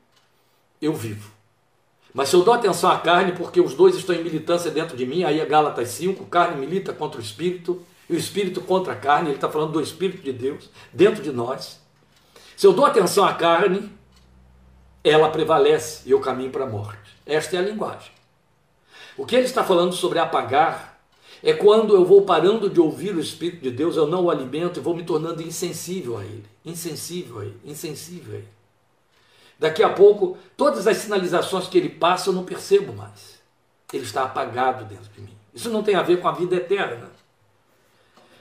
eu 0.80 0.94
vivo. 0.94 1.30
Mas 2.14 2.30
se 2.30 2.36
eu 2.36 2.42
dou 2.42 2.54
atenção 2.54 2.90
à 2.90 2.98
carne, 2.98 3.32
porque 3.32 3.60
os 3.60 3.74
dois 3.74 3.94
estão 3.94 4.16
em 4.16 4.24
militância 4.24 4.70
dentro 4.70 4.96
de 4.96 5.04
mim, 5.04 5.24
aí 5.24 5.38
é 5.38 5.44
Gálatas 5.44 5.90
5, 5.90 6.24
carne 6.24 6.56
milita 6.56 6.94
contra 6.94 7.20
o 7.20 7.22
espírito, 7.22 7.84
e 8.08 8.14
o 8.14 8.16
espírito 8.16 8.62
contra 8.62 8.94
a 8.94 8.96
carne, 8.96 9.28
ele 9.28 9.34
está 9.34 9.50
falando 9.50 9.72
do 9.72 9.80
espírito 9.82 10.22
de 10.22 10.32
Deus 10.32 10.70
dentro 10.90 11.22
de 11.22 11.30
nós. 11.30 11.78
Se 12.56 12.66
eu 12.66 12.72
dou 12.72 12.86
atenção 12.86 13.26
à 13.26 13.34
carne, 13.34 13.92
ela 15.04 15.28
prevalece 15.28 16.08
e 16.08 16.12
eu 16.12 16.20
caminho 16.20 16.50
para 16.50 16.64
a 16.64 16.66
morte. 16.66 17.14
Esta 17.26 17.56
é 17.56 17.58
a 17.58 17.62
linguagem. 17.62 18.10
O 19.18 19.26
que 19.26 19.36
ele 19.36 19.44
está 19.44 19.62
falando 19.62 19.92
sobre 19.92 20.18
apagar 20.18 20.95
é 21.46 21.52
quando 21.52 21.94
eu 21.94 22.04
vou 22.04 22.22
parando 22.22 22.68
de 22.68 22.80
ouvir 22.80 23.14
o 23.14 23.20
Espírito 23.20 23.62
de 23.62 23.70
Deus, 23.70 23.94
eu 23.96 24.04
não 24.04 24.24
o 24.24 24.30
alimento 24.32 24.80
e 24.80 24.82
vou 24.82 24.96
me 24.96 25.04
tornando 25.04 25.40
insensível 25.40 26.18
a 26.18 26.24
ele. 26.24 26.44
Insensível 26.64 27.38
a 27.38 27.44
ele, 27.44 27.56
insensível 27.64 28.34
a 28.34 28.38
ele. 28.38 28.48
Daqui 29.56 29.80
a 29.80 29.88
pouco, 29.88 30.36
todas 30.56 30.88
as 30.88 30.96
sinalizações 30.96 31.68
que 31.68 31.78
ele 31.78 31.88
passa 31.88 32.30
eu 32.30 32.34
não 32.34 32.44
percebo 32.44 32.92
mais. 32.92 33.40
Ele 33.92 34.02
está 34.02 34.24
apagado 34.24 34.86
dentro 34.86 35.08
de 35.12 35.20
mim. 35.20 35.36
Isso 35.54 35.70
não 35.70 35.84
tem 35.84 35.94
a 35.94 36.02
ver 36.02 36.20
com 36.20 36.26
a 36.26 36.32
vida 36.32 36.56
eterna, 36.56 37.12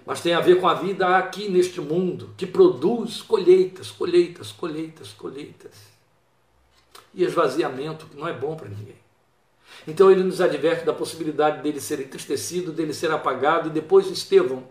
mas 0.04 0.22
tem 0.22 0.34
a 0.34 0.42
ver 0.42 0.60
com 0.60 0.68
a 0.68 0.74
vida 0.74 1.16
aqui 1.16 1.48
neste 1.48 1.80
mundo, 1.80 2.34
que 2.36 2.48
produz 2.48 3.22
colheitas, 3.22 3.92
colheitas, 3.92 4.52
colheitas, 4.52 5.14
colheitas. 5.14 5.76
E 7.14 7.24
esvaziamento, 7.24 8.08
que 8.08 8.18
não 8.18 8.28
é 8.28 8.34
bom 8.34 8.56
para 8.56 8.68
ninguém. 8.68 9.05
Então 9.88 10.12
ele 10.12 10.24
nos 10.24 10.42
adverte 10.42 10.86
da 10.86 10.94
possibilidade 10.94 11.62
dele 11.62 11.80
ser 11.80 12.00
entristecido, 12.00 12.72
dele 12.72 12.94
ser 12.94 13.12
apagado, 13.12 13.70
e 13.70 13.72
depois 13.72 14.08
Estevão, 14.08 14.64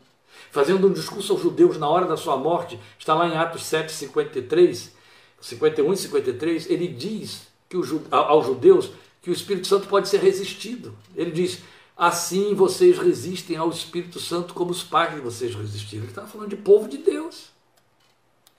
fazendo 0.50 0.88
um 0.88 0.92
discurso 0.92 1.32
aos 1.32 1.42
judeus 1.42 1.78
na 1.78 1.88
hora 1.88 2.06
da 2.06 2.16
sua 2.16 2.36
morte, 2.36 2.78
está 2.98 3.14
lá 3.14 3.28
em 3.28 3.36
Atos 3.36 3.64
7, 3.64 3.92
53, 3.92 4.92
51 5.40 5.92
e 5.92 5.96
53, 5.96 6.70
ele 6.70 6.88
diz 6.88 7.46
que 7.68 7.76
o, 7.76 8.02
aos 8.10 8.46
judeus 8.46 8.90
que 9.22 9.30
o 9.30 9.32
Espírito 9.32 9.66
Santo 9.66 9.88
pode 9.88 10.08
ser 10.08 10.20
resistido. 10.20 10.96
Ele 11.16 11.30
diz: 11.30 11.60
assim 11.96 12.54
vocês 12.54 12.98
resistem 12.98 13.56
ao 13.56 13.70
Espírito 13.70 14.20
Santo 14.20 14.52
como 14.52 14.70
os 14.70 14.82
pais 14.82 15.14
de 15.14 15.20
vocês 15.20 15.54
resistiram. 15.54 16.02
Ele 16.02 16.10
estava 16.10 16.28
falando 16.28 16.50
de 16.50 16.56
povo 16.56 16.88
de 16.88 16.98
Deus. 16.98 17.50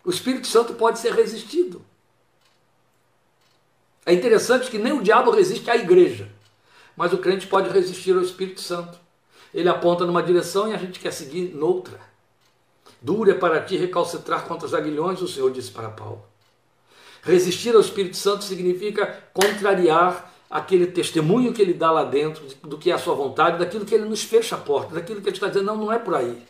O 0.03 0.09
Espírito 0.09 0.47
Santo 0.47 0.73
pode 0.73 0.99
ser 0.99 1.13
resistido. 1.13 1.83
É 4.05 4.13
interessante 4.13 4.69
que 4.69 4.77
nem 4.77 4.93
o 4.93 5.01
diabo 5.01 5.31
resiste 5.31 5.69
à 5.69 5.75
igreja. 5.75 6.31
Mas 6.95 7.13
o 7.13 7.17
crente 7.17 7.47
pode 7.47 7.69
resistir 7.69 8.15
ao 8.15 8.21
Espírito 8.21 8.61
Santo. 8.61 8.97
Ele 9.53 9.69
aponta 9.69 10.05
numa 10.05 10.23
direção 10.23 10.69
e 10.69 10.73
a 10.73 10.77
gente 10.77 10.99
quer 10.99 11.11
seguir 11.11 11.53
noutra. 11.55 11.99
Dura 13.01 13.31
é 13.31 13.35
para 13.35 13.61
ti 13.61 13.77
recalcitrar 13.77 14.45
contra 14.45 14.65
os 14.65 14.73
aguilhões, 14.73 15.21
o 15.21 15.27
Senhor 15.27 15.51
disse 15.51 15.71
para 15.71 15.89
Paulo. 15.89 16.23
Resistir 17.21 17.75
ao 17.75 17.81
Espírito 17.81 18.17
Santo 18.17 18.43
significa 18.43 19.23
contrariar 19.33 20.33
aquele 20.49 20.87
testemunho 20.87 21.53
que 21.53 21.61
ele 21.61 21.73
dá 21.73 21.91
lá 21.91 22.03
dentro 22.03 22.45
do 22.63 22.77
que 22.77 22.91
é 22.91 22.93
a 22.93 22.97
sua 22.97 23.15
vontade, 23.15 23.57
daquilo 23.57 23.85
que 23.85 23.93
ele 23.93 24.05
nos 24.05 24.23
fecha 24.23 24.55
a 24.55 24.59
porta, 24.59 24.95
daquilo 24.95 25.21
que 25.21 25.29
ele 25.29 25.35
está 25.35 25.47
dizendo, 25.47 25.65
não, 25.65 25.77
não 25.77 25.91
é 25.91 25.99
por 25.99 26.15
aí. 26.15 26.41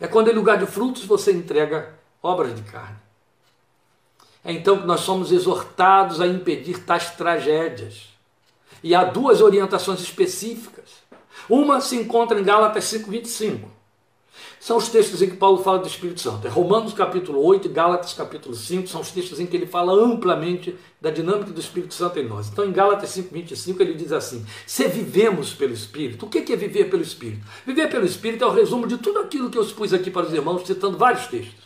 É 0.00 0.06
quando 0.06 0.28
em 0.28 0.34
lugar 0.34 0.58
de 0.58 0.66
frutos 0.66 1.04
você 1.04 1.32
entrega 1.32 1.94
obras 2.22 2.54
de 2.54 2.62
carne. 2.62 2.96
É 4.44 4.52
então 4.52 4.78
que 4.78 4.86
nós 4.86 5.00
somos 5.00 5.32
exortados 5.32 6.20
a 6.20 6.26
impedir 6.26 6.84
tais 6.84 7.10
tragédias. 7.10 8.15
E 8.82 8.94
há 8.94 9.04
duas 9.04 9.40
orientações 9.40 10.00
específicas. 10.00 10.84
Uma 11.48 11.80
se 11.80 11.96
encontra 11.96 12.38
em 12.38 12.44
Gálatas 12.44 12.84
5:25. 12.84 13.76
São 14.58 14.78
os 14.78 14.88
textos 14.88 15.22
em 15.22 15.30
que 15.30 15.36
Paulo 15.36 15.62
fala 15.62 15.78
do 15.78 15.86
Espírito 15.86 16.20
Santo. 16.20 16.46
É 16.46 16.50
Romanos 16.50 16.92
capítulo 16.92 17.40
8 17.44 17.68
e 17.68 17.70
Gálatas 17.70 18.12
capítulo 18.12 18.54
5 18.54 18.88
são 18.88 19.00
os 19.00 19.10
textos 19.10 19.38
em 19.38 19.46
que 19.46 19.56
ele 19.56 19.66
fala 19.66 19.92
amplamente 19.92 20.76
da 21.00 21.10
dinâmica 21.10 21.52
do 21.52 21.60
Espírito 21.60 21.94
Santo 21.94 22.18
em 22.18 22.26
nós. 22.26 22.48
Então, 22.48 22.64
em 22.64 22.72
Gálatas 22.72 23.10
5:25 23.10 23.80
ele 23.80 23.94
diz 23.94 24.12
assim: 24.12 24.44
"Se 24.66 24.88
vivemos 24.88 25.54
pelo 25.54 25.72
Espírito". 25.72 26.26
O 26.26 26.28
que 26.28 26.52
é 26.52 26.56
viver 26.56 26.90
pelo 26.90 27.02
Espírito? 27.02 27.46
Viver 27.64 27.88
pelo 27.88 28.04
Espírito 28.04 28.44
é 28.44 28.46
o 28.46 28.52
resumo 28.52 28.86
de 28.86 28.98
tudo 28.98 29.20
aquilo 29.20 29.50
que 29.50 29.58
eu 29.58 29.62
expus 29.62 29.92
aqui 29.92 30.10
para 30.10 30.26
os 30.26 30.32
irmãos, 30.32 30.66
citando 30.66 30.98
vários 30.98 31.26
textos. 31.26 31.64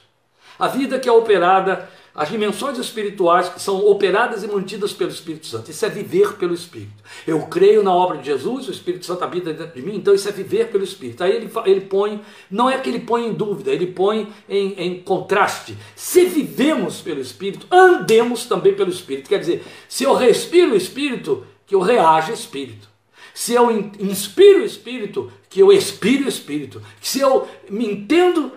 A 0.58 0.68
vida 0.68 0.98
que 0.98 1.08
é 1.08 1.12
operada 1.12 1.88
as 2.14 2.28
dimensões 2.28 2.78
espirituais 2.78 3.48
que 3.48 3.61
são 3.61 3.86
operadas 3.86 4.42
e 4.42 4.48
mantidas 4.48 4.92
pelo 4.92 5.11
Espírito 5.11 5.46
Santo. 5.46 5.70
Isso 5.70 5.84
é 5.86 5.88
viver 5.88 6.34
pelo 6.34 6.52
Espírito. 6.52 7.02
Eu 7.26 7.40
creio 7.42 7.82
na 7.82 7.94
obra 7.94 8.18
de 8.18 8.26
Jesus, 8.26 8.68
o 8.68 8.70
Espírito 8.70 9.06
Santo 9.06 9.22
habita 9.22 9.52
dentro 9.52 9.74
de 9.74 9.86
mim, 9.86 9.96
então 9.96 10.14
isso 10.14 10.28
é 10.28 10.32
viver 10.32 10.68
pelo 10.68 10.84
Espírito. 10.84 11.22
Aí 11.22 11.32
ele, 11.32 11.50
ele 11.66 11.80
põe, 11.82 12.20
não 12.50 12.68
é 12.68 12.78
que 12.78 12.88
ele 12.88 13.00
põe 13.00 13.26
em 13.26 13.32
dúvida, 13.32 13.70
ele 13.70 13.86
põe 13.86 14.28
em, 14.48 14.74
em 14.76 15.00
contraste. 15.00 15.76
Se 15.94 16.24
vivemos 16.24 17.00
pelo 17.00 17.20
Espírito, 17.20 17.66
andemos 17.70 18.46
também 18.46 18.74
pelo 18.74 18.90
Espírito. 18.90 19.28
Quer 19.28 19.38
dizer, 19.38 19.64
se 19.88 20.04
eu 20.04 20.14
respiro 20.14 20.72
o 20.72 20.76
Espírito, 20.76 21.46
que 21.66 21.74
eu 21.74 21.80
reaja 21.80 22.32
Espírito. 22.32 22.90
Se 23.32 23.54
eu 23.54 23.70
inspiro 23.70 24.62
o 24.62 24.64
Espírito, 24.64 25.32
que 25.48 25.62
eu 25.62 25.72
expire 25.72 26.24
o 26.24 26.28
Espírito. 26.28 26.82
Se 27.00 27.20
eu 27.20 27.48
me 27.68 27.86
entendo 27.86 28.52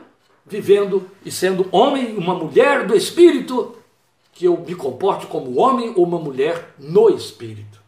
vivendo 0.45 1.09
e 1.25 1.31
sendo 1.31 1.67
homem, 1.71 2.17
uma 2.17 2.35
mulher 2.35 2.85
do 2.85 2.95
Espírito, 2.95 3.75
que 4.33 4.45
eu 4.45 4.57
me 4.57 4.75
comporte 4.75 5.27
como 5.27 5.59
homem 5.59 5.93
ou 5.95 6.03
uma 6.03 6.19
mulher 6.19 6.73
no 6.77 7.09
espírito. 7.09 7.81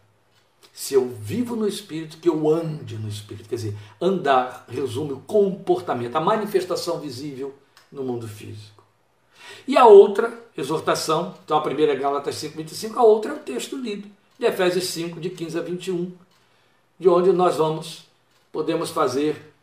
Se 0.72 0.94
eu 0.94 1.08
vivo 1.08 1.56
no 1.56 1.68
espírito, 1.68 2.18
que 2.18 2.30
eu 2.30 2.50
ande 2.50 2.98
no 2.98 3.08
espírito. 3.08 3.50
Quer 3.50 3.56
dizer, 3.56 3.76
andar 4.00 4.66
resume 4.70 5.14
o 5.14 5.22
comportamento, 5.22 6.16
a 6.16 6.22
manifestação 6.22 7.00
visível 7.00 7.56
no 7.92 8.04
mundo 8.04 8.28
físico. 8.28 8.84
E 9.68 9.78
a 9.78 9.88
outra 9.88 10.38
exortação, 10.56 11.34
então 11.44 11.58
a 11.58 11.62
primeira 11.62 11.94
é 11.94 11.96
Gálatas 11.96 12.36
5, 12.36 12.58
25, 12.58 13.00
a 13.00 13.04
outra 13.04 13.32
é 13.32 13.36
o 13.36 13.40
texto 13.40 13.76
lido, 13.76 14.08
de 14.38 14.46
Efésios 14.46 14.86
5, 14.86 15.20
de 15.20 15.30
15 15.30 15.58
a 15.58 15.62
21, 15.62 16.12
de 17.00 17.10
onde 17.10 17.32
nós 17.32 17.56
vamos, 17.56 18.06
podemos 18.52 18.90
fazer 18.90 19.55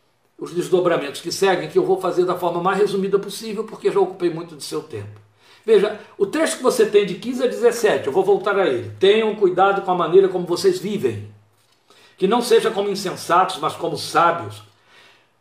os 0.42 0.52
desdobramentos 0.52 1.20
que 1.20 1.30
seguem, 1.30 1.68
que 1.68 1.78
eu 1.78 1.86
vou 1.86 2.00
fazer 2.00 2.24
da 2.24 2.34
forma 2.34 2.60
mais 2.60 2.76
resumida 2.76 3.16
possível, 3.16 3.62
porque 3.62 3.92
já 3.92 4.00
ocupei 4.00 4.28
muito 4.28 4.56
do 4.56 4.62
seu 4.62 4.82
tempo. 4.82 5.20
Veja, 5.64 6.00
o 6.18 6.26
texto 6.26 6.56
que 6.56 6.64
você 6.64 6.84
tem 6.84 7.06
de 7.06 7.14
15 7.14 7.44
a 7.44 7.46
17, 7.46 8.08
eu 8.08 8.12
vou 8.12 8.24
voltar 8.24 8.58
a 8.58 8.66
ele. 8.66 8.90
Tenham 8.98 9.36
cuidado 9.36 9.82
com 9.82 9.92
a 9.92 9.94
maneira 9.94 10.28
como 10.28 10.44
vocês 10.44 10.80
vivem. 10.80 11.32
Que 12.18 12.26
não 12.26 12.42
seja 12.42 12.72
como 12.72 12.90
insensatos, 12.90 13.58
mas 13.58 13.76
como 13.76 13.96
sábios, 13.96 14.64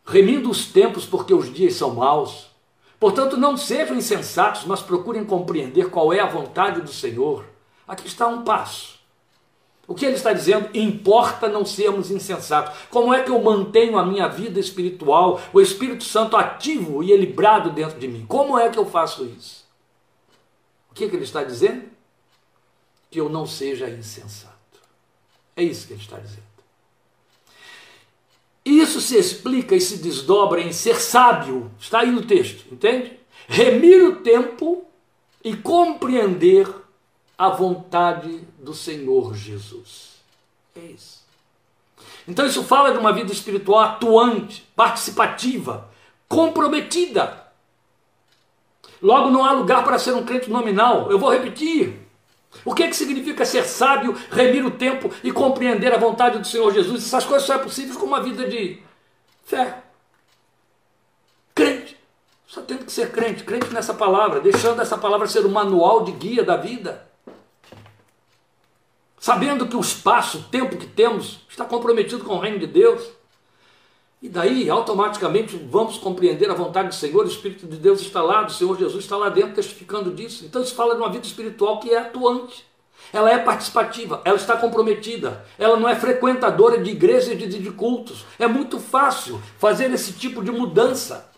remindo 0.06 0.48
os 0.48 0.66
tempos 0.66 1.04
porque 1.04 1.34
os 1.34 1.52
dias 1.52 1.74
são 1.74 1.96
maus. 1.96 2.46
Portanto, 3.00 3.36
não 3.36 3.56
sejam 3.56 3.96
insensatos, 3.96 4.64
mas 4.66 4.82
procurem 4.82 5.24
compreender 5.24 5.90
qual 5.90 6.12
é 6.12 6.20
a 6.20 6.26
vontade 6.26 6.80
do 6.80 6.92
Senhor. 6.92 7.44
Aqui 7.88 8.06
está 8.06 8.28
um 8.28 8.44
passo. 8.44 9.00
O 9.86 9.94
que 9.94 10.06
ele 10.06 10.14
está 10.14 10.32
dizendo? 10.32 10.70
Importa 10.74 11.48
não 11.48 11.64
sermos 11.64 12.10
insensatos. 12.10 12.78
Como 12.88 13.12
é 13.12 13.22
que 13.22 13.30
eu 13.30 13.42
mantenho 13.42 13.98
a 13.98 14.06
minha 14.06 14.28
vida 14.28 14.60
espiritual, 14.60 15.40
o 15.52 15.60
Espírito 15.60 16.04
Santo 16.04 16.36
ativo 16.36 17.02
e 17.02 17.12
equilibrado 17.12 17.70
dentro 17.70 17.98
de 17.98 18.08
mim? 18.08 18.24
Como 18.26 18.58
é 18.58 18.68
que 18.68 18.78
eu 18.78 18.86
faço 18.86 19.24
isso? 19.24 19.64
O 20.90 20.94
que, 20.94 21.08
que 21.08 21.16
ele 21.16 21.24
está 21.24 21.42
dizendo? 21.42 21.84
Que 23.10 23.20
eu 23.20 23.28
não 23.28 23.46
seja 23.46 23.88
insensato. 23.88 24.52
É 25.56 25.62
isso 25.62 25.86
que 25.86 25.94
ele 25.94 26.00
está 26.00 26.18
dizendo. 26.18 26.42
Isso 28.64 29.00
se 29.00 29.16
explica 29.16 29.74
e 29.74 29.80
se 29.80 29.98
desdobra 29.98 30.60
em 30.60 30.72
ser 30.72 30.96
sábio. 30.96 31.70
Está 31.80 32.00
aí 32.00 32.10
no 32.10 32.24
texto, 32.24 32.72
entende? 32.72 33.18
Remir 33.48 34.04
o 34.04 34.16
tempo 34.16 34.84
e 35.42 35.56
compreender 35.56 36.68
a 37.36 37.48
vontade 37.48 38.40
do 38.58 38.74
Senhor 38.74 39.34
Jesus. 39.34 40.12
É 40.76 40.80
isso. 40.80 41.22
Então 42.26 42.46
isso 42.46 42.62
fala 42.64 42.92
de 42.92 42.98
uma 42.98 43.12
vida 43.12 43.32
espiritual 43.32 43.80
atuante, 43.80 44.66
participativa, 44.76 45.88
comprometida. 46.28 47.42
Logo, 49.00 49.30
não 49.30 49.44
há 49.44 49.52
lugar 49.52 49.82
para 49.82 49.98
ser 49.98 50.12
um 50.14 50.24
crente 50.24 50.48
nominal. 50.48 51.10
Eu 51.10 51.18
vou 51.18 51.30
repetir. 51.32 52.00
O 52.64 52.74
que, 52.74 52.84
é 52.84 52.88
que 52.88 52.94
significa 52.94 53.44
ser 53.44 53.64
sábio, 53.64 54.16
remir 54.30 54.64
o 54.64 54.70
tempo 54.70 55.10
e 55.24 55.32
compreender 55.32 55.92
a 55.92 55.98
vontade 55.98 56.38
do 56.38 56.46
Senhor 56.46 56.72
Jesus? 56.72 57.04
Essas 57.04 57.24
coisas 57.24 57.46
só 57.46 57.54
é 57.54 57.58
possível 57.58 57.98
com 57.98 58.06
uma 58.06 58.20
vida 58.20 58.46
de 58.48 58.80
fé. 59.44 59.82
Crente. 61.54 61.96
Só 62.46 62.60
tem 62.60 62.76
que 62.76 62.92
ser 62.92 63.10
crente, 63.10 63.44
crente 63.44 63.72
nessa 63.72 63.94
palavra, 63.94 64.38
deixando 64.40 64.82
essa 64.82 64.98
palavra 64.98 65.26
ser 65.26 65.44
o 65.44 65.48
manual 65.48 66.04
de 66.04 66.12
guia 66.12 66.44
da 66.44 66.56
vida. 66.56 67.10
Sabendo 69.22 69.68
que 69.68 69.76
o 69.76 69.80
espaço, 69.80 70.38
o 70.38 70.42
tempo 70.42 70.76
que 70.76 70.84
temos, 70.84 71.38
está 71.48 71.64
comprometido 71.64 72.24
com 72.24 72.34
o 72.34 72.40
reino 72.40 72.58
de 72.58 72.66
Deus. 72.66 73.08
E 74.20 74.28
daí, 74.28 74.68
automaticamente, 74.68 75.56
vamos 75.70 75.96
compreender 75.96 76.50
a 76.50 76.54
vontade 76.54 76.88
do 76.88 76.94
Senhor, 76.96 77.24
o 77.24 77.28
Espírito 77.28 77.68
de 77.68 77.76
Deus 77.76 78.00
está 78.00 78.20
lá, 78.20 78.44
o 78.44 78.50
Senhor 78.50 78.76
Jesus 78.76 79.04
está 79.04 79.16
lá 79.16 79.28
dentro 79.28 79.54
testificando 79.54 80.10
disso. 80.10 80.44
Então, 80.44 80.60
isso 80.60 80.74
fala 80.74 80.96
de 80.96 81.00
uma 81.00 81.08
vida 81.08 81.24
espiritual 81.24 81.78
que 81.78 81.90
é 81.90 81.98
atuante. 81.98 82.66
Ela 83.12 83.30
é 83.30 83.38
participativa, 83.38 84.20
ela 84.24 84.34
está 84.34 84.56
comprometida, 84.56 85.46
ela 85.56 85.76
não 85.76 85.88
é 85.88 85.94
frequentadora 85.94 86.82
de 86.82 86.90
igrejas 86.90 87.40
e 87.40 87.46
de 87.46 87.70
cultos. 87.70 88.24
É 88.40 88.48
muito 88.48 88.80
fácil 88.80 89.40
fazer 89.56 89.88
esse 89.92 90.14
tipo 90.14 90.42
de 90.42 90.50
mudança. 90.50 91.30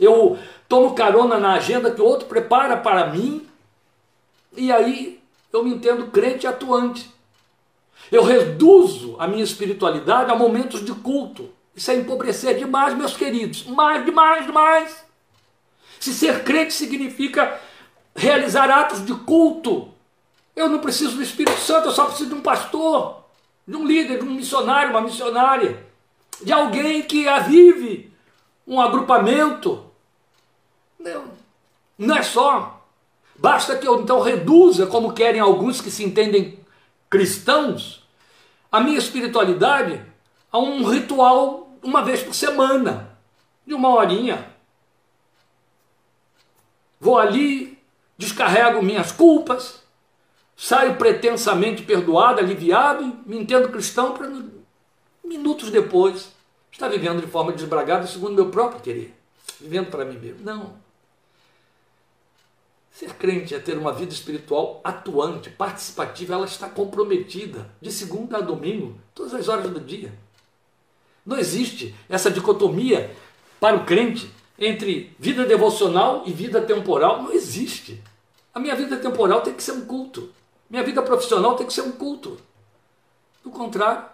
Eu 0.00 0.38
tomo 0.66 0.94
carona 0.94 1.38
na 1.38 1.56
agenda 1.56 1.90
que 1.90 2.00
o 2.00 2.06
outro 2.06 2.26
prepara 2.26 2.74
para 2.74 3.08
mim, 3.08 3.46
e 4.56 4.72
aí 4.72 5.20
eu 5.52 5.62
me 5.62 5.74
entendo 5.74 6.06
crente 6.06 6.46
atuante. 6.46 7.17
Eu 8.10 8.22
reduzo 8.22 9.16
a 9.18 9.26
minha 9.26 9.44
espiritualidade 9.44 10.30
a 10.30 10.34
momentos 10.34 10.84
de 10.84 10.92
culto. 10.92 11.50
Isso 11.74 11.90
é 11.90 11.96
empobrecer 11.96 12.58
demais, 12.58 12.94
meus 12.94 13.16
queridos. 13.16 13.64
Mais, 13.64 14.04
demais, 14.04 14.46
demais. 14.46 15.04
Se 16.00 16.12
ser 16.12 16.42
crente 16.44 16.72
significa 16.72 17.60
realizar 18.14 18.70
atos 18.70 19.04
de 19.04 19.14
culto, 19.14 19.88
eu 20.56 20.68
não 20.68 20.80
preciso 20.80 21.16
do 21.16 21.22
Espírito 21.22 21.58
Santo, 21.60 21.88
eu 21.88 21.92
só 21.92 22.06
preciso 22.06 22.30
de 22.30 22.34
um 22.34 22.40
pastor, 22.40 23.22
de 23.66 23.76
um 23.76 23.86
líder, 23.86 24.18
de 24.18 24.24
um 24.24 24.32
missionário, 24.32 24.90
uma 24.90 25.00
missionária, 25.00 25.86
de 26.42 26.52
alguém 26.52 27.02
que 27.02 27.28
avive 27.28 28.12
um 28.66 28.80
agrupamento. 28.80 29.84
Não, 30.98 31.26
não 31.96 32.16
é 32.16 32.22
só. 32.22 32.84
Basta 33.36 33.76
que 33.76 33.86
eu 33.86 34.00
então 34.00 34.20
reduza, 34.20 34.86
como 34.86 35.12
querem 35.12 35.40
alguns 35.40 35.80
que 35.80 35.92
se 35.92 36.04
entendem 36.04 36.57
cristãos, 37.08 38.06
a 38.70 38.80
minha 38.80 38.98
espiritualidade 38.98 40.02
a 40.50 40.58
um 40.58 40.88
ritual 40.88 41.76
uma 41.82 42.02
vez 42.02 42.22
por 42.22 42.34
semana, 42.34 43.16
de 43.66 43.74
uma 43.74 43.88
horinha. 43.90 44.50
Vou 47.00 47.18
ali, 47.18 47.78
descarrego 48.16 48.82
minhas 48.82 49.12
culpas, 49.12 49.82
saio 50.56 50.96
pretensamente 50.96 51.82
perdoado, 51.82 52.40
aliviado 52.40 53.04
me 53.24 53.38
entendo 53.38 53.68
cristão 53.68 54.12
para 54.12 54.30
minutos 55.22 55.70
depois 55.70 56.32
estar 56.72 56.88
vivendo 56.88 57.20
de 57.20 57.26
forma 57.26 57.52
desbragada 57.52 58.06
segundo 58.06 58.34
meu 58.34 58.50
próprio 58.50 58.80
querer, 58.80 59.14
vivendo 59.60 59.90
para 59.90 60.04
mim 60.04 60.18
mesmo. 60.18 60.44
Não. 60.44 60.87
Ser 62.98 63.14
crente 63.14 63.54
é 63.54 63.60
ter 63.60 63.78
uma 63.78 63.92
vida 63.92 64.12
espiritual 64.12 64.80
atuante, 64.82 65.50
participativa, 65.50 66.34
ela 66.34 66.46
está 66.46 66.68
comprometida 66.68 67.70
de 67.80 67.92
segunda 67.92 68.38
a 68.38 68.40
domingo, 68.40 68.98
todas 69.14 69.32
as 69.34 69.46
horas 69.46 69.70
do 69.70 69.78
dia. 69.78 70.12
Não 71.24 71.38
existe 71.38 71.94
essa 72.08 72.28
dicotomia 72.28 73.14
para 73.60 73.76
o 73.76 73.84
crente 73.84 74.28
entre 74.58 75.14
vida 75.16 75.44
devocional 75.46 76.24
e 76.26 76.32
vida 76.32 76.60
temporal. 76.60 77.22
Não 77.22 77.32
existe. 77.32 78.02
A 78.52 78.58
minha 78.58 78.74
vida 78.74 78.96
temporal 78.96 79.42
tem 79.42 79.54
que 79.54 79.62
ser 79.62 79.74
um 79.74 79.86
culto. 79.86 80.30
Minha 80.68 80.82
vida 80.82 81.00
profissional 81.00 81.54
tem 81.54 81.68
que 81.68 81.72
ser 81.72 81.82
um 81.82 81.92
culto. 81.92 82.36
Do 83.44 83.50
contrário, 83.50 84.06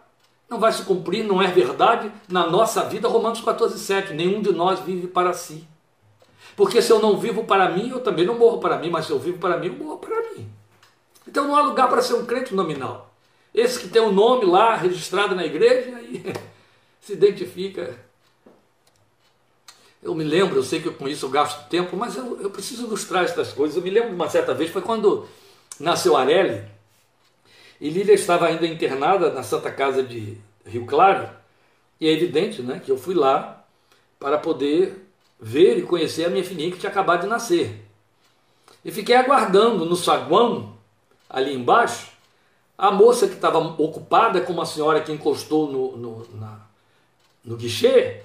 não 0.46 0.60
vai 0.60 0.70
se 0.74 0.82
cumprir, 0.82 1.24
não 1.24 1.40
é 1.40 1.46
verdade 1.50 2.12
na 2.28 2.46
nossa 2.46 2.84
vida. 2.84 3.08
Romanos 3.08 3.40
14, 3.40 3.78
7. 3.78 4.12
Nenhum 4.12 4.42
de 4.42 4.52
nós 4.52 4.80
vive 4.80 5.06
para 5.06 5.32
si. 5.32 5.66
Porque 6.56 6.80
se 6.80 6.92
eu 6.92 7.00
não 7.00 7.18
vivo 7.18 7.44
para 7.44 7.68
mim, 7.70 7.90
eu 7.90 8.00
também 8.00 8.24
não 8.24 8.38
morro 8.38 8.58
para 8.58 8.78
mim, 8.78 8.90
mas 8.90 9.06
se 9.06 9.12
eu 9.12 9.18
vivo 9.18 9.38
para 9.38 9.56
mim, 9.56 9.68
eu 9.68 9.74
morro 9.74 9.98
para 9.98 10.20
mim. 10.32 10.48
Então 11.26 11.48
não 11.48 11.56
há 11.56 11.62
lugar 11.62 11.88
para 11.88 12.02
ser 12.02 12.14
um 12.14 12.24
crente 12.24 12.54
nominal. 12.54 13.12
Esse 13.52 13.80
que 13.80 13.88
tem 13.88 14.02
o 14.02 14.06
um 14.06 14.12
nome 14.12 14.44
lá 14.44 14.74
registrado 14.76 15.34
na 15.34 15.44
igreja, 15.44 15.96
aí 15.96 16.22
se 17.00 17.12
identifica. 17.12 17.98
Eu 20.02 20.14
me 20.14 20.22
lembro, 20.22 20.56
eu 20.56 20.62
sei 20.62 20.80
que 20.80 20.90
com 20.90 21.08
isso 21.08 21.26
eu 21.26 21.30
gasto 21.30 21.68
tempo, 21.68 21.96
mas 21.96 22.16
eu, 22.16 22.40
eu 22.40 22.50
preciso 22.50 22.84
ilustrar 22.84 23.24
essas 23.24 23.52
coisas. 23.52 23.76
Eu 23.76 23.82
me 23.82 23.90
lembro 23.90 24.10
de 24.10 24.14
uma 24.14 24.28
certa 24.28 24.52
vez, 24.52 24.70
foi 24.70 24.82
quando 24.82 25.26
nasceu 25.80 26.16
Areli, 26.16 26.64
e 27.80 27.88
Lília 27.88 28.14
estava 28.14 28.46
ainda 28.46 28.66
internada 28.66 29.30
na 29.30 29.42
Santa 29.42 29.70
Casa 29.70 30.02
de 30.02 30.38
Rio 30.64 30.86
Claro, 30.86 31.28
e 32.00 32.08
é 32.08 32.12
evidente 32.12 32.62
né, 32.62 32.80
que 32.84 32.90
eu 32.90 32.96
fui 32.96 33.14
lá 33.14 33.64
para 34.18 34.38
poder 34.38 35.03
ver 35.44 35.76
e 35.76 35.82
conhecer 35.82 36.24
a 36.24 36.30
minha 36.30 36.42
filhinha 36.42 36.70
que 36.70 36.78
tinha 36.78 36.90
acabado 36.90 37.20
de 37.20 37.26
nascer. 37.26 37.84
E 38.82 38.90
fiquei 38.90 39.14
aguardando 39.14 39.84
no 39.84 39.94
saguão, 39.94 40.72
ali 41.28 41.54
embaixo, 41.54 42.08
a 42.78 42.90
moça 42.90 43.28
que 43.28 43.34
estava 43.34 43.58
ocupada 43.58 44.40
com 44.40 44.54
uma 44.54 44.64
senhora 44.64 45.02
que 45.02 45.12
encostou 45.12 45.70
no, 45.70 45.96
no, 45.98 46.26
na, 46.36 46.60
no 47.44 47.56
guichê 47.56 48.22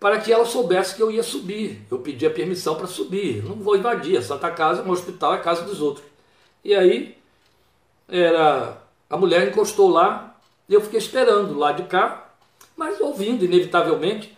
para 0.00 0.20
que 0.20 0.32
ela 0.32 0.44
soubesse 0.44 0.96
que 0.96 1.02
eu 1.02 1.10
ia 1.10 1.22
subir. 1.22 1.86
Eu 1.88 2.00
pedi 2.00 2.26
a 2.26 2.30
permissão 2.30 2.74
para 2.74 2.88
subir. 2.88 3.44
Não 3.44 3.54
vou 3.54 3.76
invadir. 3.76 4.18
A 4.18 4.22
Santa 4.22 4.50
Casa, 4.50 4.82
um 4.82 4.90
hospital, 4.90 5.34
é 5.34 5.38
casa 5.38 5.62
dos 5.62 5.80
outros. 5.80 6.04
E 6.64 6.74
aí, 6.74 7.16
era 8.08 8.76
a 9.08 9.16
mulher 9.16 9.48
encostou 9.48 9.88
lá 9.88 10.36
e 10.68 10.74
eu 10.74 10.80
fiquei 10.80 10.98
esperando 10.98 11.56
lá 11.56 11.70
de 11.70 11.84
cá, 11.84 12.34
mas 12.76 13.00
ouvindo, 13.00 13.44
inevitavelmente, 13.44 14.35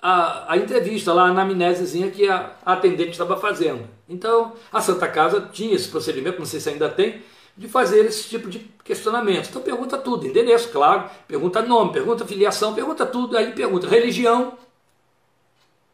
a, 0.00 0.52
a 0.52 0.56
entrevista 0.56 1.12
lá, 1.12 1.24
a 1.24 1.30
anamnesezinha 1.30 2.10
que 2.10 2.28
a, 2.28 2.52
a 2.64 2.72
atendente 2.72 3.10
estava 3.10 3.36
fazendo. 3.36 3.88
Então, 4.08 4.54
a 4.72 4.80
Santa 4.80 5.06
Casa 5.08 5.48
tinha 5.52 5.74
esse 5.74 5.88
procedimento, 5.88 6.38
não 6.38 6.46
sei 6.46 6.60
se 6.60 6.68
ainda 6.68 6.88
tem, 6.88 7.22
de 7.56 7.68
fazer 7.68 8.06
esse 8.06 8.28
tipo 8.28 8.48
de 8.48 8.60
questionamento. 8.82 9.48
Então 9.50 9.60
pergunta 9.60 9.98
tudo, 9.98 10.26
endereço, 10.26 10.70
claro, 10.70 11.10
pergunta 11.28 11.60
nome, 11.60 11.92
pergunta 11.92 12.26
filiação, 12.26 12.74
pergunta 12.74 13.04
tudo, 13.04 13.36
aí 13.36 13.52
pergunta 13.52 13.86
religião. 13.86 14.56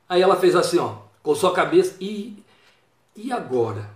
Aí 0.09 0.23
ela 0.23 0.37
fez 0.37 0.55
assim, 0.55 0.79
ó, 0.79 0.99
com 1.23 1.35
sua 1.35 1.53
cabeça, 1.53 1.97
e, 2.01 2.43
e 3.17 3.33
agora? 3.33 3.91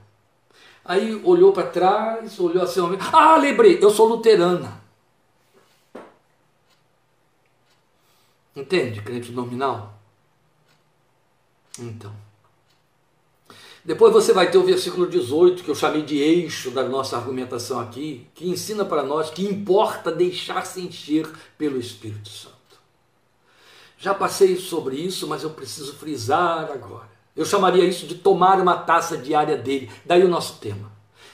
Aí 0.85 1.21
olhou 1.25 1.53
para 1.53 1.69
trás, 1.69 2.41
olhou 2.41 2.65
assim, 2.65 2.81
ah, 3.13 3.37
lembrei, 3.37 3.79
eu 3.81 3.91
sou 3.91 4.09
luterana. 4.09 4.81
Entende, 8.57 9.01
crente 9.01 9.31
nominal? 9.31 10.00
Então. 11.81 12.13
Depois 13.85 14.13
você 14.13 14.33
vai 14.33 14.51
ter 14.51 14.59
o 14.59 14.65
versículo 14.65 15.07
18, 15.07 15.65
que 15.65 15.71
eu 15.71 15.75
chamei 15.75 16.03
de 16.03 16.19
eixo 16.19 16.71
da 16.71 16.83
nossa 16.83 17.17
argumentação 17.17 17.81
aqui, 17.81 18.27
que 18.35 18.49
ensina 18.49 18.85
para 18.85 19.03
nós 19.03 19.31
que 19.31 19.45
importa 19.45 20.13
deixar-se 20.13 20.81
encher 20.83 21.27
pelo 21.57 21.79
Espírito 21.79 22.29
Santo. 22.29 22.61
Já 23.97 24.15
passei 24.15 24.57
sobre 24.57 24.97
isso, 24.97 25.27
mas 25.27 25.43
eu 25.43 25.51
preciso 25.51 25.95
frisar 25.95 26.71
agora. 26.71 27.09
Eu 27.37 27.45
chamaria 27.45 27.85
isso 27.85 28.07
de 28.07 28.17
tomar 28.17 28.61
uma 28.61 28.77
taça 28.77 29.17
diária 29.17 29.57
dele. 29.57 29.91
Daí 30.05 30.25
o 30.25 30.29
nosso 30.29 30.59
tema. 30.59 30.91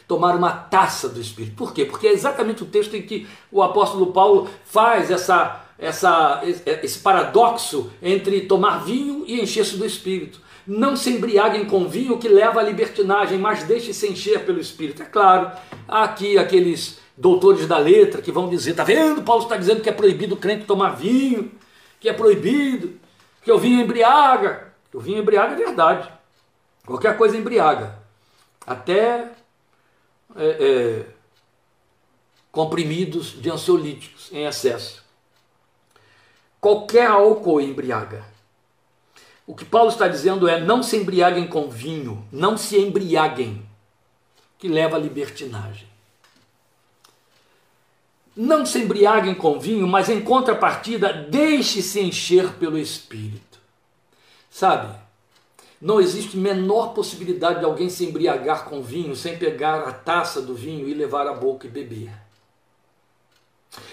Tomar 0.07 0.37
uma 0.37 0.53
taça 0.53 1.09
do 1.09 1.21
Espírito. 1.21 1.57
Por 1.57 1.73
quê? 1.73 1.85
Porque 1.85 2.07
é 2.07 2.13
exatamente 2.13 2.63
o 2.63 2.67
texto 2.67 2.95
em 2.95 3.03
que 3.03 3.27
o 3.51 3.63
apóstolo 3.63 4.13
Paulo 4.13 4.49
faz 4.65 5.11
essa, 5.11 5.65
essa, 5.79 6.43
esse 6.45 6.99
paradoxo 6.99 7.91
entre 8.03 8.43
tomar 8.43 8.85
vinho 8.85 9.25
e 9.27 9.41
encher-se 9.41 9.77
do 9.77 9.85
Espírito. 9.85 10.41
Não 10.67 10.97
se 10.97 11.11
embriaguem 11.11 11.65
com 11.65 11.89
vinho 11.89 12.19
que 12.19 12.29
leva 12.29 12.61
à 12.61 12.63
libertinagem, 12.63 13.39
mas 13.39 13.63
deixe-se 13.63 14.09
encher 14.09 14.45
pelo 14.45 14.59
Espírito. 14.59 15.03
É 15.03 15.07
claro, 15.07 15.53
há 15.87 16.05
aqui 16.05 16.37
aqueles 16.39 16.99
doutores 17.17 17.67
da 17.67 17.79
letra 17.79 18.21
que 18.21 18.33
vão 18.33 18.49
dizer: 18.49 18.73
está 18.73 18.83
vendo? 18.83 19.23
Paulo 19.23 19.45
está 19.45 19.57
dizendo 19.57 19.81
que 19.81 19.89
é 19.89 19.93
proibido 19.93 20.35
o 20.35 20.39
crente 20.39 20.65
tomar 20.65 20.97
vinho, 20.97 21.53
que 22.01 22.09
é 22.09 22.13
proibido, 22.13 22.95
que 23.43 23.53
o 23.53 23.59
vinho 23.59 23.81
embriaga. 23.81 24.73
O 24.93 24.99
vinho 24.99 25.19
embriaga 25.19 25.53
é 25.53 25.57
verdade. 25.57 26.11
Qualquer 26.85 27.17
coisa 27.17 27.37
embriaga. 27.37 27.99
Até 28.67 29.31
é, 30.35 30.47
é, 30.47 31.05
comprimidos 32.51 33.41
de 33.41 33.51
ansiolíticos 33.51 34.31
em 34.33 34.47
excesso. 34.47 35.06
Qualquer 36.67 37.07
álcool 37.07 37.61
embriaga. 37.61 38.25
O 39.47 39.55
que 39.55 39.65
Paulo 39.65 39.89
está 39.89 40.09
dizendo 40.09 40.49
é: 40.49 40.59
não 40.59 40.83
se 40.83 40.97
embriaguem 40.97 41.47
com 41.47 41.71
vinho, 41.71 42.27
não 42.33 42.57
se 42.57 42.77
embriaguem, 42.77 43.65
que 44.59 44.67
leva 44.67 44.97
à 44.97 44.99
libertinagem. 44.99 45.87
Não 48.35 48.67
se 48.67 48.81
embriaguem 48.81 49.33
com 49.33 49.61
vinho, 49.61 49.87
mas 49.87 50.09
em 50.09 50.21
contrapartida, 50.21 51.13
deixe-se 51.13 52.01
encher 52.01 52.55
pelo 52.55 52.77
Espírito. 52.77 53.61
Sabe, 54.51 54.93
não 55.81 56.01
existe 56.01 56.37
menor 56.37 56.95
possibilidade 56.95 57.61
de 57.61 57.65
alguém 57.65 57.89
se 57.89 58.05
embriagar 58.05 58.65
com 58.65 58.83
vinho 58.83 59.15
sem 59.15 59.39
pegar 59.39 59.87
a 59.87 59.93
taça 59.93 60.43
do 60.43 60.53
vinho 60.53 60.89
e 60.89 60.95
levar 60.95 61.29
à 61.29 61.33
boca 61.33 61.69
e 61.69 61.71
beber. 61.71 62.11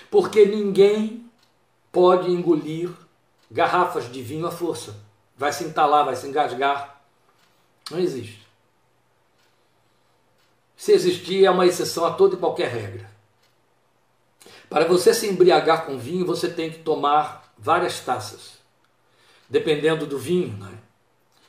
Porque 0.09 0.43
ninguém 0.43 1.23
pode 1.93 2.29
engolir 2.29 2.91
garrafas 3.49 4.11
de 4.11 4.21
vinho 4.21 4.45
à 4.45 4.51
força 4.51 4.93
vai 5.35 5.51
se 5.51 5.63
entalar, 5.63 6.05
vai 6.05 6.15
se 6.15 6.27
engasgar. 6.27 7.01
Não 7.91 7.99
existe. 7.99 8.41
Se 10.77 10.91
existir, 10.91 11.45
é 11.45 11.51
uma 11.51 11.65
exceção 11.65 12.05
a 12.05 12.13
toda 12.13 12.35
e 12.35 12.39
qualquer 12.39 12.69
regra. 12.69 13.11
Para 14.69 14.85
você 14.85 15.13
se 15.13 15.27
embriagar 15.27 15.85
com 15.85 15.97
vinho, 15.97 16.25
você 16.25 16.49
tem 16.49 16.71
que 16.71 16.79
tomar 16.79 17.53
várias 17.57 17.99
taças. 17.99 18.53
Dependendo 19.49 20.05
do 20.05 20.17
vinho, 20.17 20.57
né? 20.57 20.77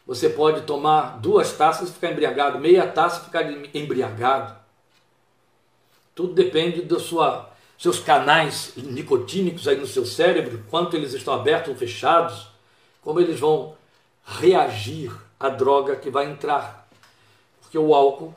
você 0.07 0.29
pode 0.29 0.63
tomar 0.63 1.19
duas 1.21 1.53
taças 1.53 1.89
e 1.89 1.93
ficar 1.93 2.11
embriagado, 2.11 2.59
meia 2.59 2.87
taça 2.87 3.23
e 3.23 3.25
ficar 3.25 3.45
embriagado. 3.75 4.57
Tudo 6.15 6.35
depende 6.35 6.83
dos 6.83 7.05
sua, 7.05 7.51
seus 7.79 7.99
canais 7.99 8.73
nicotínicos 8.77 9.67
aí 9.69 9.77
no 9.77 9.87
seu 9.87 10.07
cérebro, 10.07 10.63
quanto 10.71 10.97
eles 10.97 11.13
estão 11.13 11.35
abertos 11.35 11.71
ou 11.71 11.77
fechados 11.77 12.49
como 13.03 13.21
eles 13.21 13.39
vão 13.39 13.77
reagir 14.25 15.13
à 15.39 15.51
droga 15.51 15.95
que 15.97 16.11
vai 16.11 16.25
entrar. 16.25 16.89
Porque 17.61 17.77
o 17.77 17.95
álcool 17.95 18.35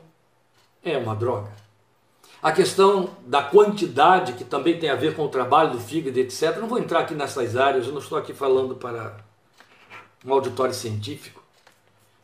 é 0.84 0.96
uma 0.98 1.16
droga. 1.16 1.50
A 2.40 2.52
questão 2.52 3.10
da 3.26 3.42
quantidade, 3.42 4.34
que 4.34 4.44
também 4.44 4.78
tem 4.78 4.90
a 4.90 4.94
ver 4.94 5.16
com 5.16 5.24
o 5.24 5.28
trabalho 5.28 5.72
do 5.72 5.80
fígado, 5.80 6.20
etc. 6.20 6.58
Não 6.58 6.68
vou 6.68 6.78
entrar 6.78 7.00
aqui 7.00 7.14
nessas 7.14 7.56
áreas, 7.56 7.86
eu 7.86 7.92
não 7.92 8.00
estou 8.00 8.16
aqui 8.16 8.32
falando 8.32 8.76
para 8.76 9.16
um 10.24 10.32
auditório 10.32 10.74
científico. 10.74 11.42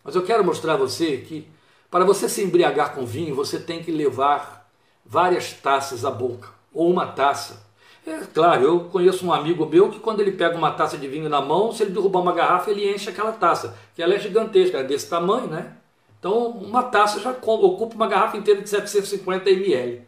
Mas 0.04 0.14
eu 0.14 0.22
quero 0.22 0.44
mostrar 0.44 0.74
a 0.74 0.76
você 0.76 1.16
que 1.16 1.48
para 1.90 2.04
você 2.04 2.28
se 2.28 2.42
embriagar 2.42 2.94
com 2.94 3.06
vinho, 3.06 3.34
você 3.34 3.58
tem 3.58 3.82
que 3.82 3.90
levar 3.90 4.70
várias 5.04 5.52
taças 5.52 6.04
à 6.04 6.10
boca, 6.10 6.48
ou 6.74 6.90
uma 6.90 7.06
taça, 7.06 7.64
é 8.06 8.18
claro, 8.34 8.62
eu 8.62 8.80
conheço 8.90 9.26
um 9.26 9.32
amigo 9.32 9.64
meu 9.64 9.90
que 9.90 9.98
quando 9.98 10.20
ele 10.20 10.32
pega 10.32 10.56
uma 10.58 10.72
taça 10.72 10.98
de 10.98 11.08
vinho 11.08 11.28
na 11.28 11.40
mão, 11.40 11.72
se 11.72 11.82
ele 11.82 11.92
derrubar 11.92 12.20
uma 12.20 12.34
garrafa, 12.34 12.70
ele 12.70 12.92
enche 12.92 13.08
aquela 13.08 13.32
taça, 13.32 13.76
que 13.94 14.02
ela 14.02 14.14
é 14.14 14.18
gigantesca, 14.18 14.78
é 14.78 14.84
desse 14.84 15.08
tamanho, 15.08 15.46
né? 15.46 15.74
Então, 16.18 16.48
uma 16.48 16.82
taça 16.82 17.20
já 17.20 17.30
ocupa 17.30 17.94
uma 17.94 18.06
garrafa 18.06 18.36
inteira 18.36 18.60
de 18.60 18.68
750 18.68 19.50
ml. 19.50 20.02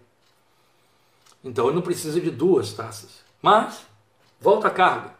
Então, 1.43 1.67
ele 1.67 1.75
não 1.75 1.83
precisa 1.83 2.21
de 2.21 2.31
duas 2.31 2.73
taças. 2.73 3.21
Mas, 3.41 3.81
volta 4.41 4.69
a 4.69 4.71
carga. 4.71 5.14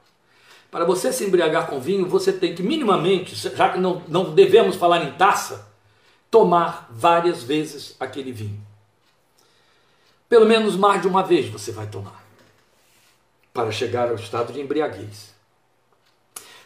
Para 0.71 0.85
você 0.85 1.13
se 1.13 1.25
embriagar 1.25 1.67
com 1.69 1.81
vinho, 1.81 2.07
você 2.07 2.33
tem 2.33 2.55
que 2.55 2.63
minimamente, 2.63 3.35
já 3.35 3.71
que 3.71 3.79
não, 3.79 4.03
não 4.09 4.35
devemos 4.35 4.77
falar 4.77 5.05
em 5.05 5.13
taça, 5.13 5.69
tomar 6.31 6.89
várias 6.91 7.43
vezes 7.43 7.97
aquele 8.01 8.33
vinho. 8.33 8.66
Pelo 10.29 10.47
menos 10.47 10.77
mais 10.77 11.01
de 11.01 11.09
uma 11.09 11.23
vez 11.23 11.49
você 11.49 11.71
vai 11.71 11.87
tomar 11.87 12.25
para 13.53 13.71
chegar 13.71 14.09
ao 14.09 14.17
estado 14.17 14.53
de 14.53 14.61
embriaguez. 14.61 15.35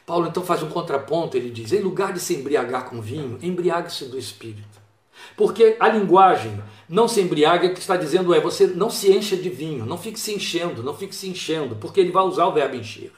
Paulo 0.04 0.26
então 0.26 0.42
faz 0.42 0.62
um 0.62 0.68
contraponto, 0.68 1.36
ele 1.36 1.50
diz: 1.50 1.72
em 1.72 1.80
lugar 1.80 2.12
de 2.12 2.20
se 2.20 2.34
embriagar 2.34 2.88
com 2.90 3.00
vinho, 3.00 3.38
embriague-se 3.40 4.06
do 4.06 4.18
espírito. 4.18 4.80
Porque 5.36 5.76
a 5.78 5.88
linguagem 5.88 6.60
não 6.88 7.06
se 7.06 7.20
embriaga, 7.20 7.68
o 7.68 7.74
que 7.74 7.78
está 7.78 7.96
dizendo 7.96 8.34
é 8.34 8.40
você 8.40 8.66
não 8.66 8.90
se 8.90 9.12
encha 9.12 9.36
de 9.36 9.48
vinho, 9.48 9.86
não 9.86 9.96
fique 9.96 10.18
se 10.18 10.34
enchendo, 10.34 10.82
não 10.82 10.96
fique 10.96 11.14
se 11.14 11.28
enchendo, 11.28 11.76
porque 11.76 12.00
ele 12.00 12.10
vai 12.10 12.24
usar 12.24 12.46
o 12.46 12.52
verbo 12.52 12.74
encher. 12.74 13.12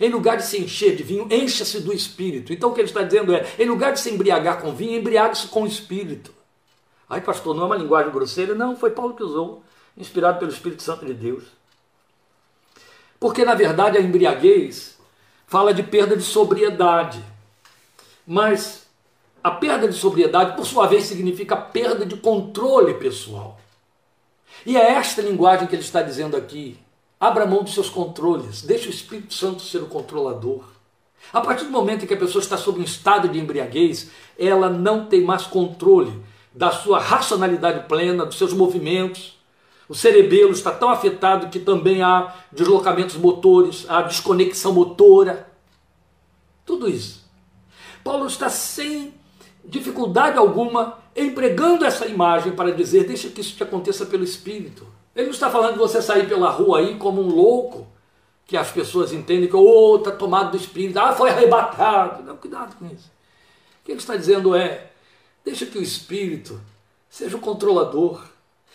Em 0.00 0.08
lugar 0.08 0.36
de 0.36 0.44
se 0.44 0.60
encher 0.60 0.96
de 0.96 1.02
vinho, 1.02 1.28
encha-se 1.30 1.80
do 1.80 1.92
espírito. 1.92 2.52
Então 2.52 2.70
o 2.70 2.74
que 2.74 2.80
ele 2.80 2.88
está 2.88 3.02
dizendo 3.02 3.32
é: 3.32 3.46
em 3.58 3.66
lugar 3.66 3.92
de 3.92 4.00
se 4.00 4.10
embriagar 4.10 4.60
com 4.60 4.74
vinho, 4.74 4.98
embriague-se 4.98 5.46
com 5.48 5.62
o 5.62 5.66
espírito. 5.66 6.34
Ai, 7.08 7.20
pastor, 7.20 7.54
não 7.54 7.64
é 7.64 7.66
uma 7.66 7.76
linguagem 7.76 8.10
grosseira? 8.10 8.54
Não, 8.54 8.74
foi 8.74 8.90
Paulo 8.90 9.14
que 9.14 9.22
usou, 9.22 9.62
inspirado 9.96 10.38
pelo 10.38 10.50
Espírito 10.50 10.82
Santo 10.82 11.04
de 11.04 11.14
Deus. 11.14 11.44
Porque, 13.18 13.44
na 13.44 13.54
verdade, 13.54 13.98
a 13.98 14.00
embriaguez 14.00 14.98
fala 15.46 15.72
de 15.72 15.82
perda 15.82 16.16
de 16.16 16.22
sobriedade. 16.22 17.22
Mas 18.26 18.86
a 19.44 19.50
perda 19.50 19.88
de 19.88 19.94
sobriedade, 19.94 20.56
por 20.56 20.66
sua 20.66 20.86
vez, 20.86 21.04
significa 21.04 21.56
perda 21.56 22.06
de 22.06 22.16
controle 22.16 22.94
pessoal. 22.94 23.60
E 24.64 24.76
é 24.76 24.92
esta 24.92 25.22
linguagem 25.22 25.66
que 25.66 25.74
ele 25.74 25.82
está 25.82 26.02
dizendo 26.02 26.36
aqui. 26.36 26.78
Abra 27.18 27.46
mão 27.46 27.62
dos 27.62 27.74
seus 27.74 27.88
controles, 27.88 28.62
deixe 28.62 28.88
o 28.88 28.90
Espírito 28.90 29.34
Santo 29.34 29.62
ser 29.62 29.78
o 29.78 29.86
controlador. 29.86 30.64
A 31.32 31.40
partir 31.40 31.64
do 31.64 31.70
momento 31.70 32.04
em 32.04 32.08
que 32.08 32.14
a 32.14 32.18
pessoa 32.18 32.42
está 32.42 32.56
sob 32.56 32.80
um 32.80 32.84
estado 32.84 33.28
de 33.28 33.38
embriaguez, 33.38 34.10
ela 34.38 34.68
não 34.68 35.06
tem 35.06 35.22
mais 35.22 35.44
controle 35.44 36.20
da 36.52 36.70
sua 36.70 36.98
racionalidade 36.98 37.86
plena, 37.86 38.26
dos 38.26 38.36
seus 38.36 38.52
movimentos, 38.52 39.38
o 39.92 39.94
cerebelo 39.94 40.52
está 40.52 40.70
tão 40.70 40.88
afetado 40.88 41.50
que 41.50 41.58
também 41.58 42.00
há 42.00 42.34
deslocamentos 42.50 43.14
motores, 43.16 43.84
há 43.90 44.00
desconexão 44.00 44.72
motora. 44.72 45.52
Tudo 46.64 46.88
isso. 46.88 47.22
Paulo 48.02 48.26
está 48.26 48.48
sem 48.48 49.12
dificuldade 49.62 50.38
alguma 50.38 50.96
empregando 51.14 51.84
essa 51.84 52.06
imagem 52.06 52.52
para 52.52 52.72
dizer: 52.72 53.06
deixa 53.06 53.28
que 53.28 53.42
isso 53.42 53.54
te 53.54 53.62
aconteça 53.62 54.06
pelo 54.06 54.24
Espírito. 54.24 54.86
Ele 55.14 55.26
não 55.26 55.34
está 55.34 55.50
falando 55.50 55.74
de 55.74 55.80
você 55.80 56.00
sair 56.00 56.26
pela 56.26 56.48
rua 56.48 56.78
aí 56.78 56.96
como 56.96 57.20
um 57.20 57.28
louco, 57.28 57.86
que 58.46 58.56
as 58.56 58.70
pessoas 58.70 59.12
entendem 59.12 59.46
que, 59.46 59.54
oh, 59.54 59.96
está 59.96 60.10
tomado 60.10 60.52
do 60.52 60.56
Espírito, 60.56 60.98
ah, 60.98 61.12
foi 61.12 61.28
arrebatado. 61.28 62.22
Não, 62.22 62.38
cuidado 62.38 62.76
com 62.76 62.86
isso. 62.86 63.12
O 63.82 63.84
que 63.84 63.92
ele 63.92 64.00
está 64.00 64.16
dizendo 64.16 64.56
é: 64.56 64.90
deixa 65.44 65.66
que 65.66 65.76
o 65.76 65.82
Espírito 65.82 66.58
seja 67.10 67.36
o 67.36 67.40
controlador 67.40 68.31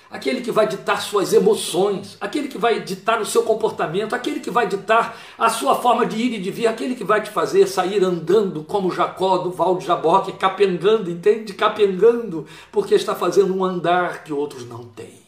aquele 0.09 0.41
que 0.41 0.51
vai 0.51 0.67
ditar 0.67 1.01
suas 1.01 1.33
emoções, 1.33 2.17
aquele 2.19 2.47
que 2.47 2.57
vai 2.57 2.81
ditar 2.81 3.21
o 3.21 3.25
seu 3.25 3.43
comportamento, 3.43 4.15
aquele 4.15 4.39
que 4.39 4.49
vai 4.49 4.67
ditar 4.67 5.17
a 5.37 5.49
sua 5.49 5.75
forma 5.75 6.05
de 6.05 6.17
ir 6.17 6.33
e 6.35 6.41
de 6.41 6.51
vir, 6.51 6.67
aquele 6.67 6.95
que 6.95 7.03
vai 7.03 7.21
te 7.21 7.29
fazer 7.29 7.67
sair 7.67 8.03
andando 8.03 8.63
como 8.63 8.91
Jacó 8.91 9.37
do 9.37 9.51
Val 9.51 9.77
de 9.77 9.85
Jaboque, 9.85 10.33
capengando, 10.33 11.09
entende? 11.09 11.53
Capengando, 11.53 12.45
porque 12.71 12.95
está 12.95 13.13
fazendo 13.15 13.55
um 13.55 13.63
andar 13.63 14.23
que 14.23 14.33
outros 14.33 14.65
não 14.67 14.85
têm. 14.85 15.26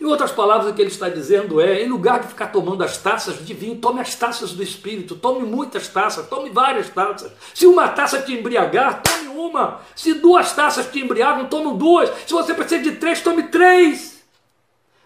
Em 0.00 0.04
outras 0.04 0.32
palavras, 0.32 0.70
o 0.70 0.74
que 0.74 0.82
ele 0.82 0.90
está 0.90 1.08
dizendo 1.08 1.60
é: 1.60 1.82
em 1.82 1.88
lugar 1.88 2.20
de 2.20 2.28
ficar 2.28 2.48
tomando 2.48 2.82
as 2.82 2.98
taças 2.98 3.44
de 3.44 3.54
vinho, 3.54 3.76
tome 3.76 4.00
as 4.00 4.14
taças 4.14 4.52
do 4.52 4.62
Espírito, 4.62 5.14
tome 5.14 5.46
muitas 5.46 5.88
taças, 5.88 6.26
tome 6.28 6.50
várias 6.50 6.88
taças. 6.88 7.32
Se 7.52 7.66
uma 7.66 7.88
taça 7.88 8.20
te 8.20 8.32
embriagar, 8.32 9.02
tome 9.02 9.28
uma. 9.28 9.80
Se 9.94 10.14
duas 10.14 10.52
taças 10.52 10.90
te 10.90 11.00
embriagam, 11.00 11.46
tome 11.46 11.76
duas. 11.78 12.10
Se 12.26 12.32
você 12.32 12.54
precisa 12.54 12.82
de 12.82 12.92
três, 12.92 13.20
tome 13.20 13.44
três. 13.44 14.22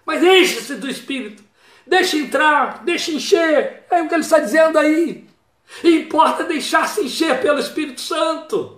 Mas 0.07 0.23
enche-se 0.23 0.75
do 0.77 0.89
Espírito. 0.89 1.43
Deixe 1.87 2.19
entrar, 2.19 2.83
deixe 2.85 3.15
encher. 3.15 3.85
É 3.91 4.03
o 4.03 4.09
que 4.09 4.15
ele 4.15 4.23
está 4.23 4.39
dizendo 4.39 4.79
aí. 4.79 5.27
Importa 5.85 6.45
deixar-se 6.45 7.03
encher 7.03 7.41
pelo 7.41 7.59
Espírito 7.59 8.01
Santo 8.01 8.78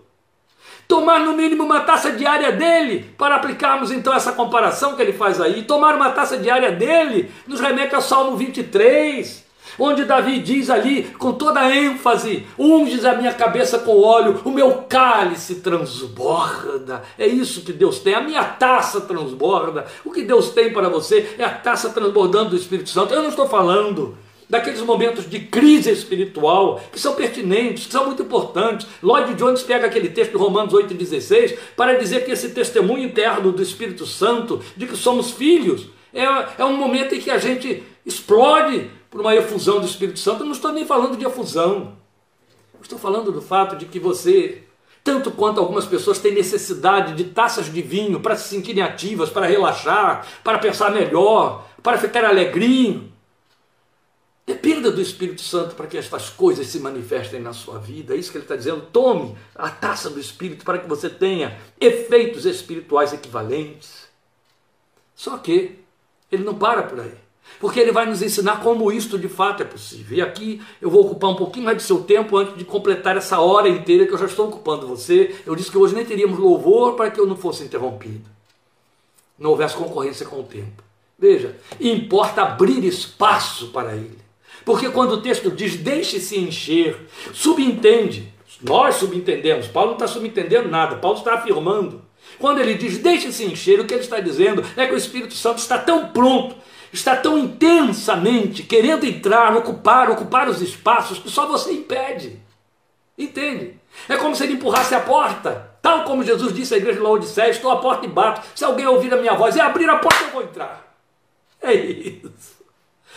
tomar 0.90 1.20
no 1.20 1.34
mínimo 1.34 1.62
uma 1.62 1.80
taça 1.80 2.10
diária 2.10 2.50
dele, 2.50 3.08
para 3.16 3.36
aplicarmos 3.36 3.92
então 3.92 4.12
essa 4.12 4.32
comparação 4.32 4.96
que 4.96 5.00
ele 5.00 5.12
faz 5.12 5.40
aí, 5.40 5.62
tomar 5.62 5.94
uma 5.94 6.10
taça 6.10 6.36
diária 6.36 6.72
dele, 6.72 7.30
nos 7.46 7.60
remete 7.60 7.94
ao 7.94 8.02
Salmo 8.02 8.36
23, 8.36 9.46
onde 9.78 10.04
Davi 10.04 10.40
diz 10.40 10.68
ali 10.68 11.04
com 11.16 11.32
toda 11.32 11.72
ênfase: 11.72 12.44
unges 12.58 13.04
a 13.04 13.14
minha 13.14 13.32
cabeça 13.32 13.78
com 13.78 14.02
óleo, 14.02 14.40
o 14.44 14.50
meu 14.50 14.84
cálice 14.88 15.60
transborda. 15.60 17.04
É 17.16 17.24
isso 17.24 17.62
que 17.62 17.72
Deus 17.72 18.00
tem, 18.00 18.14
a 18.14 18.20
minha 18.20 18.42
taça 18.42 19.00
transborda. 19.00 19.86
O 20.04 20.10
que 20.10 20.22
Deus 20.22 20.50
tem 20.50 20.72
para 20.72 20.88
você 20.88 21.36
é 21.38 21.44
a 21.44 21.50
taça 21.50 21.90
transbordando 21.90 22.50
do 22.50 22.56
Espírito 22.56 22.90
Santo. 22.90 23.14
Eu 23.14 23.22
não 23.22 23.30
estou 23.30 23.48
falando 23.48 24.18
daqueles 24.50 24.80
momentos 24.80 25.30
de 25.30 25.38
crise 25.38 25.90
espiritual 25.90 26.82
que 26.92 26.98
são 26.98 27.14
pertinentes, 27.14 27.86
que 27.86 27.92
são 27.92 28.06
muito 28.06 28.22
importantes. 28.22 28.86
Lloyd 29.02 29.34
Jones 29.34 29.62
pega 29.62 29.86
aquele 29.86 30.08
texto 30.08 30.32
de 30.32 30.36
Romanos 30.36 30.74
8,16 30.74 31.56
para 31.76 31.94
dizer 31.94 32.24
que 32.24 32.32
esse 32.32 32.50
testemunho 32.50 33.04
interno 33.04 33.52
do 33.52 33.62
Espírito 33.62 34.04
Santo, 34.04 34.60
de 34.76 34.86
que 34.86 34.96
somos 34.96 35.30
filhos, 35.30 35.86
é, 36.12 36.24
é 36.58 36.64
um 36.64 36.76
momento 36.76 37.14
em 37.14 37.20
que 37.20 37.30
a 37.30 37.38
gente 37.38 37.82
explode 38.04 38.90
por 39.08 39.20
uma 39.20 39.34
efusão 39.34 39.78
do 39.78 39.86
Espírito 39.86 40.18
Santo. 40.18 40.42
Eu 40.42 40.46
não 40.46 40.52
estou 40.52 40.72
nem 40.72 40.84
falando 40.84 41.16
de 41.16 41.24
efusão, 41.24 41.96
eu 42.74 42.82
estou 42.82 42.98
falando 42.98 43.30
do 43.30 43.40
fato 43.40 43.76
de 43.76 43.86
que 43.86 44.00
você 44.00 44.64
tanto 45.02 45.30
quanto 45.30 45.60
algumas 45.60 45.86
pessoas 45.86 46.18
têm 46.18 46.34
necessidade 46.34 47.14
de 47.14 47.24
taças 47.24 47.72
de 47.72 47.80
vinho 47.80 48.20
para 48.20 48.36
se 48.36 48.48
sentirem 48.48 48.82
ativas, 48.82 49.30
para 49.30 49.46
relaxar, 49.46 50.26
para 50.44 50.58
pensar 50.58 50.90
melhor, 50.90 51.66
para 51.82 51.96
ficar 51.96 52.24
alegrinho. 52.24 53.10
Dependa 54.46 54.90
do 54.90 55.00
Espírito 55.00 55.42
Santo 55.42 55.74
para 55.74 55.86
que 55.86 55.96
estas 55.96 56.28
coisas 56.28 56.66
se 56.66 56.80
manifestem 56.80 57.40
na 57.40 57.52
sua 57.52 57.78
vida. 57.78 58.14
É 58.14 58.16
isso 58.16 58.32
que 58.32 58.38
ele 58.38 58.44
está 58.44 58.56
dizendo. 58.56 58.86
Tome 58.92 59.36
a 59.54 59.70
taça 59.70 60.10
do 60.10 60.18
Espírito 60.18 60.64
para 60.64 60.78
que 60.78 60.88
você 60.88 61.08
tenha 61.08 61.58
efeitos 61.80 62.44
espirituais 62.44 63.12
equivalentes. 63.12 64.08
Só 65.14 65.38
que 65.38 65.78
ele 66.32 66.42
não 66.42 66.54
para 66.54 66.82
por 66.82 67.00
aí. 67.00 67.14
Porque 67.58 67.80
ele 67.80 67.92
vai 67.92 68.06
nos 68.06 68.22
ensinar 68.22 68.60
como 68.62 68.92
isto 68.92 69.18
de 69.18 69.28
fato 69.28 69.62
é 69.62 69.66
possível. 69.66 70.18
E 70.18 70.22
aqui 70.22 70.62
eu 70.80 70.90
vou 70.90 71.06
ocupar 71.06 71.30
um 71.30 71.36
pouquinho 71.36 71.66
mais 71.66 71.76
de 71.76 71.82
seu 71.82 72.02
tempo 72.02 72.36
antes 72.36 72.56
de 72.56 72.64
completar 72.64 73.16
essa 73.16 73.40
hora 73.40 73.68
inteira 73.68 74.06
que 74.06 74.12
eu 74.12 74.18
já 74.18 74.26
estou 74.26 74.48
ocupando 74.48 74.86
você. 74.86 75.34
Eu 75.44 75.54
disse 75.54 75.70
que 75.70 75.78
hoje 75.78 75.94
nem 75.94 76.04
teríamos 76.04 76.38
louvor 76.38 76.94
para 76.94 77.10
que 77.10 77.20
eu 77.20 77.26
não 77.26 77.36
fosse 77.36 77.64
interrompido. 77.64 78.28
Não 79.38 79.50
houvesse 79.50 79.74
concorrência 79.74 80.26
com 80.26 80.40
o 80.40 80.44
tempo. 80.44 80.82
Veja, 81.18 81.56
importa 81.78 82.42
abrir 82.42 82.84
espaço 82.84 83.68
para 83.68 83.94
ele. 83.94 84.18
Porque 84.70 84.88
quando 84.88 85.14
o 85.14 85.20
texto 85.20 85.50
diz 85.50 85.74
deixe-se 85.74 86.38
encher, 86.38 86.96
subentende, 87.32 88.32
nós 88.62 88.94
subentendemos, 88.94 89.66
Paulo 89.66 89.88
não 89.88 89.96
está 89.96 90.06
subentendendo 90.06 90.68
nada, 90.68 90.94
Paulo 90.94 91.18
está 91.18 91.34
afirmando. 91.34 92.02
Quando 92.38 92.60
ele 92.60 92.74
diz 92.74 92.98
deixe-se 92.98 93.44
encher, 93.44 93.80
o 93.80 93.84
que 93.84 93.92
ele 93.92 94.04
está 94.04 94.20
dizendo 94.20 94.64
é 94.76 94.86
que 94.86 94.94
o 94.94 94.96
Espírito 94.96 95.34
Santo 95.34 95.58
está 95.58 95.76
tão 95.76 96.10
pronto, 96.10 96.54
está 96.92 97.16
tão 97.16 97.36
intensamente 97.36 98.62
querendo 98.62 99.04
entrar, 99.04 99.56
ocupar, 99.56 100.08
ocupar 100.08 100.48
os 100.48 100.62
espaços 100.62 101.18
que 101.18 101.28
só 101.28 101.46
você 101.46 101.72
impede. 101.72 102.38
Entende? 103.18 103.74
É 104.08 104.16
como 104.16 104.36
se 104.36 104.44
ele 104.44 104.52
empurrasse 104.52 104.94
a 104.94 105.00
porta, 105.00 105.68
tal 105.82 106.04
como 106.04 106.22
Jesus 106.22 106.54
disse 106.54 106.74
à 106.74 106.76
igreja 106.76 106.98
de 106.98 107.02
Laodiceia: 107.02 107.50
Estou 107.50 107.72
à 107.72 107.78
porta 107.78 108.06
e 108.06 108.08
bato. 108.08 108.46
Se 108.54 108.64
alguém 108.64 108.86
ouvir 108.86 109.12
a 109.12 109.16
minha 109.16 109.34
voz 109.34 109.56
e 109.56 109.60
abrir 109.60 109.90
a 109.90 109.96
porta, 109.96 110.22
eu 110.22 110.30
vou 110.30 110.42
entrar. 110.44 110.94
É 111.60 111.74
isso. 111.74 112.59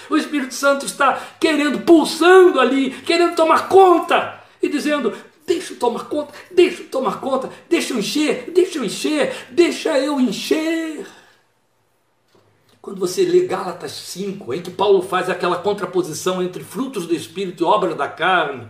O 0.10 0.18
Espírito 0.18 0.54
Santo 0.54 0.86
está 0.86 1.20
querendo, 1.40 1.82
pulsando 1.82 2.60
ali, 2.60 2.92
querendo 3.02 3.36
tomar 3.36 3.68
conta 3.68 4.42
e 4.62 4.70
dizendo: 4.70 5.14
Deixa 5.46 5.74
eu 5.74 5.80
tomar 5.80 6.06
conta, 6.06 6.34
deixa 6.52 6.84
eu 6.84 6.90
tomar 6.90 7.20
conta, 7.20 7.50
deixa 7.70 7.94
eu 7.94 8.00
encher, 8.00 8.52
deixa 8.52 8.78
eu 8.78 8.86
encher, 8.86 9.48
deixa 9.50 10.00
eu 10.00 10.20
encher. 10.20 11.06
Quando 12.82 13.00
você 13.00 13.24
lê 13.24 13.46
Gálatas 13.46 13.92
5, 13.92 14.54
em 14.54 14.62
que 14.62 14.72
Paulo 14.72 15.02
faz 15.02 15.30
aquela 15.30 15.58
contraposição 15.58 16.44
entre 16.44 16.64
frutos 16.64 17.06
do 17.06 17.16
Espírito 17.16 17.64
e 17.64 17.66
obras 17.66 17.96
da 17.96 18.08
carne, 18.08 18.68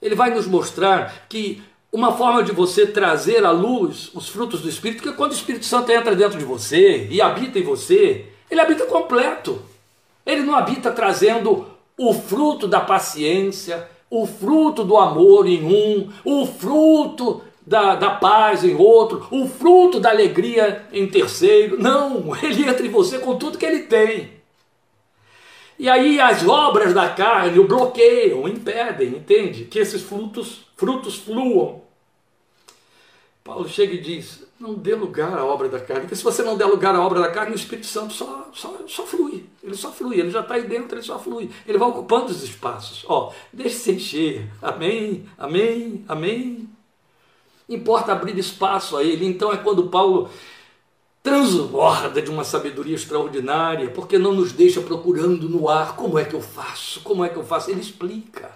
ele 0.00 0.14
vai 0.14 0.30
nos 0.30 0.46
mostrar 0.46 1.26
que 1.28 1.62
uma 1.92 2.12
forma 2.12 2.42
de 2.42 2.52
você 2.52 2.86
trazer 2.86 3.44
à 3.44 3.50
luz 3.50 4.10
os 4.14 4.28
frutos 4.28 4.60
do 4.60 4.68
Espírito, 4.68 5.02
que 5.02 5.08
é 5.08 5.12
quando 5.12 5.32
o 5.32 5.34
Espírito 5.34 5.64
Santo 5.64 5.90
entra 5.90 6.14
dentro 6.14 6.38
de 6.38 6.44
você 6.44 7.08
e 7.10 7.20
habita 7.20 7.58
em 7.58 7.62
você, 7.62 8.26
ele 8.50 8.60
habita 8.60 8.86
completo. 8.86 9.62
Ele 10.28 10.42
não 10.42 10.54
habita 10.54 10.92
trazendo 10.92 11.66
o 11.96 12.12
fruto 12.12 12.68
da 12.68 12.80
paciência, 12.80 13.88
o 14.10 14.26
fruto 14.26 14.84
do 14.84 14.98
amor 14.98 15.48
em 15.48 15.64
um, 15.64 16.12
o 16.22 16.46
fruto 16.46 17.42
da, 17.66 17.94
da 17.94 18.10
paz 18.10 18.62
em 18.62 18.74
outro, 18.76 19.26
o 19.30 19.48
fruto 19.48 19.98
da 19.98 20.10
alegria 20.10 20.86
em 20.92 21.08
terceiro. 21.08 21.80
Não, 21.80 22.36
ele 22.44 22.68
entra 22.68 22.86
em 22.86 22.90
você 22.90 23.18
com 23.18 23.38
tudo 23.38 23.56
que 23.56 23.64
ele 23.64 23.84
tem. 23.84 24.36
E 25.78 25.88
aí 25.88 26.20
as 26.20 26.46
obras 26.46 26.92
da 26.92 27.08
carne 27.08 27.58
o 27.58 27.66
bloqueiam, 27.66 28.46
impedem, 28.46 29.08
entende? 29.08 29.64
Que 29.64 29.78
esses 29.78 30.02
frutos, 30.02 30.66
frutos 30.76 31.16
fluam. 31.16 31.80
Paulo 33.42 33.66
chega 33.66 33.94
e 33.94 34.00
diz: 34.00 34.46
não 34.58 34.74
dê 34.74 34.94
lugar 34.94 35.38
à 35.38 35.44
obra 35.44 35.68
da 35.68 35.78
carne, 35.78 36.02
porque 36.02 36.16
se 36.16 36.24
você 36.24 36.42
não 36.42 36.56
der 36.56 36.66
lugar 36.66 36.94
à 36.94 37.00
obra 37.00 37.20
da 37.20 37.30
carne, 37.30 37.52
o 37.52 37.54
Espírito 37.54 37.86
Santo 37.86 38.12
só, 38.12 38.48
só, 38.52 38.76
só 38.86 39.06
flui, 39.06 39.46
ele 39.62 39.76
só 39.76 39.92
flui, 39.92 40.18
ele 40.18 40.30
já 40.30 40.40
está 40.40 40.54
aí 40.54 40.66
dentro, 40.66 40.96
ele 40.96 41.04
só 41.04 41.18
flui, 41.18 41.50
ele 41.66 41.78
vai 41.78 41.88
ocupando 41.88 42.26
os 42.26 42.42
espaços. 42.42 43.04
Ó, 43.08 43.32
deixe-se 43.52 43.92
encher, 43.92 44.50
amém, 44.60 45.26
amém, 45.38 46.04
amém. 46.08 46.68
Importa 47.68 48.12
abrir 48.12 48.36
espaço 48.36 48.96
a 48.96 49.04
ele, 49.04 49.26
então 49.26 49.52
é 49.52 49.58
quando 49.58 49.88
Paulo 49.88 50.28
transborda 51.22 52.20
de 52.20 52.30
uma 52.30 52.42
sabedoria 52.42 52.94
extraordinária, 52.94 53.90
porque 53.90 54.18
não 54.18 54.32
nos 54.32 54.50
deixa 54.52 54.80
procurando 54.80 55.48
no 55.48 55.68
ar 55.68 55.94
como 55.94 56.18
é 56.18 56.24
que 56.24 56.34
eu 56.34 56.40
faço, 56.40 57.00
como 57.02 57.24
é 57.24 57.28
que 57.28 57.36
eu 57.36 57.44
faço, 57.44 57.70
ele 57.70 57.80
explica. 57.80 58.50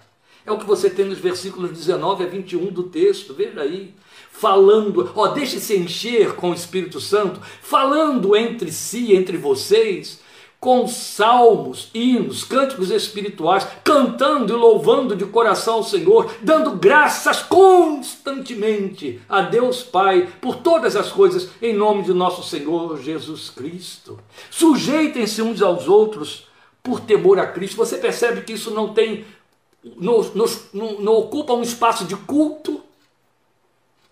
É 0.45 0.51
o 0.51 0.59
que 0.59 0.65
você 0.65 0.91
tem 0.91 1.05
nos 1.05 1.19
versículos 1.19 1.71
19 1.71 2.25
a 2.25 2.27
21 2.27 2.73
do 2.73 2.85
texto, 2.85 3.35
veja 3.35 3.61
aí 3.61 3.95
falando, 4.43 5.13
ó, 5.15 5.29
deixe-se 5.29 5.77
encher 5.77 6.35
com 6.35 6.51
o 6.51 6.55
Espírito 6.55 7.01
Santo, 7.01 7.41
falando 7.63 8.35
entre 8.35 8.73
si, 8.73 9.15
entre 9.15 9.37
vocês, 9.37 10.21
com 10.59 10.89
salmos, 10.89 11.91
hinos, 11.95 12.43
cânticos 12.43 12.91
espirituais, 12.91 13.65
cantando 13.85 14.53
e 14.53 14.57
louvando 14.57 15.15
de 15.15 15.25
coração 15.27 15.75
ao 15.75 15.85
Senhor, 15.85 16.29
dando 16.43 16.73
graças 16.73 17.41
constantemente 17.41 19.21
a 19.29 19.43
Deus 19.43 19.85
Pai 19.85 20.29
por 20.41 20.57
todas 20.57 20.97
as 20.97 21.13
coisas, 21.13 21.49
em 21.63 21.73
nome 21.73 22.03
de 22.03 22.13
nosso 22.13 22.43
Senhor 22.43 23.01
Jesus 23.01 23.49
Cristo. 23.49 24.19
Sujeitem-se 24.51 25.41
uns 25.41 25.63
aos 25.63 25.87
outros 25.87 26.49
por 26.83 26.99
temor 26.99 27.39
a 27.39 27.47
Cristo. 27.47 27.77
Você 27.77 27.97
percebe 27.97 28.43
que 28.43 28.55
isso 28.55 28.73
não 28.73 28.93
tem, 28.93 29.25
não, 29.97 30.21
não, 30.35 31.01
não 31.01 31.15
ocupa 31.15 31.53
um 31.53 31.63
espaço 31.63 32.05
de 32.05 32.17
culto, 32.17 32.83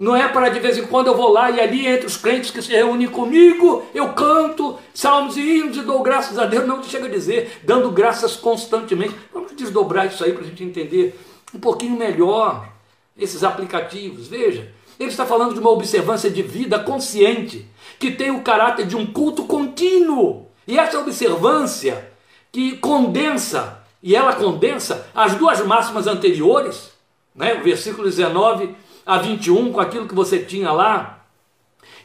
não 0.00 0.16
é 0.16 0.26
para 0.26 0.48
de 0.48 0.58
vez 0.58 0.78
em 0.78 0.86
quando 0.86 1.08
eu 1.08 1.14
vou 1.14 1.30
lá 1.30 1.50
e 1.50 1.60
ali 1.60 1.86
entre 1.86 2.06
os 2.06 2.16
crentes 2.16 2.50
que 2.50 2.62
se 2.62 2.72
reúnem 2.72 3.06
comigo, 3.06 3.84
eu 3.94 4.14
canto 4.14 4.78
salmos 4.94 5.36
e 5.36 5.42
hinos 5.42 5.76
e 5.76 5.82
dou 5.82 6.02
graças 6.02 6.38
a 6.38 6.46
Deus. 6.46 6.66
Não 6.66 6.82
chega 6.82 7.04
a 7.04 7.10
dizer, 7.10 7.60
dando 7.64 7.90
graças 7.90 8.34
constantemente. 8.34 9.14
Vamos 9.30 9.52
desdobrar 9.52 10.06
isso 10.06 10.24
aí 10.24 10.32
para 10.32 10.42
a 10.42 10.46
gente 10.46 10.64
entender 10.64 11.20
um 11.54 11.60
pouquinho 11.60 11.98
melhor 11.98 12.66
esses 13.14 13.44
aplicativos. 13.44 14.26
Veja, 14.26 14.72
ele 14.98 15.10
está 15.10 15.26
falando 15.26 15.52
de 15.52 15.60
uma 15.60 15.68
observância 15.68 16.30
de 16.30 16.42
vida 16.42 16.78
consciente, 16.78 17.68
que 17.98 18.10
tem 18.10 18.30
o 18.30 18.40
caráter 18.40 18.86
de 18.86 18.96
um 18.96 19.04
culto 19.04 19.44
contínuo. 19.44 20.48
E 20.66 20.78
essa 20.78 20.98
observância 20.98 22.10
que 22.50 22.78
condensa, 22.78 23.84
e 24.02 24.16
ela 24.16 24.32
condensa 24.32 25.06
as 25.14 25.34
duas 25.34 25.60
máximas 25.66 26.06
anteriores, 26.06 26.90
né? 27.34 27.52
o 27.60 27.62
versículo 27.62 28.08
19 28.08 28.74
a 29.04 29.18
21, 29.18 29.72
com 29.72 29.80
aquilo 29.80 30.06
que 30.06 30.14
você 30.14 30.38
tinha 30.38 30.72
lá, 30.72 31.24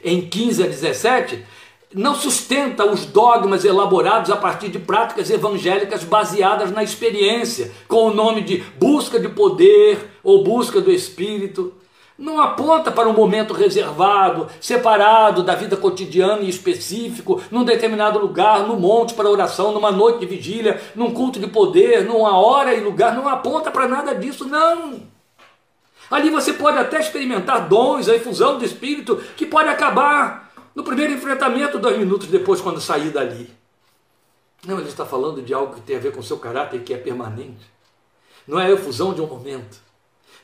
em 0.04 0.22
15 0.22 0.64
a 0.64 0.68
17, 0.68 1.43
não 1.96 2.14
sustenta 2.14 2.86
os 2.86 3.06
dogmas 3.06 3.64
elaborados 3.64 4.30
a 4.30 4.36
partir 4.36 4.70
de 4.70 4.78
práticas 4.78 5.30
evangélicas 5.30 6.04
baseadas 6.04 6.70
na 6.70 6.84
experiência, 6.84 7.72
com 7.88 8.08
o 8.08 8.14
nome 8.14 8.41
de 8.41 8.58
busca 8.78 9.20
de 9.20 9.30
poder 9.30 10.20
ou 10.22 10.43
busca 10.43 10.82
do 10.82 10.91
Espírito. 10.91 11.74
não 12.18 12.39
aponta 12.39 12.91
para 12.91 13.10
um 13.10 13.14
momento 13.14 13.54
reservado, 13.54 14.48
separado 14.62 15.43
da 15.43 15.54
vida 15.54 15.76
cotidiana 15.76 16.41
e 16.41 16.50
específico, 16.50 17.41
num 17.52 17.66
determinado 17.66 18.20
lugar, 18.20 18.66
no 18.66 18.80
monte 18.80 19.14
para 19.14 19.30
oração, 19.30 19.74
numa 19.74 19.91
noite 19.91 20.20
de 20.20 20.26
vigília, 20.26 20.82
num 20.96 21.12
culto 21.12 21.39
de 21.39 21.48
poder, 21.48 22.06
numa 22.06 22.38
hora 22.38 22.74
e 22.74 22.80
lugar, 22.80 23.16
não 23.16 23.28
aponta 23.28 23.70
para 23.70 23.88
nada 23.88 24.16
disso, 24.16 24.46
não. 24.48 25.14
Ali 26.10 26.30
você 26.30 26.53
pode 26.53 26.78
até 26.78 26.99
experimentar 26.99 27.68
dons, 27.68 28.08
a 28.08 28.16
infusão 28.16 28.58
do 28.58 28.66
Espírito, 28.66 29.18
que 29.36 29.45
pode 29.45 29.70
acabar 29.70 30.51
no 30.76 30.84
primeiro 30.84 31.14
enfrentamento, 31.14 31.80
dois 31.80 31.97
minutos 31.97 32.28
depois, 32.28 32.62
quando 32.62 32.82
sair 32.82 33.10
dali. 33.10 33.49
Não, 34.66 34.80
ele 34.80 34.89
está 34.89 35.06
falando 35.06 35.41
de 35.41 35.53
algo 35.53 35.76
que 35.76 35.82
tem 35.82 35.95
a 35.95 35.99
ver 35.99 36.12
com 36.12 36.20
o 36.20 36.24
seu 36.24 36.38
caráter, 36.38 36.82
que 36.84 36.93
é 36.93 36.97
permanente. 36.97 37.66
Não 38.47 38.60
é 38.60 38.66
a 38.66 38.72
efusão 38.72 39.14
de 39.14 39.22
um 39.22 39.28
momento. 39.28 39.78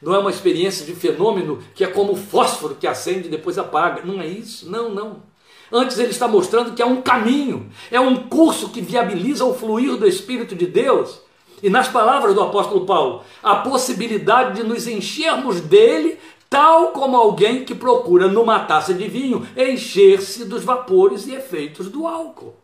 Não 0.01 0.15
é 0.15 0.19
uma 0.19 0.31
experiência 0.31 0.85
de 0.85 0.95
fenômeno 0.95 1.61
que 1.75 1.83
é 1.83 1.87
como 1.87 2.13
o 2.13 2.17
fósforo 2.17 2.75
que 2.75 2.87
acende 2.87 3.27
e 3.27 3.31
depois 3.31 3.57
apaga. 3.57 4.03
Não 4.03 4.19
é 4.19 4.27
isso. 4.27 4.69
Não, 4.69 4.89
não. 4.89 5.23
Antes 5.71 5.97
ele 5.99 6.09
está 6.09 6.27
mostrando 6.27 6.73
que 6.73 6.81
é 6.81 6.85
um 6.85 7.01
caminho, 7.01 7.71
é 7.89 7.99
um 7.99 8.27
curso 8.27 8.69
que 8.69 8.81
viabiliza 8.81 9.45
o 9.45 9.53
fluir 9.53 9.95
do 9.95 10.07
Espírito 10.07 10.53
de 10.53 10.65
Deus. 10.67 11.21
E 11.61 11.69
nas 11.69 11.87
palavras 11.87 12.33
do 12.33 12.41
apóstolo 12.41 12.85
Paulo, 12.85 13.23
a 13.41 13.57
possibilidade 13.57 14.55
de 14.55 14.63
nos 14.63 14.87
enchermos 14.87 15.61
dele, 15.61 16.19
tal 16.49 16.89
como 16.89 17.15
alguém 17.15 17.63
que 17.63 17.75
procura 17.75 18.27
numa 18.27 18.59
taça 18.59 18.93
de 18.93 19.07
vinho 19.07 19.47
encher-se 19.55 20.45
dos 20.45 20.63
vapores 20.63 21.27
e 21.27 21.35
efeitos 21.35 21.89
do 21.89 22.07
álcool. 22.07 22.55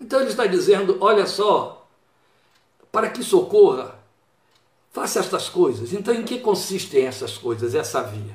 Então 0.00 0.20
ele 0.20 0.30
está 0.30 0.46
dizendo: 0.46 0.96
olha 1.00 1.26
só, 1.26 1.86
para 2.90 3.10
que 3.10 3.22
socorra, 3.22 3.96
Faça 4.96 5.20
estas 5.20 5.46
coisas. 5.50 5.92
Então, 5.92 6.14
em 6.14 6.22
que 6.22 6.38
consistem 6.38 7.04
essas 7.04 7.36
coisas, 7.36 7.74
essa 7.74 8.00
via? 8.00 8.34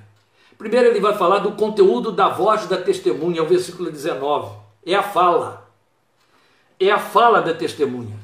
Primeiro, 0.60 0.90
ele 0.90 1.00
vai 1.00 1.18
falar 1.18 1.40
do 1.40 1.54
conteúdo 1.54 2.12
da 2.12 2.30
voz 2.30 2.68
da 2.68 2.78
testemunha, 2.78 3.42
o 3.42 3.48
versículo 3.48 3.90
19. 3.90 4.60
É 4.86 4.94
a 4.94 5.02
fala. 5.02 5.68
É 6.80 6.92
a 6.92 7.00
fala 7.00 7.42
da 7.42 7.56
testemunha. 7.56 8.16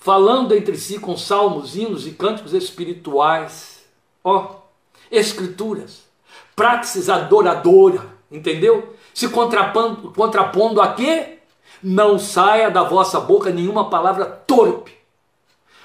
Falando 0.00 0.54
entre 0.54 0.76
si 0.76 0.98
com 0.98 1.16
salmos, 1.16 1.76
hinos 1.76 2.06
e 2.06 2.10
cânticos 2.12 2.52
espirituais. 2.52 3.84
Ó, 4.24 4.56
escrituras. 5.10 6.04
Praxis 6.56 7.08
adoradora. 7.08 8.06
Entendeu? 8.30 8.96
Se 9.14 9.28
contrapondo, 9.28 10.10
contrapondo 10.12 10.80
a 10.80 10.94
quê? 10.94 11.38
Não 11.82 12.18
saia 12.18 12.70
da 12.70 12.82
vossa 12.82 13.20
boca 13.20 13.50
nenhuma 13.50 13.88
palavra 13.88 14.24
torpe 14.24 15.00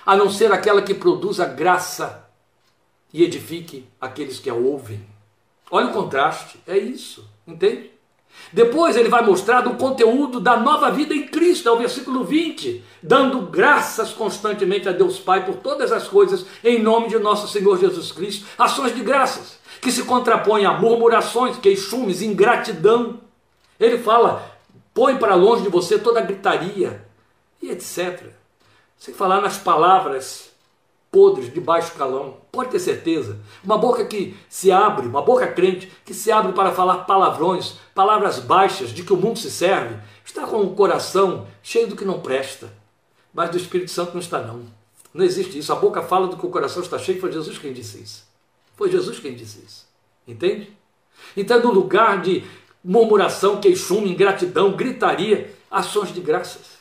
a 0.05 0.15
não 0.15 0.29
ser 0.29 0.51
aquela 0.51 0.81
que 0.81 0.93
produz 0.93 1.39
a 1.39 1.45
graça 1.45 2.29
e 3.11 3.23
edifique 3.23 3.87
aqueles 3.99 4.39
que 4.39 4.49
a 4.49 4.53
ouvem. 4.53 5.05
Olha 5.71 5.87
o 5.87 5.93
contraste, 5.93 6.59
é 6.67 6.77
isso, 6.77 7.27
entende? 7.47 7.91
Depois 8.51 8.95
ele 8.95 9.09
vai 9.09 9.23
mostrar 9.23 9.67
o 9.67 9.75
conteúdo 9.75 10.39
da 10.39 10.57
nova 10.57 10.91
vida 10.91 11.13
em 11.13 11.27
Cristo, 11.27 11.67
é 11.67 11.71
o 11.71 11.77
versículo 11.77 12.23
20, 12.23 12.83
dando 13.01 13.41
graças 13.41 14.11
constantemente 14.13 14.87
a 14.87 14.91
Deus 14.91 15.19
Pai 15.19 15.45
por 15.45 15.55
todas 15.55 15.91
as 15.91 16.07
coisas, 16.07 16.45
em 16.63 16.81
nome 16.81 17.09
de 17.09 17.19
nosso 17.19 17.47
Senhor 17.47 17.77
Jesus 17.79 18.11
Cristo, 18.11 18.45
ações 18.57 18.95
de 18.95 19.01
graças, 19.01 19.59
que 19.81 19.91
se 19.91 20.03
contrapõem 20.03 20.65
a 20.65 20.73
murmurações, 20.73 21.57
queixumes, 21.57 22.21
ingratidão. 22.21 23.19
Ele 23.79 23.97
fala, 23.97 24.57
põe 24.93 25.17
para 25.17 25.35
longe 25.35 25.63
de 25.63 25.69
você 25.69 25.99
toda 25.99 26.19
a 26.19 26.23
gritaria 26.23 27.05
e 27.61 27.69
etc 27.69 28.35
sem 28.97 29.13
falar 29.13 29.41
nas 29.41 29.57
palavras 29.57 30.51
podres 31.15 31.53
de 31.53 31.61
baixo 31.61 31.93
calão. 31.93 32.35
Pode 32.51 32.71
ter 32.71 32.79
certeza. 32.79 33.39
Uma 33.63 33.77
boca 33.77 34.03
que 34.03 34.35
se 34.49 34.69
abre, 34.69 35.07
uma 35.07 35.21
boca 35.21 35.47
crente, 35.47 35.89
que 36.03 36.13
se 36.13 36.29
abre 36.29 36.51
para 36.51 36.73
falar 36.73 37.05
palavrões, 37.05 37.75
palavras 37.95 38.39
baixas 38.39 38.89
de 38.89 39.01
que 39.01 39.13
o 39.13 39.15
mundo 39.15 39.39
se 39.39 39.49
serve, 39.49 39.95
está 40.25 40.45
com 40.45 40.59
o 40.61 40.75
coração 40.75 41.47
cheio 41.63 41.87
do 41.87 41.95
que 41.95 42.03
não 42.03 42.19
presta. 42.19 42.69
Mas 43.33 43.49
do 43.49 43.55
Espírito 43.55 43.91
Santo 43.91 44.11
não 44.11 44.19
está, 44.19 44.41
não. 44.41 44.63
Não 45.13 45.23
existe 45.23 45.57
isso. 45.57 45.71
A 45.71 45.77
boca 45.77 46.01
fala 46.01 46.27
do 46.27 46.35
que 46.35 46.45
o 46.45 46.49
coração 46.49 46.83
está 46.83 46.99
cheio. 46.99 47.21
Foi 47.21 47.31
Jesus 47.31 47.57
quem 47.57 47.71
disse 47.71 48.01
isso. 48.01 48.27
Foi 48.75 48.91
Jesus 48.91 49.17
quem 49.17 49.33
disse 49.33 49.63
isso. 49.65 49.87
Entende? 50.27 50.75
Então, 51.37 51.63
no 51.63 51.71
lugar 51.71 52.21
de 52.21 52.43
murmuração, 52.83 53.61
queixume, 53.61 54.11
ingratidão, 54.11 54.73
gritaria, 54.73 55.55
ações 55.71 56.13
de 56.13 56.19
graças. 56.19 56.75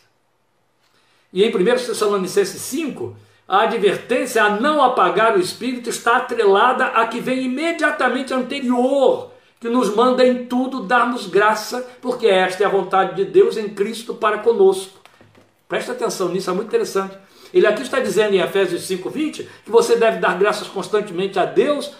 E 1.32 1.44
em 1.44 1.54
1 1.54 1.64
Tessalonicenses 1.64 2.60
5, 2.60 3.16
a 3.46 3.62
advertência 3.62 4.42
a 4.42 4.50
não 4.50 4.82
apagar 4.82 5.36
o 5.36 5.40
espírito 5.40 5.90
está 5.90 6.16
atrelada 6.16 6.86
a 6.86 7.06
que 7.06 7.20
vem 7.20 7.44
imediatamente 7.44 8.32
anterior, 8.32 9.30
que 9.60 9.68
nos 9.68 9.94
manda 9.94 10.26
em 10.26 10.46
tudo 10.46 10.82
darmos 10.82 11.26
graça, 11.26 11.86
porque 12.00 12.26
esta 12.26 12.62
é 12.62 12.66
a 12.66 12.70
vontade 12.70 13.14
de 13.16 13.24
Deus 13.24 13.56
em 13.56 13.68
Cristo 13.68 14.14
para 14.14 14.38
conosco. 14.38 14.98
Presta 15.68 15.92
atenção 15.92 16.28
nisso, 16.28 16.50
é 16.50 16.52
muito 16.54 16.68
interessante. 16.68 17.16
Ele 17.52 17.66
aqui 17.66 17.82
está 17.82 18.00
dizendo 18.00 18.34
em 18.34 18.40
Efésios 18.40 18.82
5:20 18.82 19.48
que 19.64 19.70
você 19.70 19.96
deve 19.96 20.18
dar 20.18 20.36
graças 20.38 20.66
constantemente 20.66 21.38
a 21.38 21.44
Deus 21.44 21.92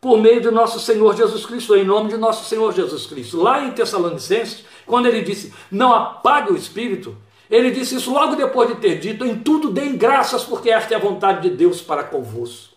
por 0.00 0.20
meio 0.20 0.40
de 0.40 0.50
nosso 0.50 0.80
Senhor 0.80 1.16
Jesus 1.16 1.46
Cristo, 1.46 1.76
em 1.76 1.84
nome 1.84 2.10
de 2.10 2.16
nosso 2.16 2.44
Senhor 2.48 2.72
Jesus 2.72 3.06
Cristo. 3.06 3.40
Lá 3.40 3.64
em 3.64 3.70
Tessalonicenses, 3.70 4.64
quando 4.84 5.06
ele 5.06 5.22
disse: 5.22 5.54
"Não 5.70 5.92
apague 5.92 6.52
o 6.52 6.56
espírito", 6.56 7.16
ele 7.50 7.70
disse 7.70 7.96
isso 7.96 8.12
logo 8.12 8.34
depois 8.34 8.68
de 8.68 8.76
ter 8.76 8.98
dito: 8.98 9.24
Em 9.24 9.38
tudo 9.38 9.70
deem 9.70 9.96
graças, 9.96 10.44
porque 10.44 10.70
esta 10.70 10.94
é 10.94 10.96
a 10.96 11.00
vontade 11.00 11.48
de 11.48 11.56
Deus 11.56 11.80
para 11.80 12.04
convosco. 12.04 12.74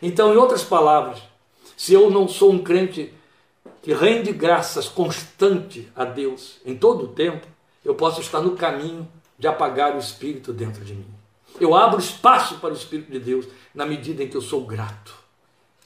Então, 0.00 0.32
em 0.32 0.36
outras 0.36 0.64
palavras, 0.64 1.18
se 1.76 1.92
eu 1.92 2.10
não 2.10 2.26
sou 2.26 2.52
um 2.52 2.58
crente 2.58 3.12
que 3.82 3.92
rende 3.92 4.32
graças 4.32 4.88
constante 4.88 5.90
a 5.94 6.04
Deus 6.04 6.60
em 6.64 6.76
todo 6.76 7.04
o 7.04 7.08
tempo, 7.08 7.46
eu 7.84 7.94
posso 7.94 8.20
estar 8.20 8.40
no 8.40 8.56
caminho 8.56 9.08
de 9.38 9.46
apagar 9.46 9.94
o 9.94 9.98
Espírito 9.98 10.52
dentro 10.52 10.84
de 10.84 10.94
mim. 10.94 11.06
Eu 11.60 11.74
abro 11.74 12.00
espaço 12.00 12.56
para 12.56 12.70
o 12.70 12.76
Espírito 12.76 13.12
de 13.12 13.18
Deus 13.18 13.46
na 13.74 13.84
medida 13.84 14.22
em 14.22 14.28
que 14.28 14.36
eu 14.36 14.40
sou 14.40 14.64
grato 14.64 15.21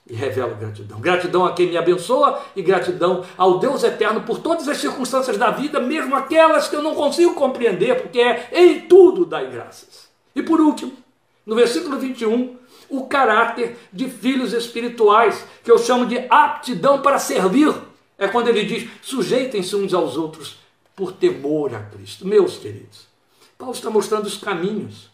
e 0.09 0.15
revelo 0.15 0.55
gratidão. 0.55 1.01
Gratidão 1.01 1.45
a 1.45 1.53
quem 1.53 1.69
me 1.69 1.77
abençoa 1.77 2.41
e 2.55 2.63
gratidão 2.63 3.25
ao 3.37 3.59
Deus 3.59 3.83
eterno 3.83 4.23
por 4.23 4.39
todas 4.39 4.69
as 4.69 4.79
circunstâncias 4.79 5.37
da 5.37 5.51
vida, 5.51 5.81
mesmo 5.81 6.15
aquelas 6.15 6.69
que 6.69 6.77
eu 6.77 6.83
não 6.83 6.95
consigo 6.95 7.35
compreender, 7.35 8.01
porque 8.01 8.21
é 8.21 8.49
em 8.53 8.83
tudo 8.83 9.27
dai 9.27 9.51
graças. 9.51 10.09
E 10.35 10.43
por 10.43 10.61
último, 10.61 10.93
no 11.45 11.57
versículo 11.57 11.99
21, 11.99 12.57
o 12.89 13.07
caráter 13.07 13.77
de 13.93 14.09
filhos 14.09 14.53
espirituais, 14.53 15.45
que 15.65 15.71
eu 15.71 15.79
chamo 15.79 16.07
de 16.07 16.19
aptidão 16.31 17.03
para 17.03 17.19
servir. 17.19 17.75
É 18.19 18.29
quando 18.29 18.49
ele 18.49 18.65
diz: 18.65 18.89
sujeitem-se 19.03 19.75
uns 19.75 19.93
aos 19.93 20.17
outros 20.17 20.57
por 20.95 21.13
temor 21.13 21.75
a 21.75 21.81
Cristo. 21.81 22.27
Meus 22.27 22.57
queridos, 22.57 23.07
Paulo 23.59 23.75
está 23.75 23.91
mostrando 23.91 24.27
os 24.27 24.39
caminhos 24.39 25.11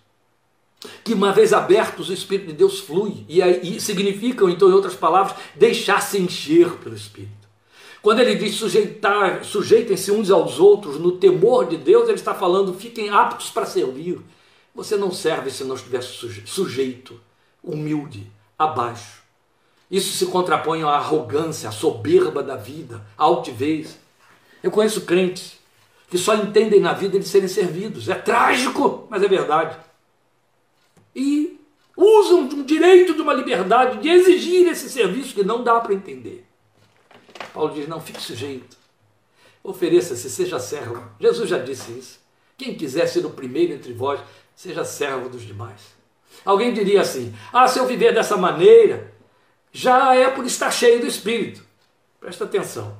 que 1.05 1.15
uma 1.15 1.33
vez 1.33 1.53
abertos 1.53 2.09
o 2.09 2.13
Espírito 2.13 2.49
de 2.49 2.55
Deus 2.55 2.81
flui, 2.81 3.25
e, 3.29 3.41
aí, 3.41 3.81
significam, 3.81 4.49
então, 4.49 4.69
em 4.69 4.73
outras 4.73 4.95
palavras, 4.95 5.37
deixar-se 5.55 6.19
encher 6.19 6.71
pelo 6.79 6.95
Espírito. 6.95 7.43
Quando 8.01 8.21
ele 8.21 8.35
diz 8.35 8.57
sujeitar, 8.57 9.45
sujeitem-se 9.45 10.11
uns 10.11 10.31
aos 10.31 10.59
outros 10.59 10.99
no 10.99 11.13
temor 11.13 11.69
de 11.69 11.77
Deus, 11.77 12.09
ele 12.09 12.19
está 12.19 12.35
falando, 12.35 12.75
fiquem 12.75 13.11
aptos 13.11 13.49
para 13.51 13.65
servir. 13.65 14.19
Você 14.75 14.97
não 14.97 15.13
serve 15.13 15.51
se 15.51 15.63
não 15.63 15.77
estiver 15.77 16.03
sujeito, 16.03 17.21
humilde, 17.63 18.27
abaixo. 18.59 19.23
Isso 19.89 20.17
se 20.17 20.27
contrapõe 20.27 20.83
à 20.83 20.89
arrogância, 20.89 21.69
à 21.69 21.73
soberba 21.73 22.43
da 22.43 22.57
vida, 22.57 23.07
à 23.17 23.25
altivez. 23.25 23.99
Eu 24.63 24.71
conheço 24.71 25.03
crentes 25.03 25.59
que 26.11 26.19
só 26.19 26.35
entendem 26.35 26.81
na 26.81 26.95
vida 26.95 27.19
de 27.19 27.29
serem 27.29 27.49
servidos. 27.49 28.09
É 28.09 28.15
trágico, 28.15 29.07
mas 29.11 29.23
é 29.23 29.29
verdade 29.29 29.77
e 31.15 31.61
usam 31.97 32.47
de 32.47 32.55
um 32.55 32.63
direito, 32.63 33.15
de 33.15 33.21
uma 33.21 33.35
liberdade 33.35 33.99
de 33.99 34.09
exigir 34.09 34.67
esse 34.69 34.89
serviço 34.89 35.35
que 35.35 35.45
não 35.45 35.63
dá 35.63 35.81
para 35.81 35.95
entender. 35.95 36.47
Paulo 37.53 37.75
diz: 37.75 37.89
não, 37.89 38.01
fique 38.01 38.21
sujeito. 38.21 38.77
Ofereça-se, 39.63 40.29
seja 40.29 40.59
servo. 40.59 41.03
Jesus 41.21 41.49
já 41.49 41.59
disse 41.59 41.93
isso. 41.93 42.21
Quem 42.57 42.75
quiser 42.75 43.07
ser 43.07 43.25
o 43.25 43.31
primeiro 43.31 43.73
entre 43.73 43.93
vós, 43.93 44.21
seja 44.55 44.85
servo 44.85 45.29
dos 45.29 45.43
demais. 45.43 45.81
Alguém 46.45 46.73
diria 46.73 47.03
assim: 47.03 47.35
ah, 47.53 47.69
se 47.69 47.79
eu 47.79 47.87
viver 47.87 48.15
dessa 48.15 48.37
maneira, 48.37 49.13
já 49.71 50.15
é 50.15 50.31
por 50.31 50.45
estar 50.45 50.71
cheio 50.71 51.01
do 51.01 51.07
Espírito. 51.07 51.65
Presta 52.19 52.45
atenção. 52.45 52.97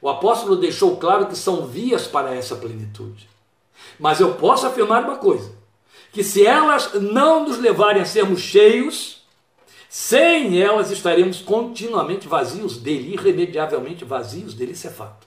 O 0.00 0.08
apóstolo 0.08 0.56
deixou 0.56 0.96
claro 0.96 1.26
que 1.26 1.36
são 1.36 1.66
vias 1.66 2.06
para 2.06 2.34
essa 2.34 2.56
plenitude. 2.56 3.28
Mas 3.98 4.20
eu 4.20 4.34
posso 4.34 4.66
afirmar 4.66 5.04
uma 5.04 5.16
coisa: 5.16 5.52
que 6.12 6.22
se 6.22 6.46
elas 6.46 6.92
não 6.94 7.44
nos 7.48 7.58
levarem 7.58 8.02
a 8.02 8.04
sermos 8.04 8.40
cheios, 8.40 9.22
sem 9.88 10.60
elas 10.60 10.90
estaremos 10.90 11.40
continuamente 11.40 12.28
vazios 12.28 12.76
dele, 12.76 13.14
irremediavelmente 13.14 14.04
vazios 14.04 14.54
dele, 14.54 14.72
isso 14.72 14.86
é 14.86 14.90
fato. 14.90 15.26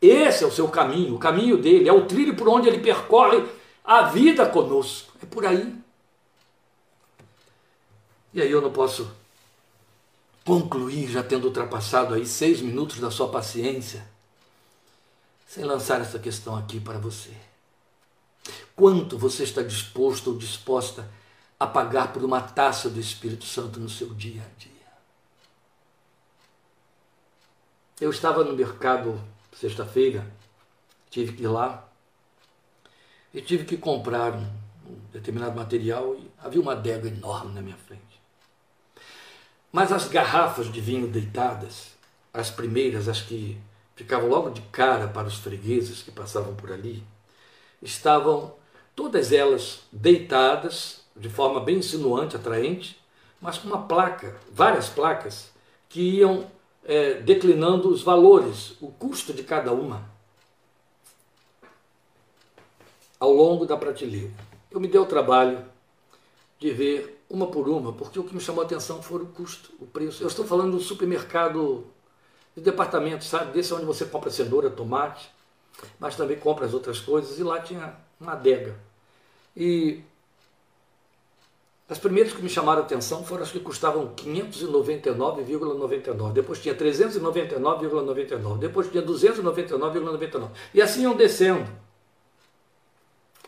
Esse 0.00 0.44
é 0.44 0.46
o 0.46 0.52
seu 0.52 0.68
caminho, 0.68 1.14
o 1.14 1.18
caminho 1.18 1.58
dele, 1.58 1.88
é 1.88 1.92
o 1.92 2.06
trilho 2.06 2.34
por 2.34 2.48
onde 2.48 2.68
ele 2.68 2.78
percorre 2.78 3.44
a 3.84 4.02
vida 4.02 4.46
conosco. 4.46 5.12
É 5.22 5.26
por 5.26 5.44
aí. 5.44 5.74
E 8.32 8.40
aí 8.40 8.50
eu 8.50 8.62
não 8.62 8.72
posso 8.72 9.10
concluir, 10.44 11.08
já 11.08 11.22
tendo 11.22 11.46
ultrapassado 11.46 12.14
aí 12.14 12.26
seis 12.26 12.60
minutos 12.60 12.98
da 12.98 13.10
sua 13.10 13.28
paciência, 13.28 14.04
sem 15.46 15.64
lançar 15.64 16.00
essa 16.00 16.18
questão 16.18 16.56
aqui 16.56 16.80
para 16.80 16.98
você. 16.98 17.30
Quanto 18.74 19.18
você 19.18 19.44
está 19.44 19.62
disposto 19.62 20.30
ou 20.30 20.38
disposta 20.38 21.08
a 21.58 21.66
pagar 21.66 22.12
por 22.12 22.24
uma 22.24 22.40
taça 22.40 22.88
do 22.88 22.98
Espírito 22.98 23.44
Santo 23.44 23.78
no 23.78 23.88
seu 23.88 24.14
dia 24.14 24.42
a 24.42 24.58
dia? 24.58 24.70
Eu 28.00 28.10
estava 28.10 28.42
no 28.42 28.54
mercado 28.54 29.20
sexta-feira, 29.52 30.26
tive 31.10 31.34
que 31.34 31.42
ir 31.42 31.48
lá 31.48 31.86
e 33.32 33.40
tive 33.40 33.64
que 33.64 33.76
comprar 33.76 34.34
um, 34.34 34.48
determinado 35.12 35.54
material 35.54 36.16
e 36.16 36.30
havia 36.38 36.60
uma 36.60 36.72
adega 36.72 37.08
enorme 37.08 37.54
na 37.54 37.60
minha 37.60 37.76
frente. 37.76 38.20
Mas 39.70 39.92
as 39.92 40.08
garrafas 40.08 40.70
de 40.72 40.80
vinho 40.80 41.06
deitadas, 41.06 41.92
as 42.32 42.50
primeiras, 42.50 43.08
as 43.08 43.20
que 43.20 43.60
ficavam 43.94 44.28
logo 44.28 44.50
de 44.50 44.62
cara 44.62 45.08
para 45.08 45.28
os 45.28 45.36
fregueses 45.36 46.02
que 46.02 46.10
passavam 46.10 46.54
por 46.54 46.72
ali, 46.72 47.04
estavam 47.80 48.54
todas 48.94 49.32
elas 49.32 49.80
deitadas 49.90 51.02
de 51.16 51.28
forma 51.28 51.60
bem 51.60 51.76
insinuante, 51.76 52.36
atraente, 52.36 53.00
mas 53.40 53.58
com 53.58 53.68
uma 53.68 53.86
placa, 53.86 54.36
várias 54.50 54.88
placas, 54.88 55.50
que 55.88 56.00
iam 56.18 56.46
é, 56.84 57.14
declinando 57.14 57.88
os 57.88 58.02
valores, 58.02 58.74
o 58.80 58.88
custo 58.90 59.32
de 59.32 59.42
cada 59.42 59.72
uma, 59.72 60.10
ao 63.18 63.32
longo 63.32 63.66
da 63.66 63.76
prateleira. 63.76 64.32
Eu 64.70 64.80
me 64.80 64.88
dei 64.88 65.00
o 65.00 65.06
trabalho 65.06 65.64
de 66.58 66.70
ver 66.70 67.24
uma 67.28 67.46
por 67.46 67.68
uma, 67.68 67.92
porque 67.92 68.18
o 68.18 68.24
que 68.24 68.34
me 68.34 68.40
chamou 68.40 68.62
a 68.62 68.66
atenção 68.66 69.02
foi 69.02 69.22
o 69.22 69.26
custo, 69.26 69.72
o 69.78 69.86
preço. 69.86 70.22
Eu 70.22 70.28
estou 70.28 70.44
falando 70.44 70.72
do 70.72 70.80
supermercado 70.80 71.86
de 72.56 72.62
departamento, 72.62 73.24
sabe? 73.24 73.52
Desse 73.52 73.72
onde 73.74 73.84
você 73.84 74.04
compra 74.04 74.30
cenoura, 74.30 74.70
tomate, 74.70 75.30
mas 75.98 76.16
também 76.16 76.38
compra 76.38 76.66
as 76.66 76.74
outras 76.74 77.00
coisas, 77.00 77.38
e 77.38 77.42
lá 77.42 77.60
tinha 77.60 77.96
uma 78.22 78.32
adega. 78.32 78.74
E 79.56 80.02
as 81.88 81.98
primeiras 81.98 82.32
que 82.32 82.40
me 82.40 82.48
chamaram 82.48 82.80
atenção 82.80 83.22
foram 83.22 83.42
as 83.42 83.50
que 83.50 83.60
custavam 83.60 84.14
599,99. 84.14 86.32
Depois 86.32 86.58
tinha 86.58 86.74
399,99. 86.74 88.58
Depois 88.58 88.90
tinha 88.90 89.02
299,99. 89.02 90.48
E 90.72 90.80
assim 90.80 91.02
iam 91.02 91.14
descendo. 91.14 91.70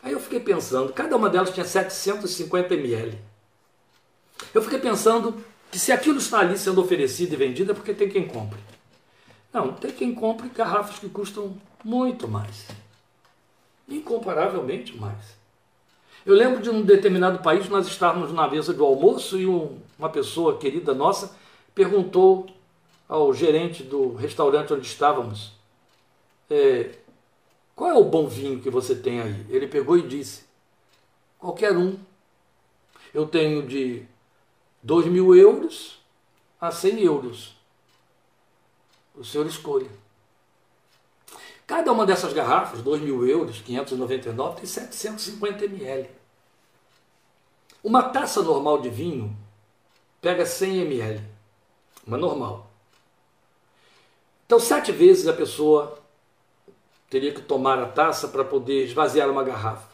Aí 0.03 0.13
eu 0.13 0.21
fiquei 0.21 0.41
pensando, 0.41 0.93
cada 0.93 1.17
uma 1.17 1.31
delas 1.31 1.49
tinha 1.51 1.65
750 1.65 2.75
ml. 2.75 3.19
Eu 4.53 4.63
fiquei 4.63 4.79
pensando 4.79 5.43
que 5.71 5.79
se 5.79 5.91
aquilo 5.91 6.19
está 6.19 6.41
ali 6.41 6.59
sendo 6.59 6.83
oferecido 6.83 7.33
e 7.33 7.37
vendido 7.37 7.73
é 7.73 7.75
porque 7.75 7.95
tem 7.95 8.11
quem 8.11 8.29
compre. 8.29 8.61
Não, 9.51 9.73
tem 9.73 9.91
quem 9.91 10.15
compre 10.15 10.51
garrafas 10.51 10.99
que 10.99 11.09
custam 11.09 11.57
muito 11.83 12.29
mais. 12.29 12.67
Incomparavelmente 13.89 14.97
mais. 14.97 15.37
Eu 16.25 16.35
lembro 16.35 16.63
de 16.63 16.71
um 16.71 16.83
determinado 16.83 17.41
país, 17.41 17.69
nós 17.69 17.87
estávamos 17.87 18.33
na 18.33 18.49
mesa 18.49 18.73
do 18.73 18.85
almoço 18.85 19.39
e 19.39 19.47
um, 19.47 19.79
uma 19.99 20.09
pessoa 20.09 20.57
querida 20.57 20.95
nossa 20.95 21.37
perguntou 21.75 22.47
ao 23.09 23.35
gerente 23.35 23.83
do 23.83 24.15
restaurante 24.15 24.73
onde 24.73 24.87
estávamos: 24.87 25.53
é, 26.49 26.99
Qual 27.75 27.91
é 27.91 27.95
o 27.95 28.05
bom 28.05 28.27
vinho 28.27 28.61
que 28.61 28.71
você 28.71 28.95
tem 28.95 29.21
aí? 29.21 29.47
Ele 29.51 29.67
pegou 29.67 29.99
e 29.99 30.03
disse: 30.07 30.45
Qualquer 31.39 31.77
um. 31.77 31.99
Eu 33.13 33.27
tenho 33.27 33.67
de 33.67 34.05
2 34.83 35.07
mil 35.07 35.35
euros 35.37 36.01
a 36.61 36.71
100 36.71 37.01
euros. 37.03 37.55
O 39.15 39.25
senhor 39.25 39.47
escolha. 39.47 39.91
Cada 41.67 41.93
uma 41.93 42.05
dessas 42.05 42.33
garrafas, 42.33 42.83
2 42.83 43.01
mil 43.01 43.27
euros, 43.27 43.61
599, 43.61 44.57
tem 44.57 44.67
750 44.67 45.65
ml. 45.65 46.11
Uma 47.83 48.03
taça 48.03 48.43
normal 48.43 48.81
de 48.81 48.91
vinho 48.91 49.37
pega 50.21 50.45
100 50.45 50.81
ml, 50.81 51.23
uma 52.07 52.17
normal. 52.17 52.71
Então, 54.47 54.61
sete 54.61 54.93
vezes 54.93 55.27
a 55.27 55.33
pessoa 55.33 55.99
teria 57.09 57.33
que 57.33 57.41
tomar 57.41 57.79
a 57.79 57.87
taça 57.87 58.29
para 58.29 58.45
poder 58.45 58.85
esvaziar 58.85 59.31
uma 59.31 59.43
garrafa. 59.43 59.89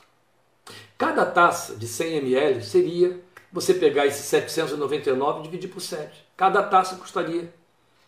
Cada 0.99 1.25
taça 1.25 1.77
de 1.77 1.87
100 1.87 2.17
ml 2.17 2.63
seria 2.63 3.21
você 3.53 3.75
pegar 3.75 4.07
esses 4.07 4.25
799 4.27 5.41
e 5.41 5.43
dividir 5.43 5.69
por 5.69 5.81
7. 5.81 6.27
Cada 6.37 6.63
taça 6.63 6.97
custaria 6.97 7.53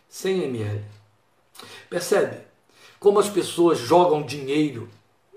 100 0.09 0.43
ml. 0.43 0.85
Percebe? 1.89 2.52
Como 3.03 3.19
as 3.19 3.27
pessoas 3.27 3.79
jogam 3.79 4.23
dinheiro. 4.23 4.87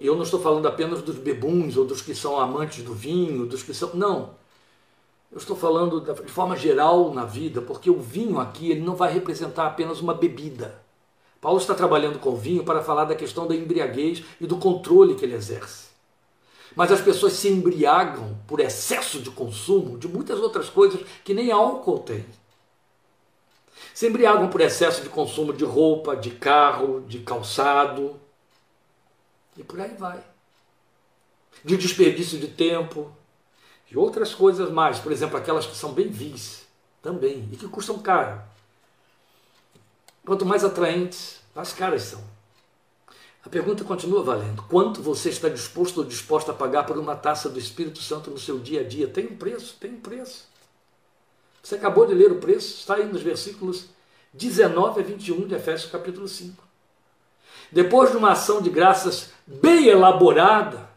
Eu 0.01 0.15
não 0.15 0.23
estou 0.23 0.39
falando 0.41 0.69
apenas 0.69 1.03
dos 1.03 1.17
bebuns 1.17 1.77
ou 1.77 1.85
dos 1.85 2.01
que 2.01 2.15
são 2.15 2.39
amantes 2.39 2.85
do 2.85 2.95
vinho, 2.95 3.45
dos 3.45 3.65
que 3.65 3.75
são. 3.75 3.91
Não. 3.93 4.31
Eu 5.33 5.39
estou 5.39 5.57
falando 5.57 6.01
de 6.01 6.31
forma 6.31 6.55
geral 6.55 7.13
na 7.13 7.25
vida, 7.25 7.61
porque 7.61 7.91
o 7.91 7.99
vinho 7.99 8.39
aqui 8.39 8.71
ele 8.71 8.83
não 8.83 8.95
vai 8.95 9.13
representar 9.13 9.67
apenas 9.67 10.01
uma 10.01 10.15
bebida. 10.15 10.81
Paulo 11.41 11.59
está 11.59 11.75
trabalhando 11.75 12.21
com 12.21 12.31
o 12.31 12.37
vinho 12.37 12.63
para 12.63 12.85
falar 12.85 13.05
da 13.05 13.17
questão 13.17 13.49
da 13.49 13.57
embriaguez 13.57 14.23
e 14.41 14.47
do 14.47 14.59
controle 14.59 15.17
que 15.17 15.25
ele 15.25 15.35
exerce. 15.35 15.89
Mas 16.77 16.93
as 16.93 17.01
pessoas 17.01 17.33
se 17.33 17.49
embriagam 17.49 18.39
por 18.47 18.61
excesso 18.61 19.19
de 19.19 19.31
consumo 19.31 19.99
de 19.99 20.07
muitas 20.07 20.39
outras 20.39 20.69
coisas 20.69 21.01
que 21.25 21.35
nem 21.35 21.51
álcool 21.51 21.99
tem 21.99 22.25
se 23.97 24.07
embriagam 24.07 24.51
por 24.51 24.61
excesso 24.61 25.01
de 25.01 25.09
consumo 25.09 25.55
de 25.55 25.65
roupa, 25.65 26.15
de 26.15 26.33
carro, 26.33 27.01
de 27.09 27.21
calçado 27.21 28.21
e 29.57 29.65
por 29.65 29.81
aí 29.81 29.95
vai. 29.95 30.23
De 31.65 31.79
desperdício 31.79 32.39
de 32.39 32.49
tempo 32.49 33.11
e 33.91 33.97
outras 33.97 34.35
coisas 34.35 34.71
mais, 34.71 34.99
por 34.99 35.11
exemplo, 35.11 35.39
aquelas 35.39 35.65
que 35.65 35.75
são 35.75 35.95
bem 35.95 36.09
vis 36.09 36.67
também 37.01 37.49
e 37.51 37.57
que 37.57 37.67
custam 37.69 37.99
caro. 37.99 38.43
Quanto 40.27 40.45
mais 40.45 40.63
atraentes, 40.63 41.41
mais 41.55 41.73
caras 41.73 42.03
são. 42.03 42.23
A 43.47 43.49
pergunta 43.49 43.83
continua 43.83 44.23
valendo. 44.23 44.63
Quanto 44.65 45.01
você 45.01 45.31
está 45.31 45.49
disposto 45.49 45.97
ou 45.97 46.05
disposta 46.05 46.53
a 46.53 46.55
pagar 46.55 46.85
por 46.85 46.99
uma 46.99 47.17
taça 47.17 47.49
do 47.49 47.59
Espírito 47.59 48.03
Santo 48.03 48.31
no 48.31 48.39
seu 48.39 48.59
dia 48.59 48.83
a 48.83 48.85
dia? 48.85 49.09
Tem 49.09 49.25
um 49.25 49.39
preço, 49.39 49.75
tem 49.81 49.95
um 49.95 50.01
preço. 50.01 50.55
Você 51.67 51.75
acabou 51.75 52.07
de 52.07 52.15
ler 52.15 52.31
o 52.31 52.39
preço, 52.39 52.79
está 52.79 52.95
aí 52.95 53.07
nos 53.07 53.23
versículos 53.23 53.87
19 54.33 55.01
a 55.01 55.03
21 55.03 55.49
de 55.49 55.57
Efésios 55.57 55.91
capítulo 55.91 56.29
5. 56.29 56.63
Depois 57.73 58.13
de 58.13 58.17
uma 58.17 58.31
ação 58.31 58.63
de 58.63 58.71
graças 58.71 59.31
bem 59.45 59.89
elaborada, 59.89 60.89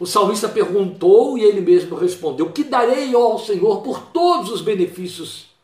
o 0.00 0.06
salmista 0.06 0.48
perguntou 0.48 1.38
e 1.38 1.44
ele 1.44 1.60
mesmo 1.60 1.94
respondeu: 1.94 2.50
Que 2.50 2.64
darei 2.64 3.14
ao 3.14 3.38
Senhor 3.38 3.82
por 3.82 4.02
todos 4.06 4.50
os 4.50 4.60
benefícios 4.60 5.54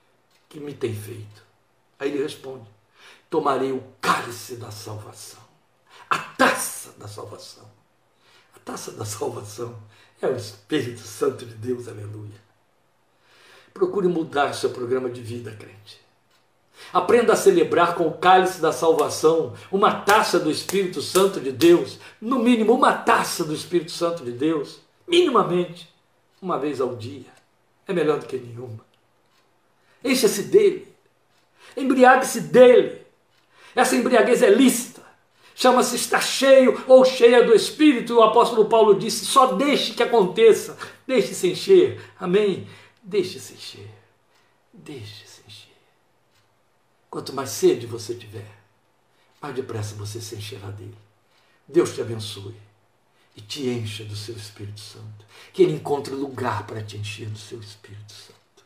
que 0.49 0.61
me 0.61 0.73
tem 0.73 0.95
feito? 0.95 1.43
Aí 1.99 2.09
ele 2.13 2.23
responde: 2.23 2.69
Tomarei 3.29 3.73
o 3.73 3.83
cálice 4.01 4.55
da 4.55 4.71
salvação, 4.71 5.43
a 6.09 6.19
taça 6.19 6.95
da 6.97 7.09
salvação. 7.09 7.65
A 8.55 8.61
taça 8.61 8.93
da 8.93 9.05
salvação 9.05 9.77
é 10.23 10.29
o 10.29 10.37
Espírito 10.37 11.01
Santo 11.01 11.45
de 11.45 11.55
Deus, 11.55 11.89
aleluia. 11.89 12.46
Procure 13.77 14.09
mudar 14.09 14.55
seu 14.55 14.71
programa 14.71 15.11
de 15.11 15.21
vida, 15.21 15.51
crente. 15.51 16.01
Aprenda 16.95 17.35
a 17.35 17.37
celebrar 17.37 17.95
com 17.95 18.07
o 18.07 18.17
cálice 18.17 18.59
da 18.59 18.73
salvação, 18.73 19.53
uma 19.71 19.93
taça 19.93 20.39
do 20.39 20.51
Espírito 20.51 21.03
Santo 21.03 21.39
de 21.39 21.53
Deus, 21.53 21.99
no 22.19 22.39
mínimo 22.39 22.73
uma 22.73 22.95
taça 22.95 23.45
do 23.45 23.53
Espírito 23.53 23.93
Santo 23.93 24.25
de 24.25 24.33
Deus, 24.33 24.79
minimamente, 25.07 25.93
uma 26.41 26.59
vez 26.59 26.81
ao 26.81 26.97
dia. 26.97 27.27
É 27.87 27.93
melhor 27.93 28.19
do 28.19 28.25
que 28.25 28.39
nenhuma. 28.39 28.81
Encha-se 30.03 30.45
dele, 30.45 30.89
embriague-se 31.77 32.41
dele. 32.41 33.03
Essa 33.75 33.95
embriaguez 33.95 34.43
é 34.43 34.49
lícita. 34.49 35.03
Chama-se 35.55 35.97
estar 35.97 36.23
cheio 36.23 36.83
ou 36.89 37.05
cheia 37.05 37.45
do 37.45 37.55
Espírito. 37.55 38.15
O 38.15 38.23
apóstolo 38.23 38.65
Paulo 38.67 38.95
disse: 38.95 39.27
só 39.27 39.53
deixe 39.53 39.93
que 39.93 40.03
aconteça, 40.03 40.79
deixe-se 41.07 41.51
encher. 41.51 42.01
Amém? 42.19 42.67
Deixe-se 43.07 43.55
encher. 43.55 43.89
Deixe-se 44.73 45.41
encher. 45.47 45.77
Quanto 47.09 47.33
mais 47.33 47.51
sede 47.51 47.87
você 47.87 48.17
tiver, 48.17 48.51
mais 49.41 49.55
depressa 49.55 49.95
você 49.95 50.21
se 50.21 50.35
encherá 50.35 50.73
dele. 50.73 50.99
Deus 51.69 51.95
te 51.95 52.01
abençoe 52.01 52.61
e 53.37 53.41
te 53.41 53.69
encha 53.69 54.05
do 54.05 54.17
seu 54.17 54.35
Espírito 54.35 54.81
Santo. 54.81 55.25
Que 55.53 55.63
ele 55.63 55.75
encontre 55.75 56.13
lugar 56.17 56.67
para 56.67 56.83
te 56.83 56.97
encher 56.97 57.29
do 57.29 57.39
seu 57.39 57.61
Espírito 57.61 58.13
Santo. 58.13 58.65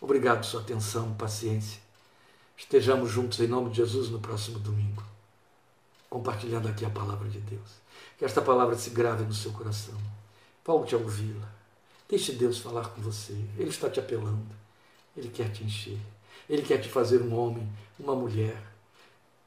Obrigado 0.00 0.38
por 0.38 0.46
sua 0.46 0.62
atenção, 0.62 1.14
paciência. 1.14 1.80
Estejamos 2.56 3.08
juntos 3.08 3.38
em 3.38 3.46
nome 3.46 3.70
de 3.70 3.76
Jesus 3.76 4.10
no 4.10 4.18
próximo 4.18 4.58
domingo, 4.58 5.04
compartilhando 6.08 6.66
aqui 6.66 6.84
a 6.84 6.90
palavra 6.90 7.28
de 7.28 7.38
Deus. 7.38 7.70
Que 8.18 8.24
esta 8.24 8.42
palavra 8.42 8.76
se 8.76 8.90
grave 8.90 9.22
no 9.22 9.32
seu 9.32 9.52
coração. 9.52 9.96
Volte 10.64 10.96
a 10.96 10.98
ouvi-la 10.98 11.59
Deixe 12.10 12.32
Deus 12.32 12.58
falar 12.58 12.88
com 12.88 13.00
você. 13.00 13.32
Ele 13.56 13.70
está 13.70 13.88
te 13.88 14.00
apelando. 14.00 14.54
Ele 15.16 15.30
quer 15.30 15.50
te 15.50 15.64
encher. 15.64 15.98
Ele 16.48 16.62
quer 16.62 16.78
te 16.78 16.88
fazer 16.88 17.22
um 17.22 17.32
homem, 17.34 17.66
uma 17.98 18.14
mulher, 18.14 18.60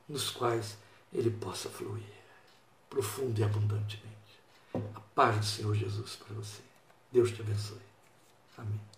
nos 0.08 0.32
quais 0.32 0.78
ele 1.12 1.30
possa 1.30 1.70
fluir 1.70 2.14
profundo 2.94 3.40
e 3.40 3.44
abundantemente. 3.44 4.14
A 4.74 5.00
paz 5.16 5.40
do 5.40 5.46
Senhor 5.46 5.76
Jesus 5.76 6.16
para 6.16 6.36
você. 6.36 6.62
Deus 7.12 7.32
te 7.32 7.42
abençoe. 7.42 7.82
Amém. 8.56 8.93